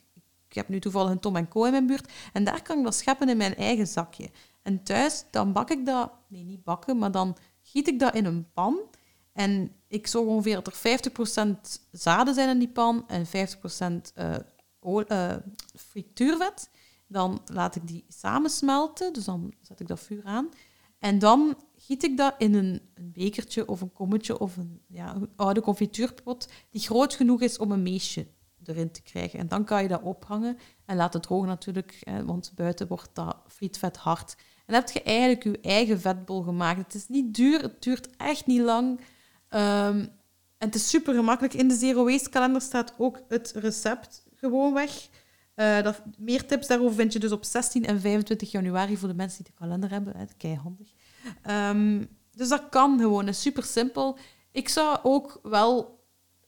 ik 0.52 0.58
heb 0.58 0.70
nu 0.70 0.80
toevallig 0.80 1.12
een 1.12 1.20
Tom 1.20 1.48
Co 1.48 1.64
in 1.64 1.72
mijn 1.72 1.88
buurt 1.88 2.12
en 2.34 2.44
daar 2.44 2.62
kan 2.62 2.78
ik 2.78 2.84
dat 2.84 2.96
scheppen 2.96 3.30
in 3.30 3.38
mijn 3.38 3.56
eigen 3.56 3.88
zakje. 3.88 4.30
En 4.62 4.84
thuis, 4.84 5.24
dan 5.30 5.54
bak 5.54 5.70
ik 5.70 5.86
dat... 5.86 6.12
Nee, 6.28 6.44
niet 6.44 6.64
bakken, 6.64 6.98
maar 6.98 7.12
dan 7.12 7.38
giet 7.62 7.88
ik 7.88 8.00
dat 8.00 8.16
in 8.16 8.26
een 8.26 8.52
pan. 8.54 8.80
En 9.34 9.72
ik 9.88 10.08
zorg 10.08 10.28
ongeveer 10.28 10.62
dat 10.64 10.68
er 10.68 11.12
50% 11.48 11.56
zaden 11.92 12.34
zijn 12.34 12.50
in 12.50 12.60
die 12.60 12.70
pan 12.70 13.08
en 13.08 13.26
50% 13.26 13.30
eh 14.14 14.36
eh, 15.08 15.36
frituurvet. 15.76 16.70
Dan 17.08 17.42
laat 17.46 17.76
ik 17.76 17.88
die 17.88 18.06
samensmelten, 18.08 19.14
dus 19.14 19.26
dan 19.26 19.54
zet 19.62 19.80
ik 19.80 19.88
dat 19.88 20.00
vuur 20.00 20.24
aan. 20.24 20.50
En 21.00 21.20
dan 21.20 21.56
giet 21.76 22.04
ik 22.04 22.18
dat 22.18 22.36
in 22.38 22.54
een, 22.54 22.82
een 22.94 23.12
bekertje 23.12 23.68
of 23.68 23.82
een 23.82 23.94
kommetje 23.94 24.40
of 24.40 24.58
een, 24.58 24.82
ja, 24.88 25.16
een 25.16 25.30
oude 25.36 25.62
confituurpot 25.62 26.48
die 26.70 26.82
groot 26.82 27.14
genoeg 27.14 27.42
is 27.42 27.58
om 27.58 27.72
een 27.72 27.84
meesje 27.84 28.28
erin 28.66 28.92
te 28.92 29.02
krijgen. 29.02 29.40
En 29.40 29.48
dan 29.48 29.66
kan 29.66 29.82
je 29.82 29.88
dat 29.88 30.02
ophangen 30.02 30.58
en 30.86 30.96
laten 30.96 31.22
drogen 31.22 31.48
natuurlijk, 31.48 32.10
want 32.26 32.52
buiten 32.56 32.88
wordt 32.88 33.10
dat 33.14 33.38
frietvet 33.48 33.98
hard. 33.98 34.36
En 34.66 34.74
dan 34.74 34.76
heb 34.76 34.90
je 34.90 35.02
eigenlijk 35.04 35.44
je 35.44 35.60
eigen 35.62 36.00
vetbol 36.00 36.42
gemaakt. 36.42 36.78
Het 36.78 36.94
is 36.94 37.08
niet 37.08 37.36
duur, 37.36 37.62
het 37.62 37.84
duurt 37.84 38.10
echt 38.18 38.46
niet 38.46 38.62
lang. 38.62 39.00
Ehm, 39.50 40.00
en 40.58 40.68
het 40.68 40.76
is 40.76 40.90
super 40.90 41.14
gemakkelijk. 41.14 41.54
In 41.54 41.68
de 41.68 41.76
Zero 41.76 42.06
Waste 42.06 42.30
kalender 42.30 42.62
staat 42.62 42.94
ook 42.98 43.20
het 43.28 43.52
recept 43.56 44.24
gewoon 44.36 44.74
weg. 44.74 45.10
Eh, 45.56 45.90
meer 46.18 46.46
tips 46.46 46.68
daarover 46.68 46.96
vind 46.96 47.14
je 47.14 47.20
dus 47.20 47.32
op 47.32 47.44
16 47.44 47.86
en 47.86 48.02
25 48.02 48.52
januari 48.52 48.98
voor 48.98 49.08
de 49.08 49.14
mensen 49.14 49.44
die 49.44 49.54
de 49.54 49.60
kalender 49.60 49.90
hebben. 49.90 50.18
Hè, 50.18 50.26
keihandig. 50.38 50.92
Ehm, 51.42 52.06
dus 52.32 52.50
dat 52.50 52.70
kan 52.70 53.00
gewoon, 53.00 53.26
het 53.26 53.36
is 53.36 53.42
super 53.42 53.64
simpel. 53.64 54.18
Ik 54.52 54.70
zou 54.70 55.00
ook 55.04 55.40
wel 55.44 56.00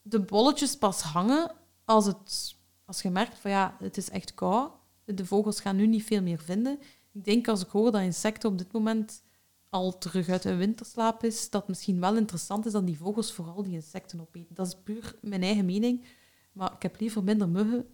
de 0.01 0.19
bolletjes 0.19 0.77
pas 0.77 1.01
hangen 1.01 1.51
als, 1.85 2.05
het, 2.05 2.55
als 2.85 3.01
je 3.01 3.09
merkt 3.09 3.39
van 3.39 3.51
ja, 3.51 3.75
het 3.79 3.97
is 3.97 4.09
echt 4.09 4.33
koud. 4.33 4.71
De 5.05 5.25
vogels 5.25 5.61
gaan 5.61 5.75
nu 5.75 5.87
niet 5.87 6.03
veel 6.03 6.21
meer 6.21 6.39
vinden. 6.39 6.79
Ik 7.11 7.23
denk 7.23 7.47
als 7.47 7.63
ik 7.63 7.69
hoor 7.69 7.91
dat 7.91 8.01
insecten 8.01 8.49
op 8.49 8.57
dit 8.57 8.71
moment 8.71 9.23
al 9.69 9.97
terug 9.97 10.29
uit 10.29 10.43
hun 10.43 10.57
winterslaap 10.57 11.23
is, 11.23 11.49
dat 11.49 11.61
het 11.61 11.69
misschien 11.69 11.99
wel 11.99 12.17
interessant 12.17 12.65
is 12.65 12.71
dat 12.71 12.85
die 12.85 12.97
vogels 12.97 13.33
vooral 13.33 13.63
die 13.63 13.73
insecten 13.73 14.21
opeten. 14.21 14.55
Dat 14.55 14.67
is 14.67 14.75
puur 14.83 15.15
mijn 15.21 15.43
eigen 15.43 15.65
mening. 15.65 16.03
Maar 16.51 16.73
ik 16.73 16.81
heb 16.81 16.99
liever 16.99 17.23
minder 17.23 17.49
muggen 17.49 17.85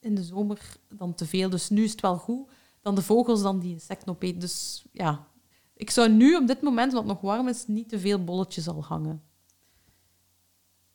in 0.00 0.14
de 0.14 0.22
zomer 0.22 0.76
dan 0.88 1.14
te 1.14 1.26
veel. 1.26 1.50
Dus 1.50 1.68
nu 1.68 1.84
is 1.84 1.90
het 1.90 2.00
wel 2.00 2.16
goed 2.16 2.50
dan 2.80 2.94
de 2.94 3.02
vogels 3.02 3.42
dan 3.42 3.58
die 3.58 3.72
insecten 3.72 4.08
opeten. 4.08 4.40
Dus 4.40 4.84
ja, 4.92 5.28
ik 5.74 5.90
zou 5.90 6.08
nu 6.08 6.36
op 6.36 6.46
dit 6.46 6.62
moment, 6.62 6.92
het 6.92 7.04
nog 7.04 7.20
warm 7.20 7.48
is, 7.48 7.66
niet 7.66 7.88
te 7.88 7.98
veel 7.98 8.24
bolletjes 8.24 8.68
al 8.68 8.84
hangen. 8.84 9.22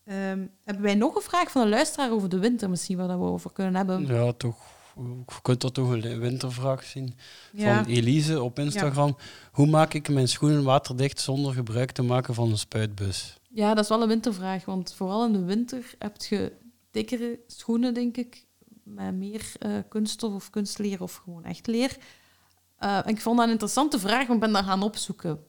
Ehm, 0.08 0.46
hebben 0.64 0.84
wij 0.84 0.96
nog 0.96 1.16
een 1.16 1.22
vraag 1.22 1.52
van 1.52 1.62
een 1.62 1.70
luisteraar 1.70 2.12
over 2.12 2.30
de 2.30 2.40
winter 2.40 2.70
misschien, 2.70 2.98
waar 2.98 3.08
dat 3.08 3.18
we 3.18 3.24
over 3.24 3.52
kunnen 3.52 3.76
hebben? 3.76 4.06
Ja, 4.06 4.32
toch. 4.32 4.56
Je 4.96 5.42
kunt 5.42 5.62
dat 5.62 5.74
toch 5.74 5.90
een 5.90 6.20
wintervraag 6.20 6.84
zien. 6.84 7.16
Ja. 7.52 7.84
Van 7.84 7.94
Elise 7.94 8.42
op 8.42 8.60
Instagram. 8.60 9.18
Hoe 9.52 9.68
maak 9.68 9.94
ik 9.94 10.10
mijn 10.10 10.28
schoenen 10.28 10.64
waterdicht 10.64 11.20
zonder 11.20 11.54
gebruik 11.54 11.92
te 11.92 12.02
maken 12.02 12.34
van 12.34 12.50
een 12.50 12.58
spuitbus? 12.58 13.38
Ja, 13.50 13.74
dat 13.74 13.84
is 13.84 13.90
wel 13.90 14.02
een 14.02 14.08
wintervraag, 14.08 14.66
want 14.66 14.94
vooral 14.94 15.26
in 15.26 15.34
de 15.34 15.44
winter 15.44 15.94
heb 16.00 16.22
je 16.22 16.54
dikkere 16.92 17.40
schoenen, 17.48 17.94
denk 17.94 18.18
ik, 18.18 18.46
met 18.84 19.16
meer 19.16 19.52
eh, 19.60 19.72
kunststof 19.90 20.34
of 20.34 20.50
kunstleer 20.50 21.02
of 21.02 21.16
gewoon 21.16 21.44
echt 21.44 21.68
leer. 21.68 21.98
Eh, 22.78 22.98
en 22.98 23.08
ik 23.08 23.22
vond 23.22 23.38
dat 23.38 23.46
een 23.46 23.52
interessante 23.52 24.00
vraag, 24.00 24.28
want 24.28 24.34
ik 24.34 24.40
ben 24.40 24.54
daar 24.54 24.64
gaan 24.64 24.84
opzoeken. 24.84 25.40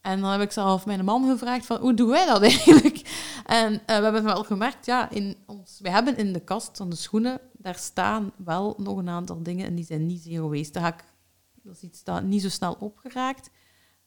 En 0.00 0.20
dan 0.20 0.30
heb 0.30 0.40
ik 0.40 0.52
zelf 0.52 0.86
mijn 0.86 1.04
man 1.04 1.28
gevraagd 1.28 1.66
van, 1.66 1.80
hoe 1.80 1.94
doen 1.94 2.08
wij 2.08 2.26
dat 2.26 2.42
eigenlijk? 2.50 3.00
En 3.44 3.72
eh, 3.72 3.96
we 3.96 4.02
hebben 4.02 4.24
wel 4.24 4.44
gemerkt, 4.44 4.86
ja, 4.86 5.10
in 5.10 5.36
ons, 5.46 5.80
wij 5.80 5.92
hebben 5.92 6.16
in 6.16 6.32
de 6.32 6.40
kast 6.40 6.76
van 6.76 6.90
de 6.90 6.96
schoenen, 6.96 7.40
daar 7.52 7.74
staan 7.74 8.32
wel 8.36 8.74
nog 8.78 8.96
een 8.96 9.08
aantal 9.08 9.42
dingen 9.42 9.66
en 9.66 9.74
die 9.74 9.84
zijn 9.84 10.06
niet 10.06 10.22
zero 10.22 10.50
waste. 10.50 10.80
Dat, 10.80 10.94
ik, 10.94 11.04
dat 11.62 11.74
is 11.74 11.82
iets 11.82 12.04
dat 12.04 12.22
niet 12.22 12.42
zo 12.42 12.48
snel 12.48 12.76
opgeraakt. 12.80 13.50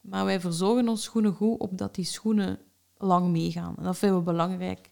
Maar 0.00 0.24
wij 0.24 0.40
verzorgen 0.40 0.88
onze 0.88 1.02
schoenen 1.02 1.32
goed, 1.32 1.58
opdat 1.58 1.94
die 1.94 2.04
schoenen 2.04 2.58
lang 2.96 3.28
meegaan. 3.28 3.76
En 3.76 3.82
dat 3.82 3.98
vinden 3.98 4.18
we 4.18 4.24
belangrijk. 4.24 4.90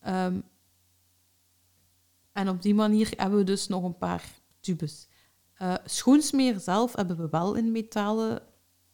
Ehm, 0.00 0.40
en 2.32 2.48
op 2.48 2.62
die 2.62 2.74
manier 2.74 3.12
hebben 3.16 3.38
we 3.38 3.44
dus 3.44 3.66
nog 3.66 3.84
een 3.84 3.98
paar 3.98 4.24
tubes. 4.60 5.08
Eh, 5.54 5.74
schoensmeer 5.84 6.60
zelf 6.60 6.96
hebben 6.96 7.16
we 7.16 7.28
wel 7.30 7.54
in 7.54 7.72
metalen 7.72 8.42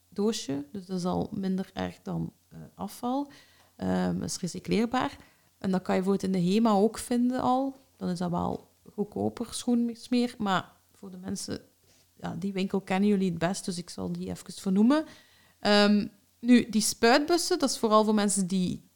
doosje, 0.09 0.67
dus 0.73 0.87
dat 0.87 0.99
is 0.99 1.05
al 1.05 1.29
minder 1.33 1.71
erg 1.73 2.03
dan 2.03 2.33
eh, 2.49 2.59
afval. 2.75 3.31
Dat 3.77 4.23
is 4.23 4.39
recycleerbaar. 4.39 5.17
En 5.59 5.71
dat 5.71 5.83
kan 5.83 5.95
je 5.95 6.03
bijvoorbeeld 6.03 6.35
in 6.35 6.45
de 6.45 6.53
HEMA 6.53 6.71
ook 6.71 6.99
vinden 6.99 7.41
al. 7.41 7.77
Dan 7.97 8.09
is 8.09 8.19
dat 8.19 8.31
wel 8.31 8.71
goedkoper 8.93 9.47
schoensmeer, 9.51 10.35
maar 10.39 10.73
voor 10.93 11.11
de 11.11 11.17
mensen, 11.17 11.61
ja, 12.17 12.35
die 12.39 12.53
winkel 12.53 12.81
kennen 12.81 13.09
jullie 13.09 13.31
het 13.31 13.39
best, 13.39 13.65
dus 13.65 13.79
ik 13.79 13.91
zal 13.91 14.13
die 14.13 14.29
even 14.29 14.53
vernoemen. 14.53 15.05
Ehm, 15.61 16.07
nu, 16.39 16.69
die 16.69 16.81
spuitbussen, 16.81 17.59
dat 17.59 17.71
is 17.71 17.79
vooral 17.79 18.05
voor 18.05 18.15
mensen 18.15 18.47
die 18.47 18.91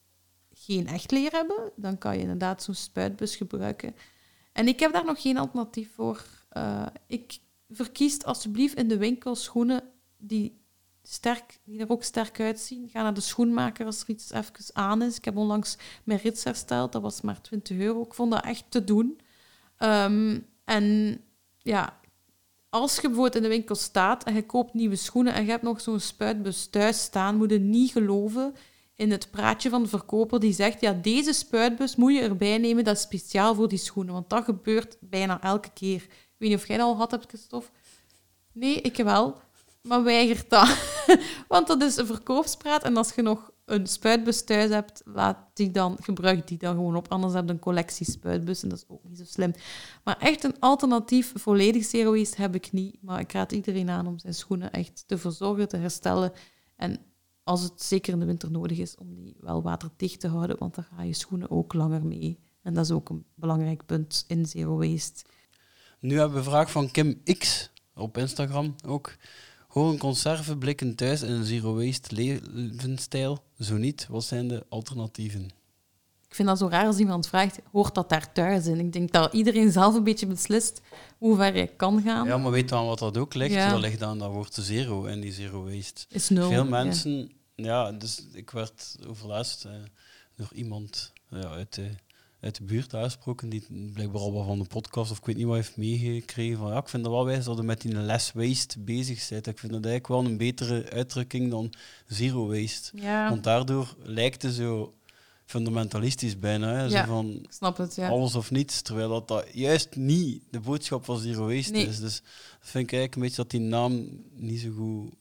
geen 0.52 0.86
echt 0.86 1.10
leer 1.10 1.32
hebben. 1.32 1.72
Dan 1.76 1.98
kan 1.98 2.14
je 2.14 2.20
inderdaad 2.20 2.62
zo'n 2.62 2.74
spuitbus 2.74 3.36
gebruiken. 3.36 3.94
En 4.52 4.68
ik 4.68 4.80
heb 4.80 4.92
daar 4.92 5.04
nog 5.04 5.20
geen 5.20 5.38
alternatief 5.38 5.94
voor. 5.94 6.24
Eh, 6.48 6.86
ik 7.06 7.38
verkies 7.68 8.24
alsjeblieft 8.24 8.78
in 8.78 8.88
de 8.88 8.96
winkel 8.96 9.34
schoenen 9.34 9.82
die, 10.16 10.64
sterk, 11.08 11.58
die 11.64 11.80
er 11.80 11.90
ook 11.90 12.02
sterk 12.02 12.40
uitzien. 12.40 12.88
Ga 12.88 13.02
naar 13.02 13.14
de 13.14 13.20
schoenmaker 13.20 13.86
als 13.86 14.02
er 14.02 14.08
iets 14.08 14.30
even 14.32 14.52
aan 14.72 15.02
is. 15.02 15.16
Ik 15.16 15.24
heb 15.24 15.36
onlangs 15.36 15.76
mijn 16.04 16.20
rits 16.22 16.44
hersteld, 16.44 16.92
dat 16.92 17.02
was 17.02 17.20
maar 17.20 17.40
20 17.40 17.78
euro. 17.78 18.02
Ik 18.02 18.14
vond 18.14 18.32
dat 18.32 18.44
echt 18.44 18.64
te 18.68 18.84
doen. 18.84 19.20
Ehm, 19.76 20.40
en 20.64 21.20
ja, 21.58 22.00
als 22.68 22.94
je 22.94 23.00
bijvoorbeeld 23.00 23.36
in 23.36 23.42
de 23.42 23.48
winkel 23.48 23.74
staat 23.74 24.24
en 24.24 24.34
je 24.34 24.46
koopt 24.46 24.74
nieuwe 24.74 24.96
schoenen 24.96 25.34
en 25.34 25.44
je 25.44 25.50
hebt 25.50 25.62
nog 25.62 25.80
zo'n 25.80 26.00
spuitbus 26.00 26.66
thuis 26.66 27.02
staan, 27.02 27.36
moet 27.36 27.50
je 27.50 27.58
niet 27.58 27.90
geloven 27.90 28.54
in 28.94 29.10
het 29.10 29.30
praatje 29.30 29.68
van 29.68 29.82
de 29.82 29.88
verkoper 29.88 30.40
die 30.40 30.52
zegt, 30.52 30.80
ja, 30.80 30.92
deze 30.92 31.32
spuitbus 31.32 31.96
moet 31.96 32.14
je 32.14 32.20
erbij 32.20 32.58
nemen, 32.58 32.84
dat 32.84 32.96
is 32.96 33.02
speciaal 33.02 33.54
voor 33.54 33.68
die 33.68 33.78
schoenen. 33.78 34.14
Want 34.14 34.30
dat 34.30 34.44
gebeurt 34.44 34.96
bijna 35.00 35.42
elke 35.42 35.70
keer. 35.74 36.02
Ik 36.02 36.34
weet 36.38 36.48
niet 36.48 36.58
of 36.58 36.68
jij 36.68 36.82
al 36.82 36.96
had 36.96 37.10
hebt, 37.10 37.28
Christophe. 37.28 37.70
Nee, 38.52 38.80
ik 38.80 38.96
wel. 38.96 39.40
Maar 39.86 40.04
weigert 40.04 40.50
dat. 40.50 40.76
Want 41.48 41.66
dat 41.66 41.82
is 41.82 41.96
een 41.96 42.06
verkoopspraat. 42.06 42.82
En 42.82 42.96
als 42.96 43.14
je 43.14 43.22
nog 43.22 43.50
een 43.64 43.86
spuitbus 43.86 44.44
thuis 44.44 44.70
hebt, 44.70 45.02
laat 45.04 45.38
die 45.54 45.70
dan, 45.70 45.96
gebruik 46.00 46.48
die 46.48 46.58
dan 46.58 46.74
gewoon 46.74 46.96
op. 46.96 47.08
Anders 47.08 47.34
heb 47.34 47.46
je 47.46 47.52
een 47.52 47.58
collectie 47.58 48.10
spuitbussen. 48.10 48.68
Dat 48.68 48.78
is 48.78 48.84
ook 48.88 49.04
niet 49.04 49.18
zo 49.18 49.24
slim. 49.24 49.52
Maar 50.04 50.18
echt 50.18 50.44
een 50.44 50.60
alternatief, 50.60 51.32
volledig 51.34 51.84
zero 51.84 52.12
waste, 52.12 52.40
heb 52.40 52.54
ik 52.54 52.72
niet. 52.72 52.96
Maar 53.02 53.20
ik 53.20 53.32
raad 53.32 53.52
iedereen 53.52 53.90
aan 53.90 54.06
om 54.06 54.18
zijn 54.18 54.34
schoenen 54.34 54.72
echt 54.72 55.04
te 55.06 55.18
verzorgen, 55.18 55.68
te 55.68 55.76
herstellen. 55.76 56.32
En 56.76 57.00
als 57.44 57.62
het 57.62 57.82
zeker 57.82 58.12
in 58.12 58.18
de 58.18 58.26
winter 58.26 58.50
nodig 58.50 58.78
is, 58.78 58.96
om 58.96 59.14
die 59.14 59.36
wel 59.40 59.62
waterdicht 59.62 60.20
te 60.20 60.28
houden. 60.28 60.58
Want 60.58 60.74
dan 60.74 60.84
gaan 60.84 61.06
je 61.06 61.12
schoenen 61.12 61.50
ook 61.50 61.74
langer 61.74 62.06
mee. 62.06 62.38
En 62.62 62.74
dat 62.74 62.84
is 62.84 62.90
ook 62.90 63.08
een 63.08 63.24
belangrijk 63.34 63.86
punt 63.86 64.24
in 64.28 64.46
zero 64.46 64.76
waste. 64.78 65.24
Nu 66.00 66.18
hebben 66.18 66.32
we 66.32 66.38
een 66.38 66.50
vraag 66.50 66.70
van 66.70 66.90
Kim 66.90 67.22
X 67.38 67.70
op 67.94 68.18
Instagram 68.18 68.74
ook. 68.86 69.16
Horen 69.76 69.98
conserveblikken 69.98 70.94
thuis 70.94 71.22
in 71.22 71.32
een 71.32 71.44
zero 71.44 71.74
waste 71.74 72.14
levensstijl? 72.14 73.42
Zo 73.58 73.76
niet, 73.76 74.06
wat 74.10 74.24
zijn 74.24 74.48
de 74.48 74.64
alternatieven? 74.68 75.44
Ik 76.28 76.34
vind 76.34 76.48
dat 76.48 76.58
zo 76.58 76.68
raar 76.68 76.86
als 76.86 76.98
iemand 76.98 77.28
vraagt, 77.28 77.58
hoort 77.72 77.94
dat 77.94 78.08
daar 78.08 78.32
thuis 78.32 78.66
in? 78.66 78.78
Ik 78.78 78.92
denk 78.92 79.12
dat 79.12 79.32
iedereen 79.32 79.72
zelf 79.72 79.94
een 79.94 80.04
beetje 80.04 80.26
beslist 80.26 80.80
hoe 81.18 81.36
ver 81.36 81.56
je 81.56 81.66
kan 81.66 82.02
gaan. 82.02 82.26
Ja, 82.26 82.36
maar 82.36 82.50
weet 82.50 82.68
dan 82.68 82.86
wat 82.86 82.98
dat 82.98 83.16
ook 83.16 83.34
ligt? 83.34 83.54
Ja. 83.54 83.70
Dat 83.70 83.80
ligt 83.80 84.02
aan 84.02 84.18
dat 84.18 84.32
woord 84.32 84.54
zero 84.54 85.04
en 85.04 85.20
die 85.20 85.32
zero 85.32 85.64
waste. 85.64 86.04
Is 86.08 86.28
nul. 86.28 86.48
Veel 86.48 86.64
ja. 86.64 86.70
mensen, 86.70 87.32
ja, 87.54 87.92
dus 87.92 88.26
ik 88.32 88.50
werd 88.50 88.96
overlaatst 89.06 89.64
eh, 89.64 89.72
door 90.36 90.50
iemand 90.52 91.12
ja, 91.30 91.48
uit, 91.48 91.74
de, 91.74 91.90
uit 92.46 92.56
de 92.56 92.64
buurt 92.64 92.94
aangesproken, 92.94 93.48
die 93.48 93.66
blijkbaar 93.92 94.20
al 94.20 94.32
wel 94.32 94.44
van 94.44 94.58
de 94.58 94.64
podcast 94.64 95.10
of 95.10 95.18
ik 95.18 95.24
weet 95.24 95.36
niet 95.36 95.46
wat 95.46 95.54
heeft 95.56 95.76
meegekregen. 95.76 96.58
Van 96.58 96.70
ja, 96.72 96.78
ik 96.78 96.88
vind 96.88 97.02
het 97.04 97.12
wel 97.12 97.24
wijs 97.24 97.44
dat 97.44 97.56
je 97.56 97.62
met 97.62 97.80
die 97.80 97.92
less 97.94 98.32
waste 98.32 98.78
bezig 98.78 99.28
bent. 99.28 99.46
Ik 99.46 99.58
vind 99.58 99.72
dat 99.72 99.84
eigenlijk 99.84 100.22
wel 100.22 100.24
een 100.32 100.36
betere 100.36 100.90
uitdrukking 100.90 101.50
dan 101.50 101.72
zero 102.06 102.46
waste. 102.46 102.90
Ja, 103.00 103.28
Want 103.28 103.44
daardoor 103.44 103.94
lijkt 104.02 104.42
het 104.42 104.54
zo 104.54 104.94
fundamentalistisch 105.44 106.38
bijna. 106.38 106.72
Hè? 106.74 106.88
Zo 106.88 106.96
Ja. 106.96 107.06
van 107.06 107.28
ik 107.42 107.52
snap 107.52 107.76
het, 107.76 107.94
ja. 107.94 108.08
alles 108.08 108.34
of 108.34 108.50
niets. 108.50 108.82
Terwijl 108.82 109.08
dat, 109.08 109.28
dat 109.28 109.46
juist 109.52 109.96
niet 109.96 110.42
de 110.50 110.60
boodschap 110.60 111.04
van 111.04 111.18
zero 111.18 111.46
waste 111.54 111.72
Nee. 111.72 111.86
is. 111.86 112.00
Dus 112.00 112.14
dat 112.20 112.22
vind 112.60 112.84
ik 112.84 112.92
eigenlijk 112.92 113.14
een 113.14 113.20
beetje 113.22 113.36
dat 113.36 113.50
die 113.50 113.60
naam 113.60 114.08
niet 114.34 114.60
zo 114.60 114.70
goed... 114.76 115.14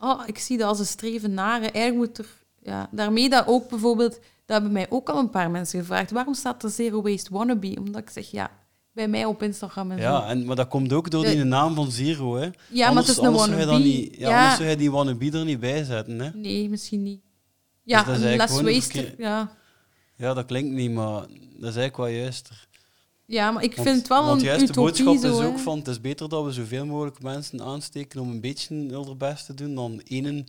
Oh, 0.00 0.22
ik 0.26 0.38
zie 0.38 0.58
dat 0.58 0.68
als 0.68 0.78
een 0.78 0.86
streven 0.86 1.34
naar. 1.34 1.60
Eigenlijk 1.60 1.94
moet 1.96 2.18
er... 2.18 2.28
Ja, 2.62 2.88
daarmee 2.92 3.28
dat 3.28 3.46
ook 3.46 3.68
bijvoorbeeld... 3.68 4.18
Dat 4.46 4.56
hebben 4.56 4.72
mij 4.72 4.86
ook 4.90 5.08
al 5.08 5.18
een 5.18 5.30
paar 5.30 5.50
mensen 5.50 5.80
gevraagd. 5.80 6.10
Waarom 6.10 6.34
staat 6.34 6.62
er 6.64 6.70
Zero 6.70 7.02
Waste 7.02 7.30
Wannabe? 7.32 7.76
Omdat 7.78 8.02
ik 8.02 8.10
zeg, 8.10 8.30
ja, 8.30 8.50
bij 8.92 9.08
mij 9.08 9.24
op 9.24 9.42
Instagram 9.42 9.90
en 9.90 9.96
zo. 9.98 10.02
Ja, 10.02 10.26
en, 10.28 10.44
maar 10.44 10.56
dat 10.56 10.68
komt 10.68 10.92
ook 10.92 11.10
door 11.10 11.24
De- 11.24 11.30
die 11.30 11.44
naam 11.44 11.74
van 11.74 11.90
zero. 11.90 12.34
Hè? 12.36 12.44
Ja, 12.44 12.50
maar 12.78 12.86
anders, 12.88 13.06
het 13.06 13.16
is 13.16 13.22
een 13.22 13.32
wannabe. 13.32 13.78
niet, 13.78 14.14
ja, 14.16 14.28
Ja. 14.28 14.38
Anders 14.40 14.56
zou 14.56 14.68
je 14.68 14.76
die 14.76 14.90
wannabe 14.90 15.30
er 15.38 15.44
niet 15.44 15.60
bij 15.60 15.84
zetten. 15.84 16.18
Hè? 16.18 16.30
Nee, 16.34 16.68
misschien 16.68 17.02
niet. 17.02 17.20
Ja, 17.82 18.00
is 18.00 18.06
een 18.06 18.12
eigenlijk 18.26 18.50
less 18.50 18.62
waste. 18.62 18.92
verkeer- 18.98 19.14
Ja. 19.18 19.50
Ja, 20.16 20.34
dat 20.34 20.46
klinkt 20.46 20.74
niet, 20.74 20.90
maar 20.90 21.20
dat 21.20 21.28
is 21.70 21.76
eigenlijk 21.76 21.96
wel 21.96 22.06
juister. 22.08 22.68
ja, 23.26 23.50
maar 23.50 23.62
ik 23.62 23.74
Want- 23.74 23.88
vind 23.88 23.98
het 23.98 24.08
wel 24.08 24.24
want 24.24 24.40
een 24.40 24.46
juist 24.46 24.60
de 24.60 24.72
utopie 24.72 25.04
boodschap 25.04 25.32
zo, 25.32 25.40
is 25.40 25.46
ook 25.46 25.58
van, 25.58 25.78
het 25.78 25.88
is 25.88 26.00
beter 26.00 26.28
dat 26.28 26.44
we 26.44 26.52
zoveel 26.52 26.86
mogelijk 26.86 27.22
mensen 27.22 27.62
aansteken 27.62 28.20
om 28.20 28.30
een 28.30 28.40
beetje 28.40 28.74
hun 28.74 29.18
best 29.18 29.46
te 29.46 29.54
doen, 29.54 29.74
dan 29.74 30.00
één 30.04 30.46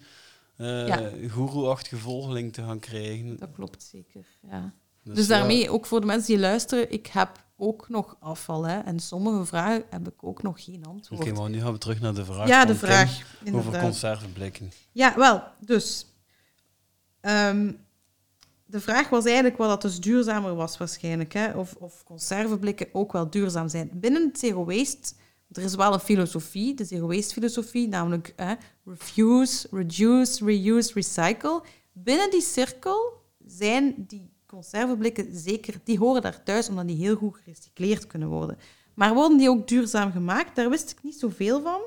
eh 0.58 0.88
Ja. 0.88 1.12
goeroe-achtige 1.32 1.98
volgeling 1.98 2.54
te 2.54 2.62
gaan 2.64 2.80
krijgen. 2.80 3.38
Dat 3.40 3.52
klopt 3.52 3.84
zeker, 3.84 4.26
ja. 4.42 4.74
Dus, 5.04 5.16
Dus 5.16 5.28
ja, 5.28 5.38
daarmee, 5.38 5.70
ook 5.70 5.86
voor 5.86 6.00
de 6.00 6.06
mensen 6.06 6.28
die 6.28 6.40
luisteren, 6.40 6.92
ik 6.92 7.08
heb 7.08 7.46
ook 7.58 7.90
nog 7.90 8.18
afval. 8.20 8.64
Hè. 8.68 8.80
En 8.80 9.00
sommige 9.00 9.46
vragen 9.46 9.84
heb 9.90 10.08
ik 10.08 10.24
ook 10.24 10.42
nog 10.44 10.64
geen 10.64 10.86
antwoord. 10.86 11.22
Oké, 11.22 11.32
maar 11.32 11.50
nu 11.50 11.62
gaan 11.62 11.72
we 11.74 11.78
terug 11.78 12.00
naar 12.02 12.14
de 12.14 12.26
vraag 12.26 12.48
ja, 12.48 12.62
de 12.66 12.68
Kim 12.68 12.76
vraag. 12.78 13.10
over 13.12 13.38
inderdaad. 13.44 13.82
conserveblikken. 13.82 14.72
Ja, 14.92 15.14
wel, 15.18 15.44
dus. 15.60 16.06
ehm, 17.22 17.72
de 18.66 18.80
vraag 18.80 19.10
was 19.10 19.26
eigenlijk 19.26 19.58
wat 19.58 19.70
dat 19.70 19.82
dus 19.82 20.00
duurzamer 20.00 20.56
was 20.56 20.78
waarschijnlijk. 20.78 21.34
Hè? 21.34 21.52
Of, 21.58 21.76
of 21.80 22.04
conserveblikken 22.04 22.88
ook 22.92 23.12
wel 23.12 23.30
duurzaam 23.30 23.68
zijn. 23.70 23.90
Binnen 23.94 24.28
het 24.28 24.40
zero 24.40 24.66
waste, 24.66 25.14
er 25.52 25.64
is 25.64 25.76
wel 25.76 25.94
een 25.94 26.00
filosofie, 26.00 26.74
de 26.74 26.86
zero 26.86 27.08
waste 27.08 27.34
filosofie, 27.34 27.88
namelijk 27.88 28.36
refuse, 28.86 29.68
reduce, 29.72 30.46
reuse, 30.46 30.94
recycle. 30.94 31.62
Binnen 31.92 32.30
die 32.30 32.42
cirkel 32.42 33.24
zijn 33.46 33.94
die 34.08 34.32
conserveblikken 34.46 35.38
zeker, 35.38 35.74
die 35.84 35.98
horen 35.98 36.22
daar 36.22 36.44
thuis 36.44 36.70
omdat 36.70 36.88
die 36.88 36.96
heel 36.96 37.16
goed 37.16 37.38
gerecycleerd 37.38 38.08
kunnen 38.08 38.28
worden. 38.28 38.58
Maar 38.94 39.14
worden 39.14 39.38
die 39.38 39.50
ook 39.50 39.68
duurzaam 39.68 40.12
gemaakt? 40.12 40.56
Daar 40.56 40.70
wist 40.70 40.92
ik 40.92 41.04
niet 41.04 41.20
zoveel 41.20 41.62
van. 41.62 41.82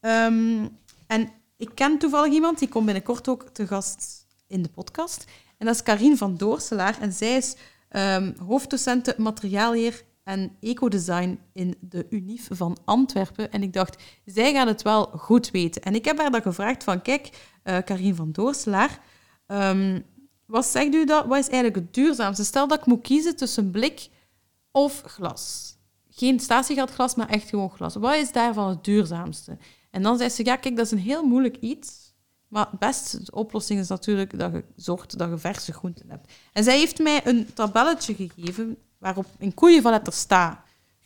Ehm, 0.00 0.68
en 1.06 1.32
ik 1.56 1.70
ken 1.74 1.98
toevallig 1.98 2.32
iemand, 2.32 2.58
die 2.58 2.68
komt 2.68 2.84
binnenkort 2.84 3.28
ook 3.28 3.48
te 3.52 3.66
gast 3.66 4.26
in 4.46 4.62
de 4.62 4.68
podcast. 4.68 5.24
En 5.58 5.66
dat 5.66 5.74
is 5.74 5.82
Karine 5.82 6.16
van 6.16 6.36
Doorselaar. 6.36 7.00
En 7.00 7.12
zij 7.12 7.36
is 7.36 7.56
ehm 7.88 8.32
hoofddocente 8.38 9.14
materiaalleer 9.18 10.04
en 10.28 10.56
ecodesign 10.60 11.38
in 11.52 11.74
de 11.80 12.06
UNIF 12.10 12.48
van 12.50 12.78
Antwerpen. 12.84 13.50
En 13.50 13.62
ik 13.62 13.72
dacht, 13.72 14.02
zij 14.24 14.52
gaat 14.52 14.66
het 14.66 14.82
wel 14.82 15.04
goed 15.04 15.50
weten. 15.50 15.82
En 15.82 15.94
ik 15.94 16.04
heb 16.04 16.18
haar 16.18 16.30
dan 16.30 16.42
gevraagd 16.42 16.84
van, 16.84 17.02
kijk, 17.02 17.30
eh 17.62 17.78
Karine 17.84 18.14
van 18.14 18.32
Doorselaar, 18.32 19.00
ehm, 19.46 20.00
wat 20.46 20.66
zegt 20.66 20.94
u 20.94 21.04
dat? 21.04 21.26
Wat 21.26 21.38
is 21.38 21.48
eigenlijk 21.48 21.76
het 21.76 21.94
duurzaamste? 21.94 22.44
Stel 22.44 22.68
dat 22.68 22.78
ik 22.78 22.86
moet 22.86 23.02
kiezen 23.02 23.36
tussen 23.36 23.70
blik 23.70 24.08
of 24.70 25.02
glas. 25.06 25.76
Geen 26.10 26.40
statiegeldglas, 26.40 27.14
maar 27.14 27.28
echt 27.28 27.48
gewoon 27.48 27.70
glas. 27.70 27.94
Wat 27.94 28.14
is 28.14 28.32
daarvan 28.32 28.68
het 28.68 28.84
duurzaamste? 28.84 29.58
En 29.90 30.02
dan 30.02 30.18
zei 30.18 30.28
ze, 30.28 30.44
ja, 30.44 30.56
kijk, 30.56 30.76
dat 30.76 30.86
is 30.86 30.92
een 30.92 30.98
heel 30.98 31.24
moeilijk 31.24 31.56
iets. 31.56 32.14
Maar 32.48 32.68
het 32.70 32.78
beste 32.78 33.20
oplossing 33.30 33.80
is 33.80 33.88
natuurlijk 33.88 34.38
dat 34.38 34.52
je 34.52 34.64
zorgt 34.76 35.18
dat 35.18 35.30
je 35.30 35.38
verse 35.38 35.72
groenten 35.72 36.10
hebt. 36.10 36.32
En 36.52 36.64
zij 36.64 36.78
heeft 36.78 36.98
mij 36.98 37.26
een 37.26 37.52
tabelletje 37.54 38.14
gegeven 38.14 38.78
waarop 38.98 39.26
van 39.56 39.90
letter 39.90 40.12
staat 40.12 40.58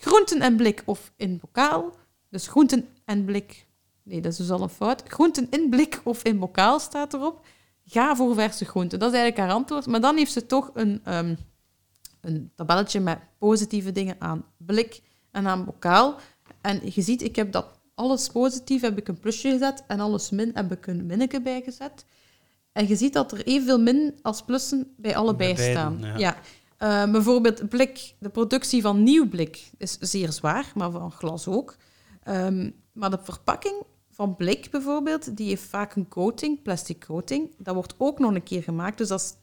groenten 0.02 0.40
en 0.40 0.56
blik 0.56 0.82
of 0.84 1.12
in 1.16 1.38
bokaal. 1.40 1.94
Dus 2.28 2.48
groenten 2.48 2.88
en 3.04 3.24
blik. 3.24 3.66
Nee, 4.02 4.20
dat 4.20 4.32
is 4.32 4.38
dus 4.38 4.50
al 4.50 4.62
een 4.62 4.68
fout. 4.68 5.02
Groenten 5.06 5.46
in 5.50 5.70
blik 5.70 6.00
of 6.04 6.22
in 6.22 6.38
bokaal 6.38 6.78
staat 6.80 7.14
erop. 7.14 7.46
Ga 7.84 8.16
voor 8.16 8.34
verse 8.34 8.64
groenten. 8.64 8.98
Dat 8.98 9.12
is 9.12 9.18
eigenlijk 9.18 9.46
haar 9.46 9.56
antwoord. 9.58 9.86
Maar 9.86 10.00
dan 10.00 10.16
heeft 10.16 10.32
ze 10.32 10.46
toch 10.46 10.70
een, 10.74 11.00
ehm, 11.04 11.34
een 12.20 12.52
tabelletje 12.54 13.00
met 13.00 13.18
positieve 13.38 13.92
dingen 13.92 14.16
aan 14.18 14.44
blik 14.56 15.02
en 15.30 15.46
aan 15.46 15.64
bokaal. 15.64 16.18
En 16.60 16.80
je 16.84 17.02
ziet, 17.02 17.22
ik 17.22 17.36
heb 17.36 17.52
dat 17.52 17.66
alles 17.94 18.28
positief 18.28 18.80
heb 18.80 18.98
ik 18.98 19.08
een 19.08 19.18
plusje 19.20 19.50
gezet 19.50 19.82
en 19.86 20.00
alles 20.00 20.30
min 20.30 20.50
heb 20.54 20.72
ik 20.72 20.86
een 20.86 21.06
minneke 21.06 21.40
bijgezet. 21.40 22.04
En 22.72 22.88
je 22.88 22.96
ziet 22.96 23.12
dat 23.12 23.32
er 23.32 23.46
evenveel 23.46 23.80
min 23.80 24.18
als 24.22 24.42
plussen 24.42 24.94
bij 24.96 25.16
allebei 25.16 25.54
Bij 25.54 25.74
beiden, 25.74 25.98
staan. 26.00 26.18
ja. 26.18 26.36
Eh, 26.82 27.10
bijvoorbeeld 27.10 27.68
blik, 27.68 28.14
de 28.18 28.28
productie 28.28 28.82
van 28.82 29.02
nieuw 29.02 29.28
blik 29.28 29.70
is 29.78 29.96
zeer 30.00 30.32
zwaar, 30.32 30.72
maar 30.74 30.90
van 30.90 31.12
glas 31.12 31.48
ook. 31.48 31.76
Ehm, 32.22 32.70
maar 32.92 33.10
de 33.10 33.18
verpakking 33.22 33.82
van 34.10 34.36
blik 34.36 34.70
bijvoorbeeld, 34.70 35.36
die 35.36 35.48
heeft 35.48 35.62
vaak 35.62 35.94
een 35.94 36.08
coating, 36.08 36.62
plastic 36.62 37.04
coating. 37.06 37.54
Dat 37.58 37.74
wordt 37.74 37.94
ook 37.98 38.18
nog 38.18 38.34
een 38.34 38.42
keer 38.42 38.62
gemaakt, 38.62 38.98
dus 38.98 39.08
dat 39.08 39.20
is 39.20 39.34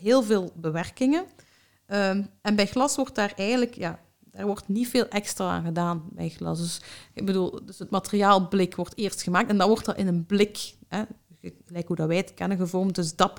heel 0.00 0.22
veel 0.22 0.52
bewerkingen. 0.56 1.24
Ehm, 1.86 2.22
en 2.42 2.56
bij 2.56 2.66
glas 2.66 2.96
wordt 2.96 3.14
daar 3.14 3.32
eigenlijk, 3.36 3.74
ja, 3.74 4.00
daar 4.18 4.46
wordt 4.46 4.68
niet 4.68 4.88
veel 4.88 5.08
extra 5.08 5.50
aan 5.50 5.64
gedaan 5.64 6.08
bij 6.12 6.28
glas. 6.28 6.58
Dus, 6.60 6.80
ik 7.14 7.26
bedoel, 7.26 7.64
dus 7.64 7.78
het 7.78 7.90
materiaal 7.90 8.48
blik 8.48 8.74
wordt 8.74 8.96
eerst 8.96 9.22
gemaakt 9.22 9.50
en 9.50 9.58
dan 9.58 9.68
wordt 9.68 9.84
dat 9.84 9.96
in 9.96 10.06
een 10.06 10.26
blik, 10.26 10.74
hè, 10.88 11.02
gelijk 11.66 11.86
hoe 11.86 11.96
dat 11.96 12.08
wij 12.08 12.16
het 12.16 12.34
kennen, 12.34 12.58
gevormd. 12.58 12.94
Dus 12.94 13.16
dat, 13.16 13.38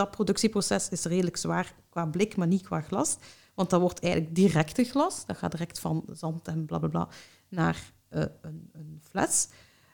dat 0.00 0.10
productieproces 0.10 0.88
is 0.88 1.04
redelijk 1.04 1.36
zwaar 1.36 1.74
qua 1.88 2.06
blik, 2.06 2.36
maar 2.36 2.46
niet 2.46 2.62
qua 2.62 2.80
glas. 2.80 3.16
Want 3.54 3.70
dat 3.70 3.80
wordt 3.80 4.00
eigenlijk 4.00 4.34
directe 4.34 4.84
glas. 4.84 5.26
Dat 5.26 5.36
gaat 5.36 5.50
direct 5.50 5.78
van 5.78 6.04
zand 6.12 6.48
en 6.48 6.66
blablabla 6.66 7.04
bla, 7.04 7.14
bla, 7.48 7.62
naar 7.62 7.92
eh, 8.08 8.24
een, 8.40 8.70
een 8.72 9.00
fles. 9.10 9.48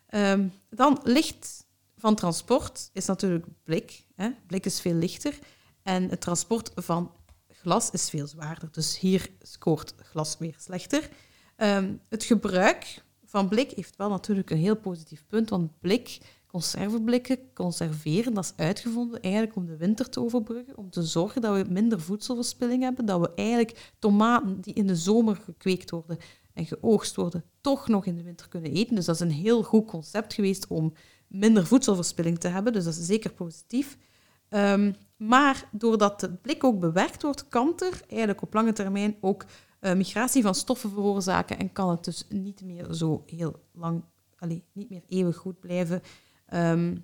Ehm, 0.06 0.48
dan 0.70 1.00
licht 1.02 1.66
van 1.96 2.14
transport 2.14 2.90
is 2.92 3.06
natuurlijk 3.06 3.46
blik. 3.64 4.06
Hè. 4.14 4.30
Blik 4.46 4.64
is 4.66 4.80
veel 4.80 4.94
lichter. 4.94 5.38
En 5.82 6.10
het 6.10 6.20
transport 6.20 6.72
van 6.74 7.12
glas 7.48 7.90
is 7.90 8.10
veel 8.10 8.26
zwaarder. 8.26 8.68
Dus 8.72 8.98
hier 8.98 9.30
scoort 9.40 9.94
glas 9.96 10.36
weer 10.38 10.54
slechter. 10.58 11.08
Ehm, 11.56 11.94
het 12.08 12.24
gebruik 12.24 13.04
van 13.24 13.48
blik 13.48 13.70
heeft 13.70 13.96
wel 13.96 14.08
natuurlijk 14.08 14.50
een 14.50 14.56
heel 14.58 14.76
positief 14.76 15.26
punt, 15.26 15.50
want 15.50 15.78
blik, 15.78 16.18
conserveblikken, 16.56 17.38
conserveren, 17.54 18.34
dat 18.34 18.44
is 18.44 18.52
uitgevonden 18.56 19.20
eigenlijk 19.20 19.56
om 19.56 19.66
de 19.66 19.76
winter 19.76 20.08
te 20.08 20.20
overbruggen, 20.20 20.76
om 20.76 20.90
te 20.90 21.02
zorgen 21.02 21.40
dat 21.40 21.56
we 21.56 21.72
minder 21.72 22.00
voedselverspilling 22.00 22.82
hebben, 22.82 23.06
dat 23.06 23.20
we 23.20 23.34
eigenlijk 23.34 23.92
tomaten 23.98 24.60
die 24.60 24.74
in 24.74 24.86
de 24.86 24.96
zomer 24.96 25.36
gekweekt 25.36 25.90
worden 25.90 26.18
en 26.52 26.66
geoogst 26.66 27.16
worden, 27.16 27.44
toch 27.60 27.88
nog 27.88 28.06
in 28.06 28.16
de 28.16 28.22
winter 28.22 28.48
kunnen 28.48 28.72
eten. 28.72 28.94
Dus 28.94 29.04
dat 29.04 29.14
is 29.14 29.20
een 29.20 29.30
heel 29.30 29.62
goed 29.62 29.86
concept 29.86 30.34
geweest 30.34 30.66
om 30.66 30.92
minder 31.26 31.66
voedselverspilling 31.66 32.38
te 32.38 32.48
hebben, 32.48 32.72
dus 32.72 32.84
dat 32.84 32.96
is 32.96 33.06
zeker 33.06 33.32
positief. 33.32 33.96
Ehm, 34.48 34.92
maar 35.16 35.68
doordat 35.72 36.20
het 36.20 36.42
blik 36.42 36.64
ook 36.64 36.80
bewerkt 36.80 37.22
wordt, 37.22 37.48
kan 37.48 37.72
er 37.76 38.00
eigenlijk 38.08 38.42
op 38.42 38.54
lange 38.54 38.72
termijn 38.72 39.16
ook 39.20 39.44
eh, 39.80 39.94
migratie 39.94 40.42
van 40.42 40.54
stoffen 40.54 40.90
veroorzaken 40.90 41.58
en 41.58 41.72
kan 41.72 41.90
het 41.90 42.04
dus 42.04 42.26
niet 42.28 42.62
meer 42.62 42.92
zo 42.92 43.22
heel 43.26 43.60
lang 43.72 44.02
niet 44.72 44.90
meer 44.90 45.02
eeuwig 45.08 45.36
goed 45.36 45.60
blijven. 45.60 46.02
Ehm, 46.46 46.96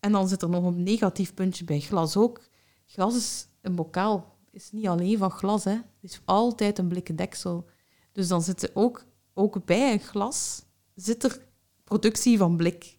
en 0.00 0.12
dan 0.12 0.28
zit 0.28 0.42
er 0.42 0.48
nog 0.48 0.64
een 0.64 0.82
negatief 0.82 1.34
puntje 1.34 1.64
bij 1.64 1.80
glas 1.80 2.16
ook. 2.16 2.40
Glas 2.86 3.16
is 3.16 3.48
een 3.60 3.74
bokaal, 3.74 4.38
is 4.50 4.70
niet 4.70 4.86
alleen 4.86 5.18
van 5.18 5.30
glas, 5.30 5.64
hè. 5.64 5.70
het 5.70 6.10
is 6.10 6.20
altijd 6.24 6.78
een 6.78 6.88
blikken 6.88 7.16
deksel. 7.16 7.68
Dus 8.12 8.28
dan 8.28 8.42
zit 8.42 8.62
er 8.62 8.70
ook, 8.74 9.04
ook 9.34 9.64
bij 9.64 9.92
een 9.92 10.00
glas 10.00 10.62
zit 10.94 11.24
er 11.24 11.46
productie 11.84 12.38
van 12.38 12.56
blik. 12.56 12.96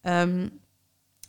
Ehm, 0.00 0.48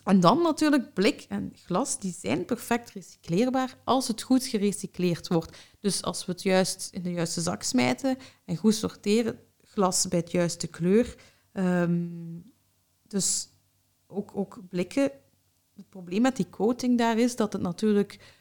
en 0.03 0.19
dan 0.19 0.41
natuurlijk 0.41 0.93
blik 0.93 1.25
en 1.29 1.51
glas, 1.55 1.99
die 1.99 2.15
zijn 2.19 2.45
perfect 2.45 2.89
recycleerbaar 2.89 3.77
als 3.83 4.07
het 4.07 4.21
goed 4.21 4.45
gerecycleerd 4.45 5.27
wordt. 5.27 5.57
Dus 5.79 6.03
als 6.03 6.25
we 6.25 6.31
het 6.31 6.41
juist 6.41 6.89
in 6.91 7.03
de 7.03 7.11
juiste 7.11 7.41
zak 7.41 7.63
smijten 7.63 8.17
en 8.45 8.57
goed 8.57 8.75
sorteren, 8.75 9.39
glas 9.61 10.07
bij 10.07 10.19
het 10.19 10.31
juiste 10.31 10.67
kleur. 10.67 11.15
Ehm, 11.51 12.09
dus 13.07 13.47
ook, 14.13 14.31
ook 14.33 14.59
blikken. 14.69 15.11
Het 15.75 15.89
probleem 15.89 16.21
met 16.21 16.35
die 16.35 16.49
coating 16.49 16.97
daar 16.97 17.17
is 17.17 17.35
dat 17.35 17.53
het 17.53 17.61
natuurlijk 17.61 18.35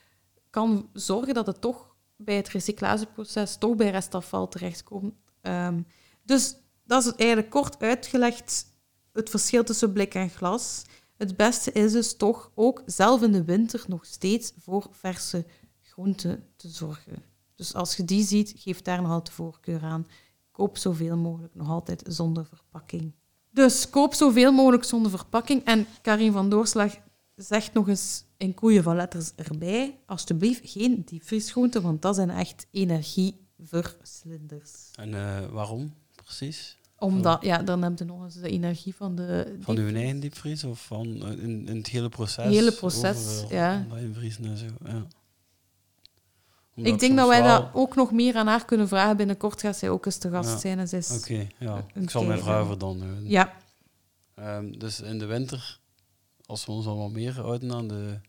kan 0.51 0.91
zorgen 0.93 1.35
dat 1.35 1.47
het 1.47 1.61
toch 1.61 1.97
bij 2.17 2.37
het 2.37 2.49
recyclageproces 2.49 3.57
toch 3.57 3.77
bij 3.77 3.91
restafval 3.91 4.49
terechtkomt. 4.49 5.15
Um, 5.43 5.87
dus 6.23 6.57
dat 6.85 7.05
is 7.05 7.13
eigenlijk 7.13 7.51
kort 7.51 7.83
uitgelegd 7.83 8.67
het 9.13 9.31
verschil 9.31 9.65
tussen 9.65 9.93
blik 9.93 10.15
en 10.15 10.31
glas. 10.31 10.85
Het 11.17 11.37
beste 11.37 11.73
is 11.73 11.93
dus 11.93 12.17
toch 12.17 12.51
ook 12.55 12.83
zelf 12.87 13.23
in 13.23 13.33
de 13.33 13.45
winter 13.45 13.85
nog 13.87 14.07
steeds 14.07 14.53
voor 14.59 14.87
verse 14.91 15.47
groenten 15.81 16.49
te 16.57 16.69
zorgen. 16.69 17.23
Dus 17.55 17.75
als 17.75 17.97
je 17.97 18.05
die 18.05 18.25
ziet, 18.25 18.53
geef 18.57 18.83
daar 18.83 19.03
nog 19.03 19.11
altijd 19.11 19.37
voorkeur 19.37 19.83
aan. 19.83 20.07
Koop 20.51 20.79
zoveel 20.79 21.17
mogelijk 21.17 21.55
nog 21.55 21.69
altijd 21.69 22.03
zonder 22.07 22.47
verpakking. 22.47 23.13
Dus 23.53 23.91
koop 23.91 24.15
zoveel 24.15 24.53
mogelijk 24.53 24.85
zonder 24.85 25.11
verpakking. 25.11 25.65
En 25.65 25.87
Karin 26.03 26.33
van 26.33 26.51
Doorslag 26.51 26.97
zegt 27.35 27.73
nog 27.73 27.89
eens 27.89 28.25
in 28.37 28.55
koeien 28.55 28.83
van 28.83 28.97
letters 28.97 29.33
erbij, 29.37 29.99
alsjeblieft 30.07 30.61
geen 30.65 31.03
diepvriesgroenten, 31.05 31.83
want 31.83 32.03
dat 32.03 32.15
zijn 32.15 32.31
echt 32.31 32.67
energieverslinders. 32.71 34.71
En 34.95 35.13
uh, 35.13 35.39
waarom 35.51 35.95
precies? 36.15 36.81
Omdat, 36.99 37.43
ja, 37.43 37.63
dan 37.63 37.83
heb 37.83 37.99
je 37.99 38.05
nog 38.05 38.25
eens 38.25 38.35
de 38.35 38.49
energie 38.49 38.95
van 38.95 39.15
de... 39.15 39.57
Van 39.61 39.77
uw 39.77 39.95
eigen 39.95 40.21
diepvries 40.21 40.65
of 40.65 40.87
van 40.87 41.07
in, 41.07 41.69
in 41.69 41.77
het 41.77 41.87
hele 41.87 42.09
proces? 42.09 42.45
Het 42.45 42.55
hele 42.55 42.73
proces, 42.73 43.43
over, 43.43 43.57
ja. 43.57 43.87
Invriezen 43.97 44.45
en 44.45 44.57
zo, 44.57 44.67
ja. 44.85 45.07
Ik 46.75 46.99
denk 46.99 47.17
dat 47.17 47.29
wij 47.29 47.43
dat 47.43 47.71
ook 47.73 47.95
nog 47.95 48.13
meer 48.13 48.37
aan 48.37 48.47
haar 48.47 48.65
kunnen 48.65 48.89
vragen. 48.89 49.17
Binnenkort 49.17 49.61
gaat 49.61 49.77
zij 49.77 49.91
ook 49.91 50.07
eens 50.07 50.17
te 50.17 50.31
gast 50.31 50.61
zijn. 50.61 50.81
Oké, 50.81 51.15
okay, 51.17 51.51
ja. 51.59 51.85
Ik 51.95 52.11
zal 52.11 52.25
mijn 52.25 52.39
vragen 52.39 52.67
voor 52.67 52.79
dan 52.79 52.99
doen. 52.99 53.23
Ja. 53.25 53.53
Um, 54.39 54.79
dus 54.79 55.01
in 55.01 55.19
de 55.19 55.27
winter, 55.27 55.81
als 56.47 56.67
we 56.67 56.73
ons 56.73 56.87
al 56.87 56.99
wat 56.99 57.11
meer 57.11 57.41
houden 57.41 57.73
aan 57.73 57.89
de, 57.89 58.21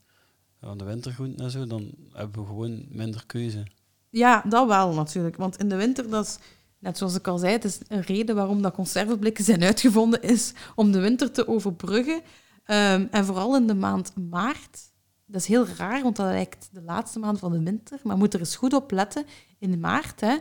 aan 0.60 0.78
de 0.78 0.84
wintergroenten 0.84 1.46
en 1.46 1.52
zo, 1.52 1.68
dan 1.68 1.92
hebben 2.12 2.42
we 2.42 2.48
gewoon 2.48 2.86
minder 2.90 3.24
keuze. 3.26 3.64
Ja, 4.10 4.44
dat 4.50 4.68
wel 4.68 4.94
natuurlijk. 4.94 5.38
Want 5.38 5.58
in 5.58 5.70
de 5.70 5.76
winter, 5.76 6.10
dat 6.10 6.26
is 6.26 6.38
net 6.80 6.98
zoals 6.98 7.16
ik 7.16 7.28
al 7.28 7.38
zei, 7.38 7.52
het 7.52 7.64
is 7.64 7.80
een 7.88 8.02
reden 8.02 8.36
waarom 8.36 8.62
dat 8.62 8.74
conserveblikken 8.74 9.44
zijn 9.44 9.64
uitgevonden, 9.64 10.22
is 10.22 10.54
om 10.76 10.92
de 10.92 11.00
winter 11.00 11.32
te 11.32 11.48
overbruggen. 11.48 12.22
Um, 12.66 13.08
en 13.12 13.26
vooral 13.26 13.56
in 13.56 13.68
de 13.68 13.76
maand 13.76 14.14
maart. 14.30 14.92
Dat 15.26 15.42
is 15.42 15.48
heel 15.48 15.68
raar, 15.68 16.04
want 16.04 16.16
dat 16.16 16.26
lijkt 16.26 16.70
de 16.72 16.82
laatste 16.82 17.20
maand 17.20 17.40
van 17.40 17.52
de 17.52 17.64
winter. 17.64 18.00
Maar 18.04 18.18
moet 18.18 18.34
er 18.34 18.40
eens 18.40 18.56
goed 18.56 18.74
op 18.74 18.92
letten. 18.92 19.26
In 19.60 19.80
maart 19.80 20.22
hè, 20.22 20.38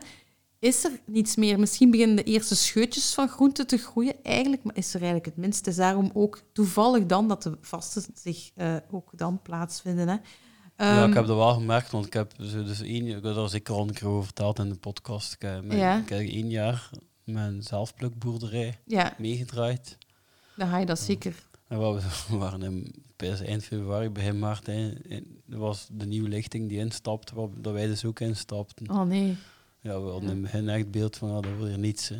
is 0.58 0.84
er 0.84 1.00
niets 1.06 1.36
meer. 1.36 1.58
Misschien 1.58 1.90
beginnen 1.90 2.16
de 2.16 2.22
eerste 2.22 2.56
scheutjes 2.56 3.14
van 3.14 3.28
groenten 3.28 3.66
te 3.66 3.76
groeien 3.76 4.14
eigenlijk, 4.22 4.64
maar 4.64 4.76
is 4.76 4.88
er 4.88 5.00
eigenlijk 5.00 5.26
het 5.26 5.36
minste. 5.36 5.58
Het 5.58 5.78
is 5.78 5.84
daarom 5.84 6.10
ook 6.14 6.42
toevallig 6.52 7.06
dan 7.06 7.28
dat 7.28 7.42
de 7.42 7.58
vasten 7.60 8.04
zich 8.14 8.50
uh, 8.56 8.76
ook 8.90 9.10
dan 9.14 9.42
plaatsvinden. 9.42 10.08
Hè 10.08 10.16
ja, 10.76 11.02
ik 11.02 11.08
ehm, 11.08 11.16
heb 11.16 11.26
dat 11.26 11.36
wel 11.36 11.54
gemerkt, 11.54 11.90
want 11.90 12.06
ik 12.06 12.12
heb 12.12 12.36
dus 12.36 12.80
één, 12.80 13.06
ik 13.06 13.12
heb 13.12 13.24
er 13.24 13.48
zeker 13.48 13.74
al 13.74 13.88
een 13.88 13.94
keer 13.94 14.08
over 14.08 14.24
verteld 14.24 14.58
in 14.58 14.68
de 14.68 14.74
podcast. 14.74 15.32
Ik 15.32 15.42
heb, 15.42 15.64
ik 15.72 16.08
heb 16.08 16.18
één 16.18 16.50
jaar 16.50 16.90
mijn 17.24 17.62
zelfplukboerderij 17.62 18.78
ja. 18.84 19.14
meegedraaid. 19.18 19.98
Dan 20.56 20.68
ga 20.68 20.78
je 20.78 20.86
dat 20.86 20.98
zeker. 20.98 21.34
En 21.68 21.78
we 22.28 22.36
waren 22.36 22.62
in, 22.62 23.04
eind 23.22 23.64
februari, 23.64 24.10
begin 24.10 24.38
maart, 24.38 24.70
was 25.46 25.88
de 25.92 26.06
nieuwe 26.06 26.28
lichting 26.28 26.68
die 26.68 26.78
instapte, 26.78 27.34
waar 27.34 27.48
dat 27.56 27.72
wij 27.72 27.86
dus 27.86 28.04
ook 28.04 28.20
instapten. 28.20 28.90
Oh 28.90 29.02
nee. 29.02 29.36
Ja, 29.80 30.02
we 30.02 30.10
hadden 30.10 30.30
in 30.30 30.42
het 30.42 30.42
begin 30.42 30.68
echt 30.68 30.90
beeld 30.90 31.16
van, 31.16 31.28
ja, 31.28 31.40
dat 31.40 31.56
wil 31.56 31.68
je 31.68 31.76
niets. 31.76 32.08
Hè. 32.08 32.16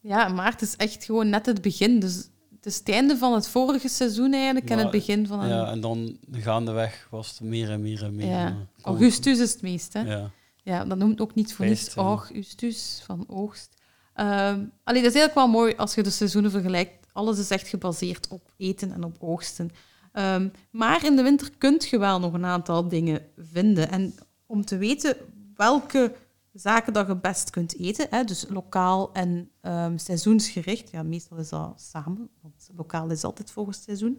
Ja, 0.00 0.28
maart 0.28 0.62
is 0.62 0.76
echt 0.76 1.04
gewoon 1.04 1.28
net 1.28 1.46
het 1.46 1.62
begin, 1.62 2.00
dus 2.00 2.14
het 2.56 2.66
is 2.66 2.78
het 2.78 2.88
einde 2.88 3.16
van 3.16 3.34
het 3.34 3.48
vorige 3.48 3.88
seizoen 3.88 4.32
eigenlijk 4.32 4.70
en 4.70 4.78
het 4.78 4.90
begin 4.90 5.26
van... 5.26 5.40
Een... 5.40 5.48
Ja, 5.48 5.70
en 5.70 5.80
dan 5.80 6.18
gaandeweg 6.30 7.06
was 7.10 7.30
het 7.30 7.40
meer 7.40 7.70
en 7.70 7.80
meer 7.80 8.02
en 8.02 8.14
meer. 8.14 8.26
Ja. 8.26 8.66
Augustus 8.82 9.38
is 9.38 9.52
het 9.52 9.62
meest, 9.62 9.92
hè? 9.92 10.00
Ja. 10.00 10.30
Ja, 10.62 10.84
dat 10.84 10.98
noemt 10.98 11.20
ook 11.20 11.34
niet 11.34 11.54
voor 11.54 11.66
niets 11.66 11.94
Augustus, 11.94 13.02
van 13.04 13.24
oogst. 13.28 13.74
Um, 14.14 14.72
allee, 14.84 15.02
dat 15.02 15.14
is 15.14 15.18
eigenlijk 15.18 15.34
wel 15.34 15.48
mooi 15.48 15.74
als 15.76 15.94
je 15.94 16.02
de 16.02 16.10
seizoenen 16.10 16.50
vergelijkt. 16.50 17.06
Alles 17.12 17.38
is 17.38 17.50
echt 17.50 17.68
gebaseerd 17.68 18.28
op 18.28 18.52
eten 18.56 18.92
en 18.92 19.04
op 19.04 19.16
oogsten. 19.18 19.70
Um, 20.12 20.52
maar 20.70 21.04
in 21.04 21.16
de 21.16 21.22
winter 21.22 21.50
kun 21.58 21.80
je 21.90 21.98
wel 21.98 22.20
nog 22.20 22.32
een 22.32 22.44
aantal 22.44 22.88
dingen 22.88 23.22
vinden. 23.36 23.90
En 23.90 24.14
om 24.46 24.64
te 24.64 24.76
weten 24.76 25.16
welke 25.56 26.12
zaken 26.52 26.92
dat 26.92 27.06
je 27.06 27.16
best 27.16 27.50
kunt 27.50 27.78
eten. 27.78 28.06
Hè, 28.10 28.24
dus 28.24 28.46
lokaal 28.48 29.12
en 29.12 29.50
um, 29.62 29.98
seizoensgericht. 29.98 30.90
Ja, 30.90 31.02
meestal 31.02 31.36
is 31.36 31.48
dat 31.48 31.82
samen, 31.92 32.28
want 32.42 32.70
lokaal 32.76 33.10
is 33.10 33.24
altijd 33.24 33.50
volgens 33.50 33.82
seizoen. 33.82 34.18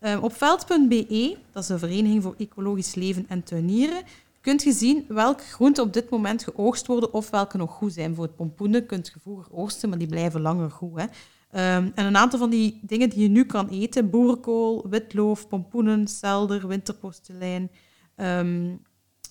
Um, 0.00 0.18
op 0.22 0.32
veld.be, 0.32 1.36
dat 1.52 1.62
is 1.62 1.68
een 1.68 1.78
vereniging 1.78 2.22
voor 2.22 2.34
ecologisch 2.38 2.94
leven 2.94 3.24
en 3.28 3.42
tuinieren, 3.42 4.02
kunt 4.40 4.62
je 4.62 4.72
zien 4.72 5.04
welke 5.08 5.42
groenten 5.42 5.84
op 5.84 5.92
dit 5.92 6.10
moment 6.10 6.44
geoogst 6.44 6.86
worden 6.86 7.12
of 7.12 7.30
welke 7.30 7.56
nog 7.56 7.70
goed 7.70 7.92
zijn. 7.92 8.14
Voor 8.14 8.24
het 8.24 8.36
pompoenen 8.36 8.86
kunt 8.86 9.06
je 9.06 9.20
vroeger 9.20 9.52
oogsten, 9.52 9.88
maar 9.88 9.98
die 9.98 10.08
blijven 10.08 10.40
langer 10.40 10.70
goed. 10.70 11.00
Hè. 11.00 11.06
Um, 11.52 11.92
en 11.94 12.06
een 12.06 12.16
aantal 12.16 12.38
van 12.38 12.50
die 12.50 12.80
dingen 12.82 13.10
die 13.10 13.22
je 13.22 13.28
nu 13.28 13.44
kan 13.44 13.68
eten, 13.68 14.10
boerenkool, 14.10 14.88
witloof, 14.88 15.48
pompoenen, 15.48 16.06
selder, 16.06 16.68
winterpostelijn, 16.68 17.70
um, 18.16 18.82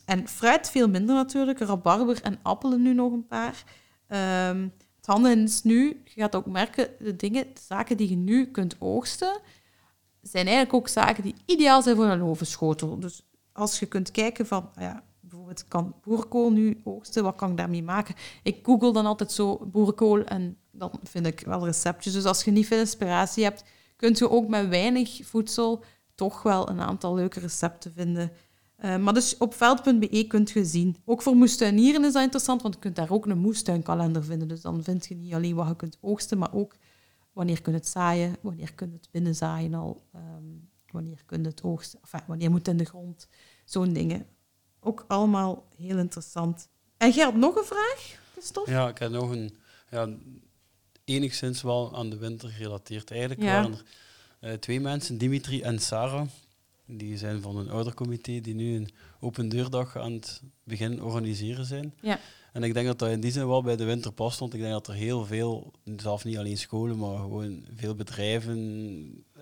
en 0.06 0.28
fruit 0.28 0.70
veel 0.70 0.90
minder 0.90 1.16
natuurlijk. 1.16 1.60
Rabarber 1.60 2.22
en 2.22 2.40
appelen 2.42 2.82
nu 2.82 2.94
nog 2.94 3.12
een 3.12 3.28
paar. 3.28 3.64
Um, 4.50 4.74
het 4.98 5.06
handige 5.06 5.42
is 5.42 5.64
nu, 5.64 6.02
je 6.06 6.22
gaat 6.22 6.36
ook 6.36 6.46
merken, 6.46 6.90
de 7.00 7.16
dingen, 7.16 7.44
de 7.54 7.62
zaken 7.68 7.98
die 7.98 8.10
je 8.10 8.16
nu 8.16 8.46
kunt 8.46 8.76
oogsten, 8.80 9.40
zijn 10.22 10.46
eigenlijk 10.46 10.76
ook 10.76 10.88
zaken 10.88 11.24
die 11.24 11.36
ideaal 11.46 11.82
zijn 11.82 11.96
voor 11.96 12.06
een 12.06 12.24
ovenschotel. 12.24 13.00
Dus 13.00 13.22
als 13.52 13.80
je 13.80 13.86
kunt 13.86 14.12
kijken 14.12 14.48
van, 14.48 14.70
ah 14.76 14.82
ja, 14.84 15.04
bijvoorbeeld, 15.48 15.68
kan 15.68 16.02
boerenkool 16.04 16.52
nu 16.52 16.82
oogsten, 16.84 17.24
wat 17.24 17.36
kan 17.36 17.52
ik 17.52 17.58
daarmee 17.58 17.84
maken? 17.84 18.16
Ik 18.44 18.60
google 18.64 18.94
dan 18.94 19.06
altijd 19.06 19.32
zo 19.32 19.66
boerenkool 19.72 20.24
en 20.24 20.58
dan 20.72 20.92
vind 21.04 21.26
ik 21.26 21.40
wel 21.40 21.66
receptjes. 21.66 22.14
Dus 22.14 22.26
als 22.26 22.44
je 22.44 22.52
niet 22.52 22.68
veel 22.68 22.80
inspiratie 22.80 23.44
hebt, 23.44 23.64
kunt 23.96 24.18
je 24.18 24.30
ook 24.30 24.48
met 24.48 24.68
weinig 24.68 25.20
voedsel 25.24 25.84
toch 26.16 26.44
wel 26.44 26.70
een 26.70 26.82
aantal 26.82 27.16
leuke 27.16 27.40
recepten 27.40 27.94
vinden. 27.94 28.32
Uh, 28.86 28.98
maar 28.98 29.14
dus 29.14 29.38
op 29.38 29.54
veld.be 29.54 30.26
kunt 30.28 30.50
je 30.50 30.66
zien. 30.66 30.96
Ook 31.06 31.22
voor 31.22 31.36
moestuinieren 31.36 32.06
is 32.06 32.14
dat 32.14 32.22
interessant, 32.24 32.62
want 32.62 32.74
je 32.74 32.80
kunt 32.80 32.96
daar 32.96 33.12
ook 33.12 33.26
een 33.26 33.38
moestuinkalender 33.38 34.24
vinden. 34.24 34.48
Dus 34.48 34.62
dan 34.62 34.84
vind 34.84 35.06
je 35.06 35.16
niet 35.16 35.34
alleen 35.34 35.56
wat 35.56 35.68
je 35.68 35.76
kunt 35.76 35.98
oogsten, 36.02 36.38
maar 36.38 36.54
ook 36.54 36.76
wanneer 37.34 37.62
kun 37.62 37.72
je 37.72 37.78
het 37.78 37.88
zaaien, 37.88 38.36
wanneer 38.42 38.74
kun 38.74 38.88
je 38.88 38.94
het 38.94 39.10
binnenzaaien 39.12 39.74
al, 39.74 40.04
um, 40.16 40.70
wanneer 40.92 41.24
kun 41.26 41.42
je 41.42 41.48
het 41.48 41.64
oogsten, 41.64 42.00
enfin, 42.02 42.22
wanneer 42.28 42.50
moet 42.50 42.60
het 42.60 42.68
in 42.68 42.78
de 42.78 42.86
grond, 42.86 43.28
zo'n 43.66 43.94
dingen. 43.94 44.26
Ook 44.88 45.06
allemaal 45.08 45.66
heel 45.78 45.98
interessant. 45.98 46.68
En 46.98 47.12
jij 47.12 47.24
had 47.24 47.36
nog 47.36 47.56
een 47.56 47.66
vraag, 47.66 48.20
Christophe? 48.32 48.72
Ja, 48.72 48.88
ik 48.88 48.98
heb 48.98 49.12
nog 49.12 49.30
een, 49.30 49.58
ja, 49.92 50.10
enigszins 51.04 51.62
wel 51.62 51.96
aan 51.96 52.10
de 52.10 52.18
winter 52.18 52.50
gerelateerd. 52.50 53.12
Eigenlijk 53.12 53.42
waren 53.42 53.74
er 54.40 54.52
uh, 54.52 54.58
twee 54.58 54.80
mensen, 54.80 55.18
Dimitri 55.18 55.62
en 55.62 55.80
Sarah, 55.80 56.28
die 56.86 57.18
zijn 57.18 57.42
van 57.42 57.58
een 57.58 57.70
oudercomité 57.70 58.42
die 58.42 58.56
nu 58.56 58.76
een 58.76 58.90
open 59.20 59.50
deurdag 59.50 59.98
aan 59.98 60.14
het 60.14 60.42
begin 60.64 61.04
organiseren 61.04 61.66
zijn. 61.66 61.94
Ja. 62.02 62.20
En 62.54 62.64
ik 62.64 62.74
denk 62.74 62.88
dat 62.88 63.00
dat 63.00 63.10
in 63.10 63.20
die 63.20 63.32
zin 63.32 63.48
wel 63.48 63.62
bij 63.62 63.76
de 63.76 63.84
winter 63.84 64.12
past, 64.12 64.40
want 64.40 64.54
ik 64.54 64.60
denk 64.60 64.72
dat 64.72 64.88
er 64.88 64.94
heel 64.94 65.26
veel, 65.26 65.72
zelfs 65.96 66.24
niet 66.24 66.38
alleen 66.38 66.58
scholen, 66.58 66.98
maar 66.98 67.18
gewoon 67.18 67.66
veel 67.76 67.96
bedrijven, 67.96 68.58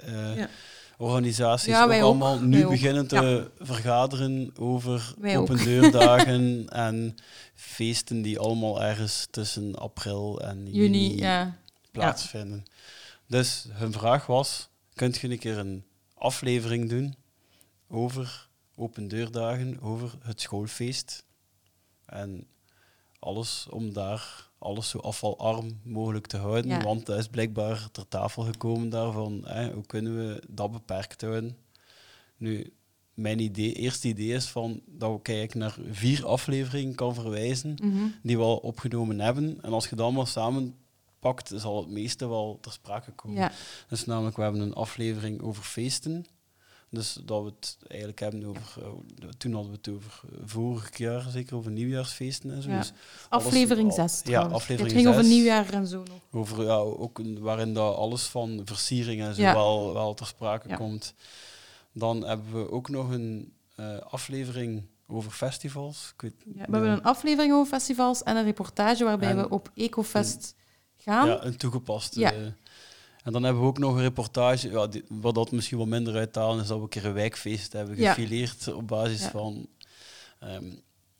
uh, 0.08 0.38
ja. 0.38 0.50
Organisaties 0.98 1.76
ook 1.76 1.92
allemaal 1.92 2.40
nu 2.40 2.68
beginnen 2.68 3.08
te 3.08 3.52
vergaderen 3.60 4.52
over 4.58 5.14
open 5.36 5.58
deurdagen 5.58 6.70
en 6.88 7.16
feesten 7.56 8.22
die 8.22 8.40
allemaal 8.40 8.84
ergens 8.84 9.28
tussen 9.32 9.76
april 9.76 10.42
en 10.42 10.72
juni, 10.72 11.16
juni 11.16 11.54
plaatsvinden. 11.92 12.66
Dus 13.28 13.66
hun 13.70 13.92
vraag 13.92 14.26
was, 14.26 14.70
kunt 14.94 15.18
je 15.18 15.30
een 15.30 15.40
keer 15.40 15.58
een 15.58 15.86
aflevering 16.14 16.90
doen 16.90 17.16
over 17.88 18.48
open 18.76 19.08
deurdagen, 19.08 19.82
over 19.82 20.12
het 20.22 20.42
schoolfeest. 20.42 21.26
En 22.06 22.48
alles 23.20 23.68
om 23.70 23.94
daar 23.94 24.45
alles 24.60 24.90
zo 24.90 24.98
afvalarm 24.98 25.80
mogelijk 25.84 26.28
te 26.28 26.38
houden. 26.38 26.68
Ja. 26.68 26.84
Want 26.84 27.06
dat 27.06 27.18
is 27.18 27.28
blijkbaar 27.28 27.90
ter 27.92 28.08
tafel 28.08 28.44
gekomen 28.44 28.90
daarvan. 28.90 29.42
Hè, 29.46 29.72
hoe 29.74 29.86
kunnen 29.86 30.18
we 30.18 30.44
dat 30.50 30.72
beperkt 30.72 31.22
houden? 31.22 31.58
Nu, 32.38 32.74
mijn 33.14 33.40
idee, 33.40 33.74
eerste 33.74 34.08
idee 34.08 34.34
is 34.34 34.46
van 34.46 34.82
dat 34.86 35.12
we 35.12 35.22
kijken 35.22 35.60
naar 35.60 35.78
vier 35.92 36.26
afleveringen 36.26 36.96
kan 36.96 37.14
verwijzen 37.14 37.78
Mhm. 37.84 38.04
die 38.24 38.38
we 38.38 38.44
al 38.44 38.58
opgenomen 38.58 39.20
hebben. 39.20 39.58
En 39.62 39.72
als 39.74 39.90
je 39.90 39.96
dat 39.96 40.06
allemaal 40.06 40.26
samenpakt, 40.26 41.52
zal 41.56 41.78
het 41.78 41.90
meeste 41.90 42.28
wel 42.28 42.58
ter 42.62 42.72
sprake 42.72 43.12
komen. 43.12 43.38
Ja. 43.38 43.52
Dus 43.90 44.06
namelijk, 44.06 44.36
we 44.36 44.42
hebben 44.44 44.62
een 44.62 44.74
aflevering 44.74 45.42
over 45.42 45.64
feesten. 45.64 46.26
Dus 46.90 47.18
dat 47.26 47.44
we 47.44 47.48
het 47.60 47.78
eigenlijk 47.88 48.20
hebben 48.20 48.46
over... 48.46 48.84
eh, 48.84 49.28
toen 49.38 49.54
hadden 49.54 49.72
we 49.72 49.78
het 49.78 49.90
over 49.90 50.22
eh, 50.32 50.38
vorig 50.46 50.98
jaar, 50.98 51.30
zeker 51.30 51.56
over 51.56 51.72
nieuwjaarsfeesten 51.72 52.52
en 52.52 52.62
zo. 52.62 52.70
Ja. 52.70 52.78
Dus 52.80 52.92
Aflevering 53.30 53.90
al- 53.90 53.96
6 54.10 54.22
Ja, 54.24 54.42
aflevering 54.42 54.82
Het 54.88 54.92
ging 55.02 55.08
over 55.08 55.24
zes. 55.24 55.34
nieuwjaar 55.34 55.74
en 55.74 55.88
zo 55.88 55.98
nog. 55.98 56.20
Over, 56.42 56.64
ja, 56.64 56.76
ook 56.76 57.22
waarin 57.40 57.74
dat 57.74 57.96
alles 57.96 58.24
van 58.24 58.62
versiering 58.66 59.22
en 59.22 59.36
zo 59.36 59.42
Ja. 59.42 59.54
wel, 59.54 59.94
wel 59.94 60.14
ter 60.14 60.26
sprake 60.26 60.70
Ja. 60.70 60.76
komt. 60.76 61.14
Dan 61.94 62.24
hebben 62.26 62.54
we 62.54 62.72
ook 62.72 62.90
nog 62.90 63.10
een 63.12 63.54
eh, 63.76 63.98
aflevering 64.00 64.84
over 65.08 65.32
festivals. 65.32 66.12
Ik 66.16 66.22
weet, 66.22 66.34
Ja, 66.46 66.52
we 66.66 66.72
hebben 66.72 66.90
een 66.90 67.04
aflevering 67.04 67.54
over 67.54 67.68
festivals 67.74 68.24
en 68.24 68.36
een 68.36 68.44
reportage 68.44 69.04
waarbij 69.04 69.30
En- 69.30 69.38
we 69.38 69.50
op 69.50 69.72
Ecofest 69.76 70.56
gaan. 70.98 71.28
Ja, 71.28 71.44
een 71.44 71.58
toegepaste. 71.58 72.20
Ja. 72.20 72.34
En 73.26 73.32
dan 73.32 73.44
hebben 73.44 73.62
we 73.62 73.68
ook 73.68 73.78
nog 73.78 73.96
een 73.96 74.02
reportage, 74.02 74.70
ja, 74.70 74.88
die, 74.88 75.04
wat 75.10 75.36
dat 75.36 75.52
misschien 75.52 75.78
wat 75.78 75.88
minder 75.88 76.16
uithalen, 76.16 76.62
is 76.62 76.68
dat 76.68 76.78
we 76.78 76.84
een 76.84 76.90
keer 76.90 77.06
een 77.06 77.14
wijkfeest 77.14 77.74
hebben 77.74 77.98
Ja. 77.98 78.14
gefileerd 78.14 78.74
op 78.74 78.88
basis 78.88 79.22
Ja. 79.22 79.30
van 79.30 79.68
ehm, 80.40 80.66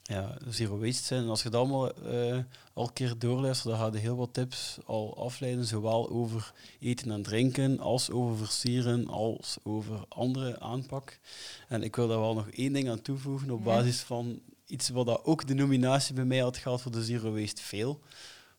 ja, 0.04 0.38
zero 0.50 0.78
waste 0.80 1.04
zijn. 1.04 1.24
En 1.24 1.30
als 1.30 1.44
je 1.44 1.50
dat 1.50 1.60
allemaal 1.60 1.94
eh, 1.94 2.38
al 2.74 2.84
een 2.88 2.94
keer 2.94 3.14
doorluistert, 3.18 3.70
dan 3.70 3.80
ga 3.86 3.90
je 3.94 4.00
heel 4.00 4.16
wat 4.16 4.34
tips 4.34 4.78
al 4.86 5.18
afleiden, 5.18 5.66
zowel 5.66 6.10
over 6.10 6.54
eten 6.80 7.12
en 7.12 7.22
drinken, 7.24 7.80
als 7.80 8.10
over 8.10 8.38
versieren, 8.38 9.08
als 9.08 9.58
over 9.64 10.00
andere 10.10 10.60
aanpak. 10.60 11.20
En 11.68 11.84
ik 11.84 11.96
wil 11.96 12.08
daar 12.08 12.20
wel 12.20 12.34
nog 12.34 12.50
één 12.50 12.74
ding 12.74 12.90
aan 12.90 13.02
toevoegen 13.02 13.52
op 13.52 13.64
basis 13.64 14.00
van 14.02 14.40
iets 14.68 14.90
wat 14.90 15.06
dat 15.06 15.24
ook 15.24 15.48
de 15.48 15.54
nominatie 15.54 16.14
bij 16.14 16.26
mij 16.26 16.40
had 16.40 16.58
gehad 16.58 16.82
voor 16.82 16.92
de 16.92 17.04
Zero 17.04 17.34
Waste 17.34 17.62
Veel. 17.64 18.00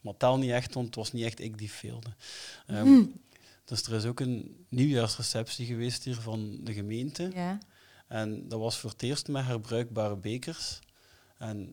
Maar 0.00 0.16
tel 0.16 0.38
niet 0.38 0.50
echt, 0.50 0.74
want 0.74 0.86
het 0.86 0.94
was 0.94 1.12
niet 1.12 1.24
echt 1.24 1.40
ik 1.40 1.58
die 1.58 1.70
veelde. 1.70 2.08
Dus 3.66 3.82
er 3.82 3.92
is 3.92 4.04
ook 4.04 4.20
een 4.20 4.66
nieuwjaarsreceptie 4.68 5.66
geweest 5.66 6.04
hier 6.04 6.14
van 6.14 6.58
de 6.62 6.72
gemeente. 6.72 7.30
Ja. 7.34 7.58
En 8.08 8.48
dat 8.48 8.60
was 8.60 8.78
voor 8.78 8.90
het 8.90 9.02
eerst 9.02 9.28
met 9.28 9.44
herbruikbare 9.44 10.16
bekers. 10.16 10.78
En 11.38 11.68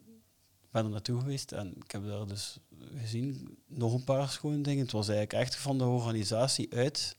ik 0.62 0.72
ben 0.72 0.84
er 0.84 0.90
naartoe 0.90 1.20
geweest 1.20 1.52
en 1.52 1.74
ik 1.84 1.92
heb 1.92 2.06
daar 2.06 2.28
dus 2.28 2.58
gezien 2.96 3.58
nog 3.68 3.94
een 3.94 4.04
paar 4.04 4.30
schone 4.30 4.62
dingen. 4.62 4.84
Het 4.84 4.92
was 4.92 5.08
eigenlijk 5.08 5.46
echt 5.46 5.56
van 5.56 5.78
de 5.78 5.86
organisatie 5.86 6.74
uit 6.74 7.18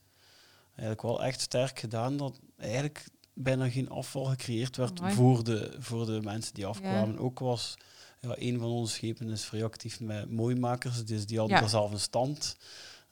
eigenlijk 0.69 1.01
wel 1.01 1.23
echt 1.23 1.41
sterk 1.41 1.79
gedaan 1.79 2.17
dat 2.17 2.39
eigenlijk 2.57 3.07
bijna 3.33 3.69
geen 3.69 3.89
afval 3.89 4.25
gecreëerd 4.25 4.75
werd 4.75 4.99
voor 5.03 5.43
de, 5.43 5.75
voor 5.79 6.05
de 6.05 6.21
mensen 6.23 6.53
die 6.53 6.65
afkwamen. 6.65 7.17
Ook 7.17 7.39
was 7.39 7.75
ja, 8.21 8.35
een 8.37 8.59
van 8.59 8.69
onze 8.69 8.93
schepen 8.93 9.29
is 9.29 9.43
vrij 9.45 9.63
actief 9.63 9.99
met 9.99 10.31
mooimakers, 10.31 11.05
dus 11.05 11.25
die 11.25 11.37
hadden 11.37 11.55
Ja. 11.55 11.61
daar 11.61 11.71
zelf 11.71 11.91
een 11.91 11.99
stand 11.99 12.55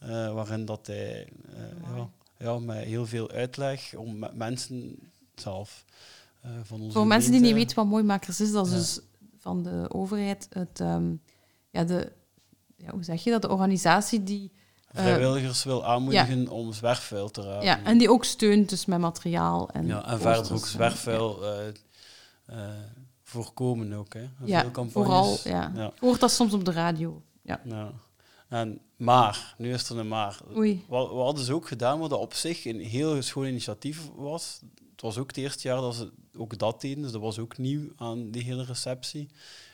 waarin 0.07 0.65
dat 0.65 0.87
hij 0.87 1.27
eh, 1.55 1.95
ja, 1.95 2.09
ja, 2.37 2.59
met 2.59 2.83
heel 2.83 3.05
veel 3.05 3.29
uitleg 3.31 3.93
om 3.95 4.19
met 4.19 4.35
mensen 4.35 4.95
zelf 5.35 5.85
eh, 6.41 6.51
van 6.63 6.81
onze 6.81 6.97
Voor 6.97 7.07
mensen 7.07 7.31
die 7.31 7.41
niet 7.41 7.53
weten 7.53 7.75
wat 7.75 7.85
Mooimakers 7.85 8.39
is, 8.41 8.51
dat 8.51 8.65
is 8.65 8.71
Ja. 8.71 8.77
dus 8.77 8.99
van 9.39 9.63
de 9.63 9.85
overheid 9.89 10.47
het, 10.49 10.79
ehm, 10.79 11.11
ja, 11.69 11.83
de, 11.83 12.11
ja, 12.77 12.91
hoe 12.91 13.03
zeg 13.03 13.23
je 13.23 13.31
dat, 13.31 13.41
de 13.41 13.49
organisatie 13.49 14.23
die, 14.23 14.51
eh, 14.87 15.03
vrijwilligers 15.03 15.63
wil 15.63 15.85
aanmoedigen 15.85 16.47
om 16.49 16.73
zwerfvuil 16.73 17.29
te 17.31 17.41
raken. 17.41 17.65
ja, 17.65 17.83
en 17.83 17.97
die 17.97 18.09
ook 18.11 18.25
steunt 18.25 18.69
dus 18.69 18.85
met 18.85 18.99
materiaal 18.99 19.69
en 19.69 19.85
Ja, 19.87 20.05
en 20.05 20.19
verder 20.19 20.53
ook 20.53 20.65
zwerfvuil 20.65 21.43
eh, 21.43 21.67
eh, 22.45 22.69
voorkomen 23.23 23.93
ook. 23.93 24.13
Hè. 24.13 24.29
Ja, 24.45 24.61
Veel 24.61 24.71
campagnes. 24.71 24.93
vooral, 24.93 25.37
ja. 25.43 25.91
Hoort 25.99 26.19
dat 26.19 26.31
soms 26.31 26.53
op 26.53 26.65
de 26.65 26.71
radio. 26.71 27.21
Ja. 27.41 27.61
Ja. 27.63 27.91
En, 28.49 28.79
maar, 29.03 29.55
nu 29.57 29.73
is 29.73 29.89
er 29.89 29.97
een 29.97 30.07
maar. 30.07 30.39
Oei. 30.55 30.85
Wat 30.87 31.09
we 31.09 31.15
hadden 31.15 31.43
ze 31.43 31.53
ook 31.53 31.67
gedaan, 31.67 31.99
wat 31.99 32.11
op 32.11 32.33
zich 32.33 32.65
een 32.65 32.79
heel 32.79 33.21
schoon 33.21 33.45
initiatief 33.45 34.09
was. 34.15 34.59
Het 34.91 35.01
was 35.01 35.17
ook 35.17 35.27
het 35.27 35.37
eerste 35.37 35.67
jaar 35.67 35.81
dat 35.81 35.95
ze 35.95 36.11
ook 36.37 36.57
dat 36.57 36.81
deden, 36.81 37.03
dus 37.03 37.11
dat 37.11 37.21
was 37.21 37.39
ook 37.39 37.57
nieuw 37.57 37.91
aan 37.95 38.31
die 38.31 38.43
hele 38.43 38.63
receptie. 38.63 39.27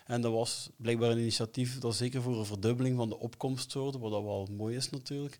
En 0.05 0.21
dat 0.21 0.31
was 0.31 0.69
blijkbaar 0.75 1.11
een 1.11 1.17
initiatief 1.17 1.79
dat 1.79 1.95
zeker 1.95 2.21
voor 2.21 2.37
een 2.39 2.45
verdubbeling 2.45 2.95
van 2.97 3.09
de 3.09 3.19
opkomst 3.19 3.71
zorgde, 3.71 3.99
wat 3.99 4.11
dat 4.11 4.23
wel 4.23 4.47
mooi 4.51 4.75
is 4.75 4.89
natuurlijk. 4.89 5.37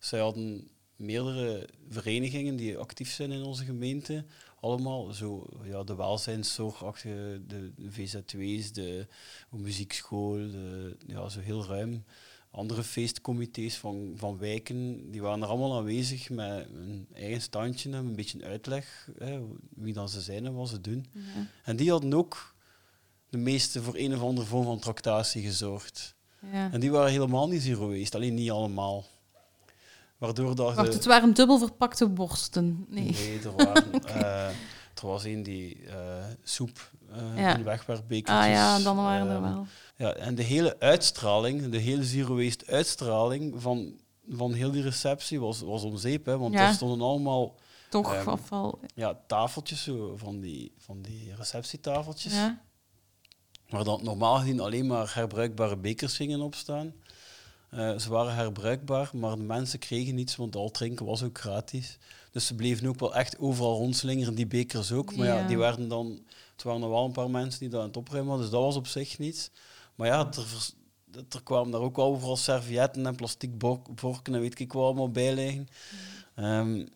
Zij 0.00 0.20
hadden 0.20 0.68
meerdere 0.96 1.68
verenigingen 1.88 2.56
die 2.56 2.78
actief 2.78 3.12
zijn 3.12 3.32
in 3.32 3.42
onze 3.42 3.64
gemeente. 3.64 4.24
Allemaal 4.60 5.12
zo, 5.12 5.46
ja, 5.64 5.82
de 5.82 5.94
welzijnszorgachtige, 5.94 7.40
de, 7.46 7.72
de 7.76 7.92
VZW's, 7.92 8.72
de 8.72 9.06
muziekschool, 9.50 10.32
de, 10.32 10.96
ja, 11.06 11.28
zo 11.28 11.40
heel 11.40 11.64
ruim 11.66 12.04
andere 12.52 12.82
feestcomité's 12.82 13.76
van, 13.76 14.12
van 14.16 14.38
wijken, 14.38 15.10
die 15.10 15.22
waren 15.22 15.42
er 15.42 15.48
allemaal 15.48 15.76
aanwezig 15.76 16.30
met 16.30 16.66
een 16.74 17.06
eigen 17.12 17.40
standje 17.40 17.90
en 17.90 17.96
een 17.96 18.16
beetje 18.16 18.44
uitleg, 18.44 19.08
hè, 19.18 19.40
wie 19.74 19.92
dan 19.92 20.08
ze 20.08 20.20
zijn 20.20 20.46
en 20.46 20.54
wat 20.54 20.68
ze 20.68 20.80
doen. 20.80 21.06
Ja. 21.12 21.46
En 21.64 21.76
die 21.76 21.90
hadden 21.90 22.14
ook 22.14 22.54
de 23.28 23.38
meeste 23.38 23.82
voor 23.82 23.94
een 23.96 24.14
of 24.14 24.22
andere 24.22 24.46
vorm 24.46 24.64
van 24.64 24.78
tractatie 24.78 25.42
gezorgd. 25.42 26.14
Ja. 26.52 26.72
En 26.72 26.80
die 26.80 26.90
waren 26.90 27.10
helemaal 27.10 27.48
niet 27.48 27.62
zero 27.62 27.88
waste, 27.88 28.16
alleen 28.16 28.34
niet 28.34 28.50
allemaal. 28.50 29.04
Waardoor 30.18 30.54
dat 30.54 30.74
Wacht, 30.74 30.94
het 30.94 31.04
waren 31.04 31.34
dubbel 31.34 31.58
verpakte 31.58 32.10
worsten. 32.10 32.86
Nee. 32.88 33.10
Nee, 33.10 33.40
er, 33.40 33.52
waren, 33.56 33.84
er 35.02 35.08
was 35.08 35.24
een 35.24 35.42
die 35.42 35.86
eh, 35.86 35.96
soep 36.42 36.90
eh 37.10 37.36
Ja. 37.36 37.56
in 37.56 37.64
wegwerpbekertjes. 37.64 38.44
Ah 38.44 38.50
ja, 38.50 38.78
dan 38.78 38.96
waren 38.96 39.28
er 39.28 39.34
ehm, 39.34 39.42
wel. 39.54 39.66
Ja, 39.96 40.12
en 40.14 40.34
de 40.34 40.42
hele 40.42 40.76
uitstraling, 40.80 41.68
de 41.70 41.78
hele 41.78 42.04
zero 42.04 42.36
waste 42.36 42.66
uitstraling 42.66 43.62
van, 43.62 44.00
van 44.28 44.52
heel 44.52 44.70
die 44.70 44.82
receptie 44.82 45.40
was, 45.40 45.60
was 45.60 45.82
om 45.82 45.96
zeep. 45.96 46.26
Hè, 46.26 46.38
want 46.38 46.54
Ja. 46.54 46.68
er 46.68 46.74
stonden 46.74 47.06
allemaal 47.06 47.54
Toch 47.90 48.26
afval. 48.26 48.78
ja, 48.94 49.18
tafeltjes, 49.26 49.82
zo, 49.82 50.16
van, 50.16 50.40
die, 50.40 50.72
van 50.78 51.02
die 51.02 51.34
receptietafeltjes. 51.36 52.32
Ja. 52.32 52.60
Waar 53.68 53.84
dan 53.84 54.00
normaal 54.04 54.36
gezien 54.38 54.60
alleen 54.60 54.86
maar 54.86 55.14
herbruikbare 55.14 55.76
bekers 55.76 56.16
gingen 56.16 56.40
opstaan. 56.40 56.92
Eh, 57.70 57.98
ze 57.98 58.10
waren 58.10 58.34
herbruikbaar, 58.34 59.10
maar 59.12 59.36
de 59.36 59.42
mensen 59.42 59.78
kregen 59.78 60.14
niets, 60.14 60.36
want 60.36 60.56
al 60.56 60.70
drinken 60.70 61.06
was 61.06 61.22
ook 61.22 61.38
gratis. 61.38 61.98
Dus 62.32 62.46
ze 62.46 62.54
bleven 62.54 62.88
ook 62.88 62.98
wel 63.00 63.14
echt 63.14 63.38
overal 63.38 63.76
rondslingeren, 63.76 64.34
die 64.34 64.46
bekers 64.46 64.92
ook. 64.92 65.16
Maar 65.16 65.26
ja, 65.26 65.38
Ja. 65.38 65.46
die 65.46 65.58
werden 65.58 65.88
dan... 65.88 66.20
Het 66.52 66.62
waren 66.62 66.82
er 66.82 66.90
wel 66.90 67.04
een 67.04 67.12
paar 67.12 67.30
mensen 67.30 67.60
die 67.60 67.68
dat 67.68 67.80
aan 67.80 67.86
het 67.86 67.96
opruimen 67.96 68.28
hadden, 68.30 68.50
dus 68.50 68.58
dat 68.58 68.64
was 68.66 68.76
op 68.76 68.86
zich 68.86 69.18
niets. 69.18 69.50
Maar 69.94 70.06
ja, 70.06 70.30
er, 70.32 70.72
er 71.28 71.42
kwamen 71.42 71.70
daar 71.70 71.80
ook 71.80 71.98
overal 71.98 72.36
servietten 72.36 73.06
en 73.06 73.14
plastic 73.16 73.50
vorken 73.94 74.34
en 74.34 74.40
weet 74.40 74.58
ik 74.60 74.72
wat 74.72 74.84
allemaal 74.84 75.10
bij 75.10 75.34
liggen. 75.34 75.68
Ehm, 76.34 76.86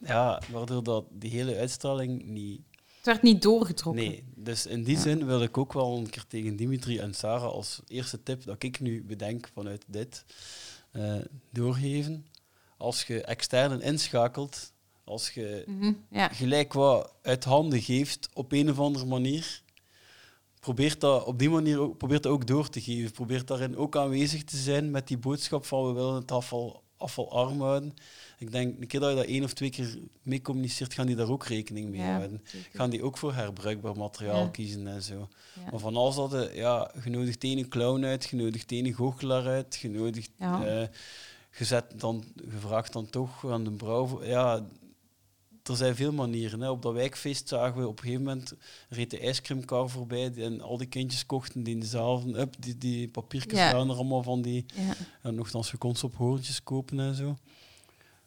ja, 0.00 0.42
waardoor 0.50 0.82
dat 0.82 1.04
die 1.10 1.30
hele 1.30 1.56
uitstraling 1.56 2.22
niet 2.24 2.60
Het 2.96 3.06
werd 3.06 3.22
niet 3.22 3.42
doorgetrokken. 3.42 4.04
Nee, 4.04 4.24
dus 4.34 4.66
in 4.66 4.84
die 4.84 4.98
zin 4.98 5.26
wil 5.26 5.42
ik 5.42 5.58
ook 5.58 5.72
wel 5.72 5.96
een 5.96 6.10
keer 6.10 6.24
tegen 6.28 6.56
Dimitri 6.56 6.98
en 6.98 7.14
Sarah 7.14 7.42
als 7.52 7.80
eerste 7.86 8.22
tip 8.22 8.44
dat 8.44 8.62
ik 8.62 8.80
nu 8.80 9.04
bedenk 9.04 9.50
vanuit 9.54 9.84
dit 9.86 10.24
eh, 10.90 11.14
doorgeven. 11.50 12.26
Als 12.76 13.02
je 13.04 13.22
externen 13.22 13.80
inschakelt, 13.80 14.72
als 15.04 15.30
je 15.30 15.62
Mhm, 15.66 15.92
Ja. 16.10 16.28
gelijk 16.28 16.72
wat 16.72 17.12
uit 17.22 17.44
handen 17.44 17.82
geeft 17.82 18.28
op 18.32 18.52
een 18.52 18.70
of 18.70 18.78
andere 18.78 19.04
manier, 19.06 19.62
probeer 20.60 20.98
dat 20.98 21.24
op 21.24 21.38
die 21.38 21.50
manier 21.50 21.78
ook, 21.80 21.96
probeer 21.98 22.20
dat 22.20 22.32
ook 22.32 22.46
door 22.46 22.68
te 22.68 22.80
geven. 22.80 23.10
Probeer 23.12 23.44
daarin 23.44 23.76
ook 23.76 23.96
aanwezig 23.96 24.44
te 24.44 24.56
zijn 24.56 24.90
met 24.90 25.06
die 25.08 25.18
boodschap 25.18 25.64
van 25.64 25.86
we 25.86 25.92
willen 25.92 26.14
het 26.14 26.32
afval, 26.32 26.82
afvalarm 26.96 27.60
houden. 27.60 27.94
Ik 28.38 28.52
denk, 28.52 28.80
een 28.80 28.86
keer 28.86 29.00
dat 29.00 29.10
je 29.10 29.16
dat 29.16 29.24
één 29.24 29.44
of 29.44 29.52
twee 29.52 29.70
keer 29.70 29.98
mee 30.22 30.42
communiceert, 30.42 30.94
gaan 30.94 31.06
die 31.06 31.16
daar 31.16 31.30
ook 31.30 31.44
rekening 31.46 31.90
mee 31.90 32.00
Ja, 32.00 32.06
houden. 32.14 32.40
zeker. 32.44 32.70
Gaan 32.78 32.90
die 32.90 33.02
ook 33.02 33.18
voor 33.18 33.34
herbruikbaar 33.34 33.96
materiaal 33.96 34.42
Ja. 34.42 34.48
kiezen 34.48 34.86
en 34.86 35.02
zo. 35.02 35.28
Maar 35.70 35.80
van 35.80 35.96
alles 35.96 36.14
dat 36.14 36.30
je, 36.32 36.50
ja, 36.54 36.90
genodigd 36.98 37.44
een 37.44 37.68
clown 37.68 38.04
uit, 38.04 38.24
genodigd 38.24 38.72
een 38.72 38.94
goochelaar 38.94 39.46
uit, 39.46 39.76
genodigd, 39.76 40.30
Ja. 40.38 40.88
Gezet 41.56 41.84
dan, 41.96 42.24
gevraagd 42.50 42.92
dan 42.92 43.10
toch 43.10 43.50
aan 43.50 43.64
de 43.64 43.70
brouw. 43.70 44.24
Ja, 44.24 44.62
er 45.62 45.76
zijn 45.76 45.94
veel 45.96 46.12
manieren. 46.12 46.60
Hè. 46.60 46.70
Op 46.70 46.82
dat 46.82 46.92
wijkfeest 46.92 47.48
zagen 47.48 47.80
we 47.80 47.86
op 47.88 47.98
een 47.98 48.04
gegeven 48.04 48.24
moment 48.24 48.52
reed 48.88 49.10
de 49.10 49.18
ijscreamkar 49.20 49.88
voorbij 49.88 50.32
en 50.36 50.60
al 50.60 50.76
die 50.76 50.86
kindjes 50.86 51.26
kochten 51.26 51.62
die 51.62 51.74
in 51.74 51.80
dezelfde, 51.80 52.38
up, 52.40 52.54
die, 52.58 52.78
die 52.78 53.08
papiertjes 53.08 53.58
Ja. 53.58 53.72
waren 53.72 53.88
er 53.88 53.94
allemaal 53.94 54.22
van 54.22 54.42
die, 54.42 54.66
Ja. 54.74 54.94
en 55.22 55.34
nogthans 55.34 55.70
je 55.70 55.76
kon 55.76 55.96
ze 55.96 56.06
op 56.06 56.14
hoorntjes 56.16 56.62
kopen 56.62 57.00
en 57.00 57.14
zo. 57.14 57.36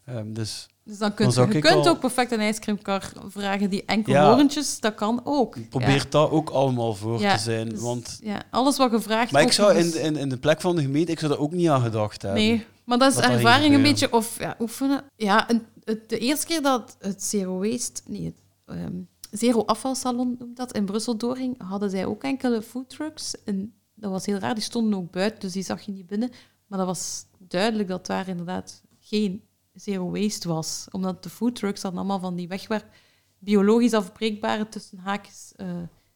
Ehm, 0.05 0.33
dus 0.33 0.67
Dus 0.83 0.97
dan 0.97 1.13
kunt 1.13 1.33
je, 1.33 1.47
kunt 1.47 1.65
al- 1.65 1.87
ook 1.87 1.99
perfect 1.99 2.31
een 2.31 2.39
ijscreamkar 2.39 3.11
vragen 3.27 3.69
die 3.69 3.85
enkel 3.85 4.13
Ja. 4.13 4.29
horentjes, 4.29 4.79
dat 4.79 4.95
kan 4.95 5.21
ook. 5.23 5.69
probeer 5.69 6.05
dat 6.09 6.29
ook 6.29 6.49
allemaal 6.49 6.93
voor 6.95 7.19
Ja, 7.19 7.35
te 7.35 7.41
zijn. 7.41 7.69
Dus, 7.69 7.79
want, 7.79 8.19
ja, 8.23 8.43
alles 8.51 8.77
wat 8.77 8.91
gevraagd 8.91 9.31
maar 9.31 9.41
ik 9.41 9.51
zou 9.51 9.75
in, 9.75 10.01
in, 10.01 10.15
in 10.15 10.29
de 10.29 10.37
plek 10.37 10.61
van 10.61 10.75
de 10.75 10.81
gemeente, 10.81 11.11
ik 11.11 11.19
zou 11.19 11.31
daar 11.31 11.41
ook 11.41 11.51
niet 11.51 11.69
aan 11.69 11.81
gedacht 11.81 12.21
hebben. 12.21 12.41
Nee, 12.41 12.65
maar 12.89 12.97
dat 12.97 13.07
is 13.09 13.13
Dat 13.13 13.23
dat 13.23 13.33
ging 13.33 13.45
ervaring 13.45 13.75
een 13.75 13.81
beetje 13.81 14.13
of 14.13 14.39
ja, 14.39 14.55
oefenen. 14.59 15.03
Ja, 15.15 15.49
en 15.49 15.67
het, 15.83 16.09
de 16.09 16.17
eerste 16.17 16.45
keer 16.45 16.61
dat 16.61 16.95
het 16.99 17.23
Zero 17.23 17.59
Waste, 17.59 18.01
nee, 18.07 18.25
het 18.25 18.43
ehm, 18.65 19.01
Zero 19.31 19.63
Afvalsalon 19.65 20.35
noemt 20.39 20.57
dat, 20.57 20.71
in 20.73 20.85
Brussel 20.85 21.17
doorging, 21.17 21.61
hadden 21.61 21.89
zij 21.89 22.05
ook 22.05 22.23
enkele 22.23 22.61
foodtrucks. 22.61 23.43
En 23.43 23.73
dat 23.95 24.11
was 24.11 24.25
heel 24.25 24.37
raar, 24.37 24.53
die 24.53 24.63
stonden 24.63 24.99
ook 24.99 25.11
buiten, 25.11 25.39
dus 25.39 25.51
die 25.51 25.63
zag 25.63 25.81
je 25.81 25.91
niet 25.91 26.07
binnen. 26.07 26.31
Maar 26.67 26.77
dat 26.77 26.87
was 26.87 27.25
duidelijk 27.37 27.89
dat 27.89 28.05
daar 28.05 28.27
inderdaad 28.27 28.81
geen 28.99 29.43
Zero 29.73 30.11
Waste 30.11 30.47
was. 30.47 30.87
Omdat 30.91 31.23
de 31.23 31.29
foodtrucks 31.29 31.81
hadden 31.81 31.99
allemaal 31.99 32.19
van 32.19 32.35
die 32.35 32.47
wegwerp, 32.47 32.85
biologisch 33.39 33.93
afbreekbare 33.93 34.69
tussen 34.69 34.97
haakjes 34.97 35.51
eh, 35.55 35.67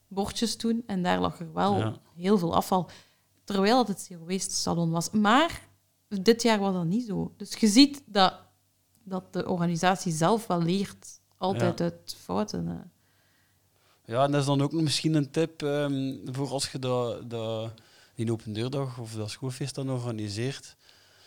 bordjes 0.07 0.55
toen. 0.55 0.83
En 0.85 1.03
daar 1.03 1.19
lag 1.19 1.39
er 1.39 1.53
wel 1.53 1.77
Ja. 1.77 1.95
heel 2.15 2.37
veel 2.37 2.55
afval. 2.55 2.89
Terwijl 3.43 3.77
het 3.77 3.87
het 3.87 4.01
Zero 4.01 4.25
Waste 4.25 4.53
salon 4.55 4.91
was. 4.91 5.09
Maar 5.11 5.71
dit 6.21 6.41
jaar 6.41 6.59
was 6.59 6.73
dat 6.73 6.85
niet 6.85 7.05
zo. 7.05 7.33
Dus 7.37 7.53
je 7.55 7.67
ziet 7.67 8.03
dat, 8.05 8.33
dat 9.03 9.33
de 9.33 9.47
organisatie 9.47 10.11
zelf 10.11 10.47
wel 10.47 10.61
leert. 10.61 11.21
Altijd 11.37 11.81
uit 11.81 12.15
fouten. 12.19 12.91
Ja, 14.05 14.23
en 14.23 14.31
dat 14.31 14.39
is 14.41 14.47
dan 14.47 14.61
ook 14.61 14.71
misschien 14.71 15.13
een 15.13 15.31
tip 15.31 15.63
ehm, 15.63 16.15
voor 16.31 16.49
als 16.49 16.71
je 16.71 16.79
dat, 16.79 17.29
dat, 17.29 17.71
die 18.15 18.31
open 18.31 18.53
deurdag 18.53 18.99
of 18.99 19.13
dat 19.13 19.29
schoolfeest 19.29 19.75
dan 19.75 19.89
organiseert. 19.89 20.75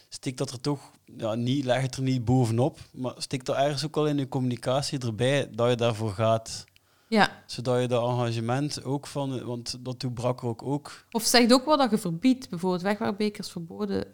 Steek 0.09 0.37
dat 0.37 0.51
er 0.51 0.61
toch, 0.61 0.91
ja, 1.17 1.35
niet, 1.35 1.65
leg 1.65 1.83
het 1.83 1.97
er 1.97 2.03
niet 2.03 2.25
bovenop, 2.25 2.79
maar 2.93 3.15
steek 3.17 3.45
dat 3.45 3.57
ergens 3.57 3.85
ook 3.85 3.97
al 3.97 4.07
in 4.07 4.19
je 4.19 4.29
communicatie 4.29 4.99
erbij 4.99 5.49
dat 5.51 5.71
je 5.71 5.77
daarvoor 5.77 6.13
gaat. 6.13 6.65
Ja, 7.09 7.43
Zodat 7.47 7.81
je 7.81 7.89
dat 7.89 8.09
engagement 8.09 8.85
ook 8.85 9.07
van, 9.07 9.45
want 9.45 9.85
dat 9.85 10.01
doet 10.01 10.15
Brakker 10.15 10.65
ook. 10.65 11.05
of 11.11 11.23
zeg 11.23 11.51
ook 11.51 11.65
wat 11.65 11.79
dat 11.79 11.91
je 11.91 11.99
verbiedt. 11.99 12.49
Bijvoorbeeld 12.49 12.83
wegwerpbekers 12.83 13.51
verboden 13.51 14.05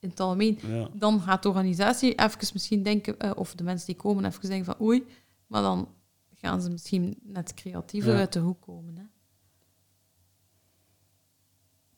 in 0.00 0.08
het 0.08 0.20
algemeen. 0.20 0.58
Ja. 0.66 0.88
Dan 0.92 1.20
gaat 1.20 1.42
de 1.42 1.48
organisatie 1.48 2.14
even 2.14 2.48
misschien 2.52 2.82
denken, 2.82 3.18
eh, 3.18 3.30
of 3.34 3.54
de 3.54 3.64
mensen 3.64 3.86
die 3.86 3.96
komen 3.96 4.24
even 4.24 4.48
denken 4.48 4.64
van 4.76 4.86
oei, 4.86 5.06
maar 5.46 5.62
dan 5.62 5.88
gaan 6.34 6.60
ze 6.60 6.70
misschien 6.70 7.18
net 7.22 7.54
creatiever 7.54 8.12
Ja. 8.12 8.18
uit 8.18 8.32
de 8.32 8.38
hoek 8.40 8.60
komen. 8.60 8.96
Hè. 8.96 9.02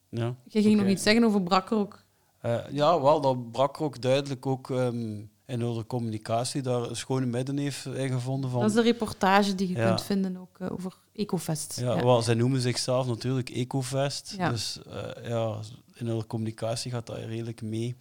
Ja. 0.08 0.34
Je 0.44 0.62
ging 0.62 0.80
nog 0.80 0.88
iets 0.88 1.02
zeggen 1.02 1.24
over 1.24 1.42
Brakker 1.42 1.76
ook. 1.78 2.02
Eh, 2.40 2.58
ja, 2.70 3.00
wel, 3.00 3.20
dat 3.20 3.50
Brakker 3.52 3.84
ook 3.84 4.00
duidelijk 4.02 4.46
ook 4.46 4.70
ehm, 4.70 5.20
in 5.46 5.64
onze 5.64 5.86
communicatie 5.86 6.62
daar 6.62 6.82
een 6.82 6.96
schone 6.96 7.26
midden 7.26 7.56
heeft 7.58 7.86
ingevonden 7.86 8.50
van. 8.50 8.60
Dat 8.60 8.68
is 8.68 8.74
de 8.76 8.82
reportage 8.82 9.54
die 9.54 9.68
je 9.68 9.76
Ja. 9.76 9.86
kunt 9.86 10.02
vinden 10.02 10.36
ook 10.36 10.58
eh, 10.58 10.72
over 10.72 10.96
Ecofest. 11.12 11.80
Ja, 11.80 11.94
Ja. 11.94 12.04
Wel, 12.04 12.22
zij 12.22 12.34
noemen 12.34 12.60
zichzelf 12.60 13.06
natuurlijk 13.06 13.50
Ecofest. 13.50 14.34
Ja. 14.36 14.50
Dus 14.50 14.82
eh, 14.82 15.28
ja, 15.28 15.58
in 16.00 16.06
hun 16.06 16.26
communicatie 16.26 16.90
gaat 16.90 17.06
dat 17.06 17.16
redelijk 17.18 17.62
mee. 17.62 17.96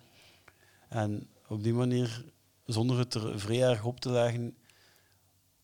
En 0.89 1.27
op 1.47 1.63
die 1.63 1.73
manier, 1.73 2.25
zonder 2.65 2.97
het 2.97 3.13
er 3.13 3.39
vrij 3.39 3.61
erg 3.61 3.83
op 3.83 3.99
te 3.99 4.11
leggen, 4.11 4.55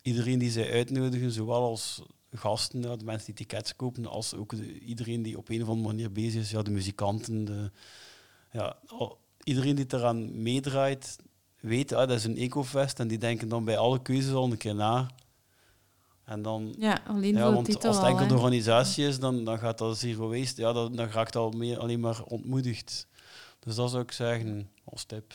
iedereen 0.01 0.39
die 0.39 0.51
zij 0.51 0.71
uitnodigen, 0.71 1.31
zowel 1.31 1.61
als 1.63 2.01
gasten, 2.33 2.81
de 2.81 3.05
mensen 3.05 3.25
die 3.25 3.35
tickets 3.35 3.75
kopen, 3.75 4.05
als 4.05 4.33
ook 4.33 4.55
de- 4.55 4.79
iedereen 4.79 5.21
die 5.21 5.37
op 5.37 5.49
een 5.49 5.61
of 5.61 5.67
andere 5.67 5.87
manier 5.87 6.11
bezig 6.11 6.41
is, 6.41 6.51
ja, 6.51 6.61
de 6.61 6.71
muzikanten, 6.71 7.45
de, 7.45 7.71
ja, 8.51 8.77
iedereen 9.43 9.75
die 9.75 9.85
eraan 9.89 10.41
meedraait, 10.41 11.17
weet, 11.59 11.91
ah, 11.93 12.07
dat 12.07 12.17
is 12.17 12.23
een 12.23 12.37
Ecofest 12.37 12.99
en 12.99 13.07
die 13.07 13.17
denken 13.17 13.47
dan 13.47 13.65
bij 13.65 13.77
alle 13.77 14.01
keuzes 14.01 14.33
al 14.33 14.51
een 14.51 14.57
keer 14.57 14.75
na. 14.75 15.09
En 16.25 16.41
dan 16.41 16.75
Ja, 16.77 16.99
alleen 17.07 17.33
ja, 17.35 17.53
want 17.53 17.65
titel 17.65 17.87
als 17.87 17.95
het 17.95 18.05
al, 18.05 18.09
enkel 18.11 18.23
hè. 18.25 18.31
de 18.31 18.37
organisatie 18.39 19.07
is, 19.07 19.19
dan, 19.19 19.43
dan 19.43 19.59
gaat 19.59 19.77
dat 19.77 19.97
zero 19.97 20.29
waste. 20.29 20.61
Ja, 20.61 20.73
dan, 20.73 20.95
dan 20.95 21.07
raakt 21.07 21.35
al 21.35 21.51
meer, 21.51 21.79
alleen 21.79 21.99
maar 21.99 22.23
ontmoedigd. 22.23 23.07
Dus 23.59 23.75
dat 23.75 23.89
zou 23.89 24.03
ik 24.03 24.11
zeggen 24.11 24.69
als 24.83 25.03
tip. 25.03 25.33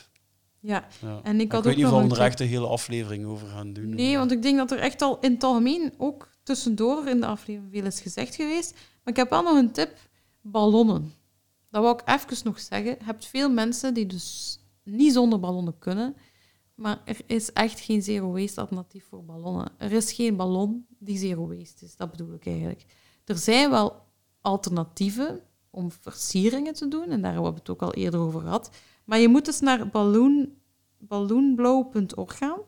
Ja, 0.61 0.86
Ja. 1.01 1.20
en 1.22 1.41
ik 1.41 1.53
had 1.53 1.64
weet 1.64 1.72
ook 1.72 1.78
niet 1.78 1.86
of 1.93 2.09
we 2.09 2.14
er 2.14 2.20
echt 2.20 2.41
een 2.41 2.47
hele 2.49 2.66
aflevering 2.66 3.26
over 3.26 3.49
gaan 3.49 3.72
doen. 3.72 3.88
Nee, 3.88 4.16
want 4.16 4.32
ik 4.32 4.43
denk 4.43 4.57
dat 4.57 4.70
er 4.70 4.78
echt 4.78 5.03
al 5.03 5.18
in 5.20 5.32
het 5.32 5.45
algemeen 5.45 5.93
ook 5.99 6.28
tussendoor 6.43 7.07
in 7.09 7.20
de 7.20 7.26
aflevering 7.26 7.72
veel 7.72 7.84
is 7.84 8.01
gezegd 8.01 8.34
geweest. 8.34 8.72
Maar 8.72 9.12
ik 9.12 9.16
heb 9.16 9.30
wel 9.30 9.43
nog 9.43 9.57
een 9.57 9.72
tip. 9.72 9.97
Ballonnen. 10.41 11.12
Dat 11.70 11.82
wou 11.82 11.99
ik 11.99 12.09
even 12.09 12.45
nog 12.45 12.61
zeggen. 12.61 12.91
Je 12.91 13.05
hebt 13.05 13.26
veel 13.26 13.51
mensen 13.51 13.95
die 13.95 14.07
dus 14.07 14.59
niet 14.82 15.12
zonder 15.12 15.41
ballonnen 15.41 15.78
kunnen. 15.78 16.16
Maar 16.81 17.03
er 17.05 17.16
is 17.26 17.53
echt 17.53 17.81
geen 17.81 18.03
zero 18.03 18.33
waste 18.33 18.61
alternatief 18.61 19.05
voor 19.09 19.24
ballonnen. 19.24 19.72
Er 19.78 19.93
is 19.93 20.12
geen 20.12 20.37
ballon 20.37 20.87
die 20.99 21.18
zero 21.18 21.49
waste 21.49 21.85
is. 21.85 21.97
Dat 21.97 22.11
bedoel 22.11 22.35
ik 22.35 22.47
eigenlijk. 22.47 22.85
Er 23.24 23.37
zijn 23.37 23.70
wel 23.70 24.03
alternatieven 24.41 25.41
om 25.70 25.91
versieringen 25.91 26.74
te 26.74 26.89
doen. 26.89 27.11
En 27.11 27.22
daar 27.22 27.33
hebben 27.33 27.53
we 27.53 27.59
het 27.59 27.68
ook 27.70 27.83
al 27.83 27.95
eerder 27.95 28.20
over 28.20 28.41
gehad. 28.41 28.70
Maar 29.05 29.18
je 29.18 29.28
moet 29.28 29.45
dus 29.45 29.61
naar 29.61 29.89
balloon, 29.89 30.49
balloonblow.org 30.99 32.39
gaan. 32.39 32.59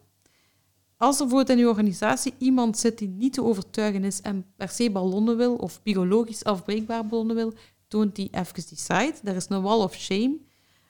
Als 0.96 1.20
er 1.20 1.26
bijvoorbeeld 1.26 1.58
in 1.58 1.64
uw 1.64 1.70
organisatie 1.70 2.34
iemand 2.38 2.78
zit 2.78 2.98
die 2.98 3.08
niet 3.08 3.32
te 3.32 3.44
overtuigen 3.44 4.04
is 4.04 4.20
en 4.20 4.46
per 4.56 4.68
se 4.68 4.90
ballonnen 4.90 5.36
wil, 5.36 5.56
of 5.56 5.82
biologisch 5.82 6.44
afbreekbare 6.44 7.04
ballonnen 7.04 7.36
wil, 7.36 7.52
toont 7.88 8.16
die 8.16 8.28
even 8.30 8.54
die 8.54 8.78
site. 8.78 9.14
Daar 9.22 9.36
is 9.36 9.46
een 9.48 9.62
wall 9.62 9.82
of 9.82 9.94
shame. 9.94 10.38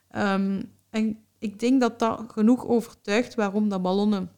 Ehm, 0.08 0.62
en 0.90 1.24
ik 1.42 1.60
denk 1.60 1.80
dat 1.80 1.98
dat 1.98 2.24
genoeg 2.26 2.66
overtuigt 2.66 3.34
waarom 3.34 3.68
dat 3.68 3.82
ballonnen, 3.82 4.30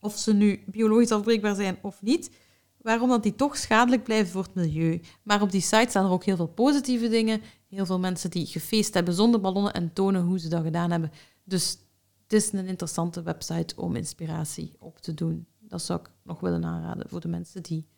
of 0.00 0.18
ze 0.18 0.34
nu 0.34 0.62
biologisch 0.66 1.10
afbreekbaar 1.10 1.54
zijn 1.54 1.78
of 1.82 2.02
niet, 2.02 2.30
waarom 2.78 3.08
dat 3.08 3.22
die 3.22 3.34
toch 3.34 3.56
schadelijk 3.56 4.04
blijven 4.04 4.32
voor 4.32 4.42
het 4.42 4.54
milieu. 4.54 5.00
Maar 5.22 5.42
op 5.42 5.50
die 5.50 5.60
site 5.60 5.86
staan 5.88 6.04
er 6.04 6.10
ook 6.10 6.24
heel 6.24 6.36
veel 6.36 6.46
positieve 6.46 7.08
dingen. 7.08 7.40
Heel 7.68 7.86
veel 7.86 7.98
mensen 7.98 8.30
die 8.30 8.46
gefeest 8.46 8.94
hebben 8.94 9.14
zonder 9.14 9.40
ballonnen 9.40 9.72
en 9.72 9.92
tonen 9.92 10.22
hoe 10.22 10.38
ze 10.38 10.48
dat 10.48 10.62
gedaan 10.62 10.90
hebben. 10.90 11.12
Dus 11.44 11.78
het 12.22 12.32
is 12.32 12.52
een 12.52 12.66
interessante 12.66 13.22
website 13.22 13.76
om 13.76 13.96
inspiratie 13.96 14.74
op 14.78 14.98
te 14.98 15.14
doen. 15.14 15.46
Dat 15.60 15.82
zou 15.82 16.00
ik 16.00 16.10
nog 16.22 16.40
willen 16.40 16.64
aanraden 16.64 17.08
voor 17.08 17.20
de 17.20 17.28
mensen 17.28 17.62
die 17.62 17.88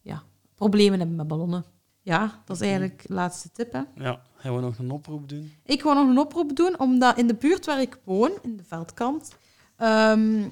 ja, 0.00 0.22
problemen 0.54 0.98
hebben 0.98 1.16
met 1.16 1.28
ballonnen. 1.28 1.64
Ja, 2.04 2.42
dat 2.44 2.56
is 2.56 2.62
eigenlijk 2.62 3.04
de 3.06 3.14
laatste 3.14 3.50
tip. 3.52 3.72
Hè. 3.72 3.82
Ja, 3.94 4.20
gaan 4.36 4.54
we 4.54 4.60
nog 4.60 4.78
een 4.78 4.90
oproep 4.90 5.28
doen? 5.28 5.52
Ik 5.64 5.82
wil 5.82 5.94
nog 5.94 6.08
een 6.08 6.18
oproep 6.18 6.56
doen, 6.56 6.78
omdat 6.78 7.18
in 7.18 7.26
de 7.26 7.34
buurt 7.34 7.66
waar 7.66 7.80
ik 7.80 7.98
woon, 8.04 8.32
in 8.42 8.56
de 8.56 8.64
Veldkant, 8.64 9.36
ehm, 9.76 10.48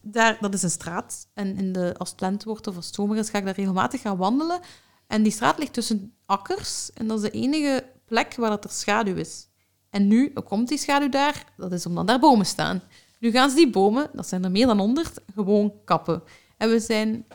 daar, 0.00 0.36
dat 0.40 0.54
is 0.54 0.62
een 0.62 0.70
straat. 0.70 1.28
En 1.34 1.56
in 1.56 1.72
de, 1.72 1.94
als 1.98 2.14
het 2.16 2.44
wordt 2.44 2.66
of 2.66 2.76
als 2.76 2.86
het 2.86 2.94
zomer 2.94 3.16
is, 3.16 3.30
ga 3.30 3.38
ik 3.38 3.44
daar 3.44 3.54
regelmatig 3.54 4.00
gaan 4.00 4.16
wandelen. 4.16 4.60
En 5.06 5.22
die 5.22 5.32
straat 5.32 5.58
ligt 5.58 5.72
tussen 5.72 6.14
akkers. 6.26 6.92
En 6.92 7.06
dat 7.06 7.22
is 7.22 7.30
de 7.30 7.38
enige 7.38 7.84
plek 8.04 8.34
waar 8.34 8.50
dat 8.50 8.64
er 8.64 8.70
schaduw 8.70 9.16
is. 9.16 9.48
En 9.90 10.06
nu 10.06 10.32
komt 10.32 10.68
die 10.68 10.78
schaduw 10.78 11.08
daar, 11.08 11.44
dat 11.56 11.72
is 11.72 11.86
omdat 11.86 12.06
daar 12.06 12.18
bomen 12.18 12.46
staan. 12.46 12.82
Nu 13.18 13.30
gaan 13.30 13.50
ze 13.50 13.56
die 13.56 13.70
bomen, 13.70 14.10
dat 14.12 14.28
zijn 14.28 14.44
er 14.44 14.50
meer 14.50 14.66
dan 14.66 14.78
honderd, 14.78 15.20
gewoon 15.34 15.72
kappen. 15.84 16.22
En 16.56 16.70
we 16.70 16.80
zijn, 16.80 17.26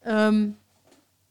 ehm, 0.00 0.48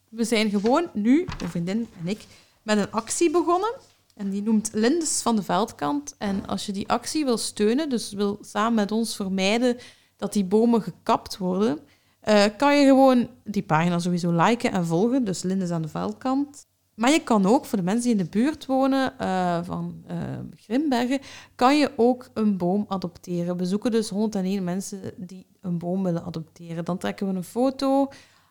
we 0.10 0.24
zijn 0.24 0.50
gewoon 0.50 0.90
nu, 0.94 1.26
mijn 1.38 1.50
vriendin 1.50 1.88
en 2.00 2.08
ik, 2.08 2.26
met 2.62 2.78
een 2.78 2.92
actie 2.92 3.32
begonnen. 3.32 3.74
En 4.16 4.30
die 4.30 4.42
noemt 4.42 4.70
Lindes 4.74 5.22
van 5.22 5.36
de 5.36 5.44
Veldkant. 5.44 6.16
En 6.18 6.48
als 6.48 6.66
je 6.66 6.72
die 6.72 6.90
actie 6.90 7.26
wil 7.26 7.38
steunen, 7.38 7.90
dus 7.90 8.12
wil 8.12 8.38
samen 8.42 8.74
met 8.74 8.92
ons 8.92 9.16
vermijden 9.16 9.78
dat 10.18 10.34
die 10.34 10.46
bomen 10.46 10.82
gekapt 10.82 11.38
worden, 11.38 11.80
eh, 12.20 12.46
kan 12.58 12.78
je 12.78 12.86
gewoon 12.86 13.28
die 13.44 13.64
pagina 13.64 14.00
sowieso 14.00 14.32
liken 14.32 14.72
en 14.72 14.86
volgen. 14.86 15.24
Dus 15.24 15.44
Lindes 15.44 15.70
aan 15.70 15.82
de 15.82 15.88
Veldkant. 15.88 16.66
Maar 16.94 17.12
je 17.12 17.24
kan 17.24 17.46
ook, 17.46 17.66
voor 17.66 17.78
de 17.78 17.84
mensen 17.84 18.04
die 18.04 18.12
in 18.12 18.24
de 18.24 18.30
buurt 18.30 18.66
wonen 18.66 19.20
eh, 19.20 19.60
van 19.64 20.04
eh, 20.08 20.18
Grimbergen, 20.56 21.20
kan 21.56 21.78
je 21.78 21.92
ook 21.96 22.30
een 22.34 22.58
boom 22.58 22.86
adopteren. 22.88 23.58
We 23.58 23.66
zoeken 23.66 23.92
dus 23.92 24.10
101 24.10 24.64
mensen 24.64 25.00
die 25.18 25.46
een 25.62 25.78
boom 25.78 26.04
willen 26.04 26.24
adopteren. 26.24 26.86
Dan 26.86 26.98
trekken 26.98 27.28
we 27.28 27.36
een 27.36 27.44
foto 27.44 28.08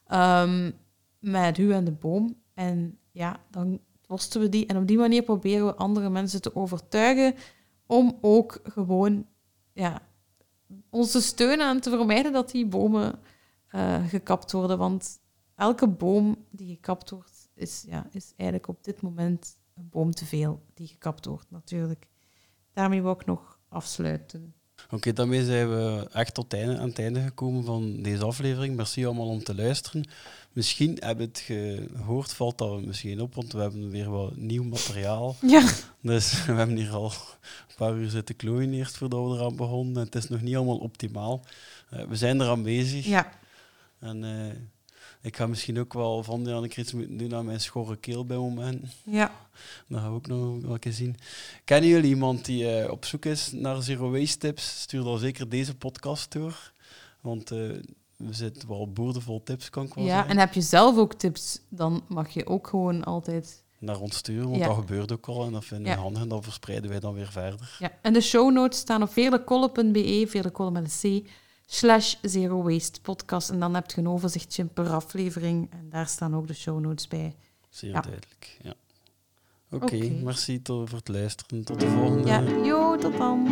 ehm, 0.07 0.71
met 1.19 1.59
u 1.59 1.73
en 1.73 1.85
de 1.85 1.93
boom. 1.93 2.37
En 2.55 2.99
ja, 3.11 3.41
dan 3.51 3.81
posten 4.07 4.41
we 4.41 4.49
die. 4.49 4.67
En 4.67 4.77
op 4.77 4.87
die 4.87 4.99
manier 4.99 5.23
proberen 5.23 5.67
we 5.67 5.75
andere 5.75 6.11
mensen 6.11 6.43
te 6.43 6.55
overtuigen 6.55 7.35
om 7.87 8.19
ook 8.21 8.61
gewoon 8.63 9.27
ja, 9.73 10.03
en 10.91 11.81
te 11.81 11.91
vermijden 11.91 12.33
dat 12.33 12.51
die 12.51 12.67
bomen 12.67 13.19
eh, 13.69 14.07
gekapt 14.07 14.53
worden. 14.53 14.79
Want 14.79 15.21
elke 15.55 15.89
boom 15.89 16.45
die 16.51 16.75
gekapt 16.75 17.11
wordt, 17.11 17.49
is, 17.55 17.85
ja, 17.89 18.07
is 18.11 18.33
eigenlijk 18.37 18.69
op 18.69 18.85
dit 18.85 19.03
moment 19.03 19.57
een 19.75 19.89
boom 19.89 20.11
te 20.11 20.25
veel 20.25 20.63
die 20.75 20.87
gekapt 20.87 21.27
wordt, 21.27 21.51
natuurlijk. 21.51 22.09
Daarmee 22.73 23.03
wil 23.03 23.13
ik 23.13 23.27
nog 23.27 23.61
afsluiten. 23.69 24.55
Oké, 24.91 25.13
daarmee 25.13 25.45
zijn 25.45 25.69
we 25.69 26.09
echt 26.13 26.35
tot 26.35 26.53
het 26.53 26.61
einde, 26.61 26.79
aan 26.79 26.89
het 26.89 26.99
einde 26.99 27.21
gekomen 27.21 27.65
van 27.65 28.03
deze 28.03 28.25
aflevering. 28.25 28.77
Merci 28.77 29.05
allemaal 29.07 29.29
om 29.29 29.45
te 29.45 29.55
luisteren. 29.55 30.05
Misschien 30.53 30.97
heb 31.01 31.19
je 31.19 31.25
het 31.25 31.45
gehoord, 31.97 32.33
valt 32.33 32.59
dat 32.59 32.83
misschien 32.83 33.21
op, 33.21 33.35
want 33.35 33.53
we 33.53 33.61
hebben 33.61 33.91
weer 33.91 34.11
wat 34.11 34.37
nieuw 34.37 34.65
materiaal. 34.65 35.37
Ja, 35.47 35.69
Dus 36.01 36.45
we 36.45 36.53
hebben 36.53 36.77
hier 36.77 36.91
al 36.91 37.05
een 37.69 37.75
paar 37.77 37.95
uur 37.95 38.11
zitten 38.11 38.37
klooien 38.37 38.73
eerst 38.73 38.97
voordat 38.97 39.29
we 39.29 39.35
eraan 39.35 39.57
begonnen. 39.57 40.03
Het 40.05 40.15
is 40.15 40.29
nog 40.29 40.41
niet 40.41 40.57
allemaal 40.57 40.79
optimaal. 40.79 41.45
Eh, 41.91 42.05
we 42.05 42.17
zijn 42.17 42.41
eraan 42.41 42.63
bezig. 42.63 43.07
Ja, 43.07 43.31
En 43.99 44.25
eh, 44.25 44.55
ik 45.27 45.37
ga 45.37 45.47
misschien 45.47 45.79
ook 45.79 45.93
wel 45.93 46.23
van 46.23 46.47
een 46.47 46.69
keer 46.69 46.79
iets 46.79 46.93
moeten 46.93 47.17
doen 47.17 47.35
aan 47.35 47.45
mijn 47.45 47.61
schorre 47.61 47.97
keel 47.97 48.27
bij 48.27 48.37
momenten. 48.37 48.91
ja. 49.05 49.33
Dat 49.89 50.01
gaan 50.01 50.11
we 50.11 50.17
ook 50.17 50.27
nog 50.27 50.63
wel 50.63 50.73
een 50.73 50.79
keer 50.79 50.93
zien. 50.93 51.17
Kennen 51.65 51.91
jullie 51.91 52.09
iemand 52.11 52.45
die 52.45 52.71
eh, 52.71 52.91
op 52.91 53.05
zoek 53.05 53.25
is 53.25 53.53
naar 53.53 53.83
zero 53.83 54.11
waste 54.11 54.39
tips? 54.39 54.81
Stuur 54.81 55.05
dan 55.05 55.19
zeker 55.19 55.49
deze 55.49 55.75
podcast 55.77 56.33
door. 56.33 56.73
Want 57.21 57.51
eh, 57.51 57.59
we 58.17 58.33
zitten 58.33 58.69
wel 58.69 58.93
boerdevol 58.93 59.43
tips, 59.43 59.71
kan 59.71 59.85
ik 59.85 59.95
wel 59.95 60.05
ja. 60.05 60.11
zeggen. 60.11 60.31
En 60.31 60.39
heb 60.39 60.55
je 60.55 60.61
zelf 60.61 60.97
ook 60.97 61.15
tips, 61.15 61.61
dan 61.69 62.03
mag 62.09 62.29
je 62.31 62.47
ook 62.47 62.67
gewoon 62.67 63.05
altijd... 63.05 63.65
Naar 63.79 64.01
ons 64.01 64.17
sturen, 64.17 64.49
want 64.49 64.61
Ja. 64.61 64.67
dat 64.67 64.77
gebeurt 64.77 65.13
ook 65.13 65.27
al. 65.27 65.45
En 65.47 65.53
dat 65.53 65.65
vinden 65.65 65.87
we 65.87 65.93
Ja. 65.93 66.03
handig 66.03 66.23
en 66.23 66.29
dat 66.29 66.45
verspreiden 66.45 66.91
wij 66.91 67.01
dan 67.01 67.15
weer 67.15 67.31
verder. 67.33 67.77
Ja. 67.79 67.91
En 68.03 68.13
de 68.13 68.21
show 68.21 68.53
notes 68.53 68.79
staan 68.79 69.03
op 69.03 69.11
met 70.73 71.01
een 71.03 71.23
C, 71.23 71.29
slash 71.67 72.15
zero 72.23 72.63
waste 72.63 73.01
podcast. 73.01 73.51
En 73.51 73.61
dan 73.61 73.75
heb 73.75 73.91
je 73.91 73.99
een 74.01 74.09
overzichtje 74.09 74.65
per 74.65 74.89
aflevering. 74.89 75.71
En 75.71 75.89
daar 75.91 76.07
staan 76.07 76.37
ook 76.37 76.47
de 76.47 76.55
show 76.55 76.81
notes 76.81 77.09
bij. 77.09 77.37
Zeer 77.69 77.91
Ja. 77.91 78.01
duidelijk. 78.01 78.59
Ja. 78.63 78.75
Oké, 79.71 79.85
Oké. 79.85 80.11
merci 80.23 80.63
tot, 80.63 80.89
voor 80.89 80.99
het 80.99 81.09
luisteren. 81.09 81.65
Tot 81.65 81.81
de 81.81 81.89
volgende. 81.89 82.29
Ja, 82.29 82.41
yo, 82.65 82.97
tot 82.97 83.17
dan. 83.17 83.47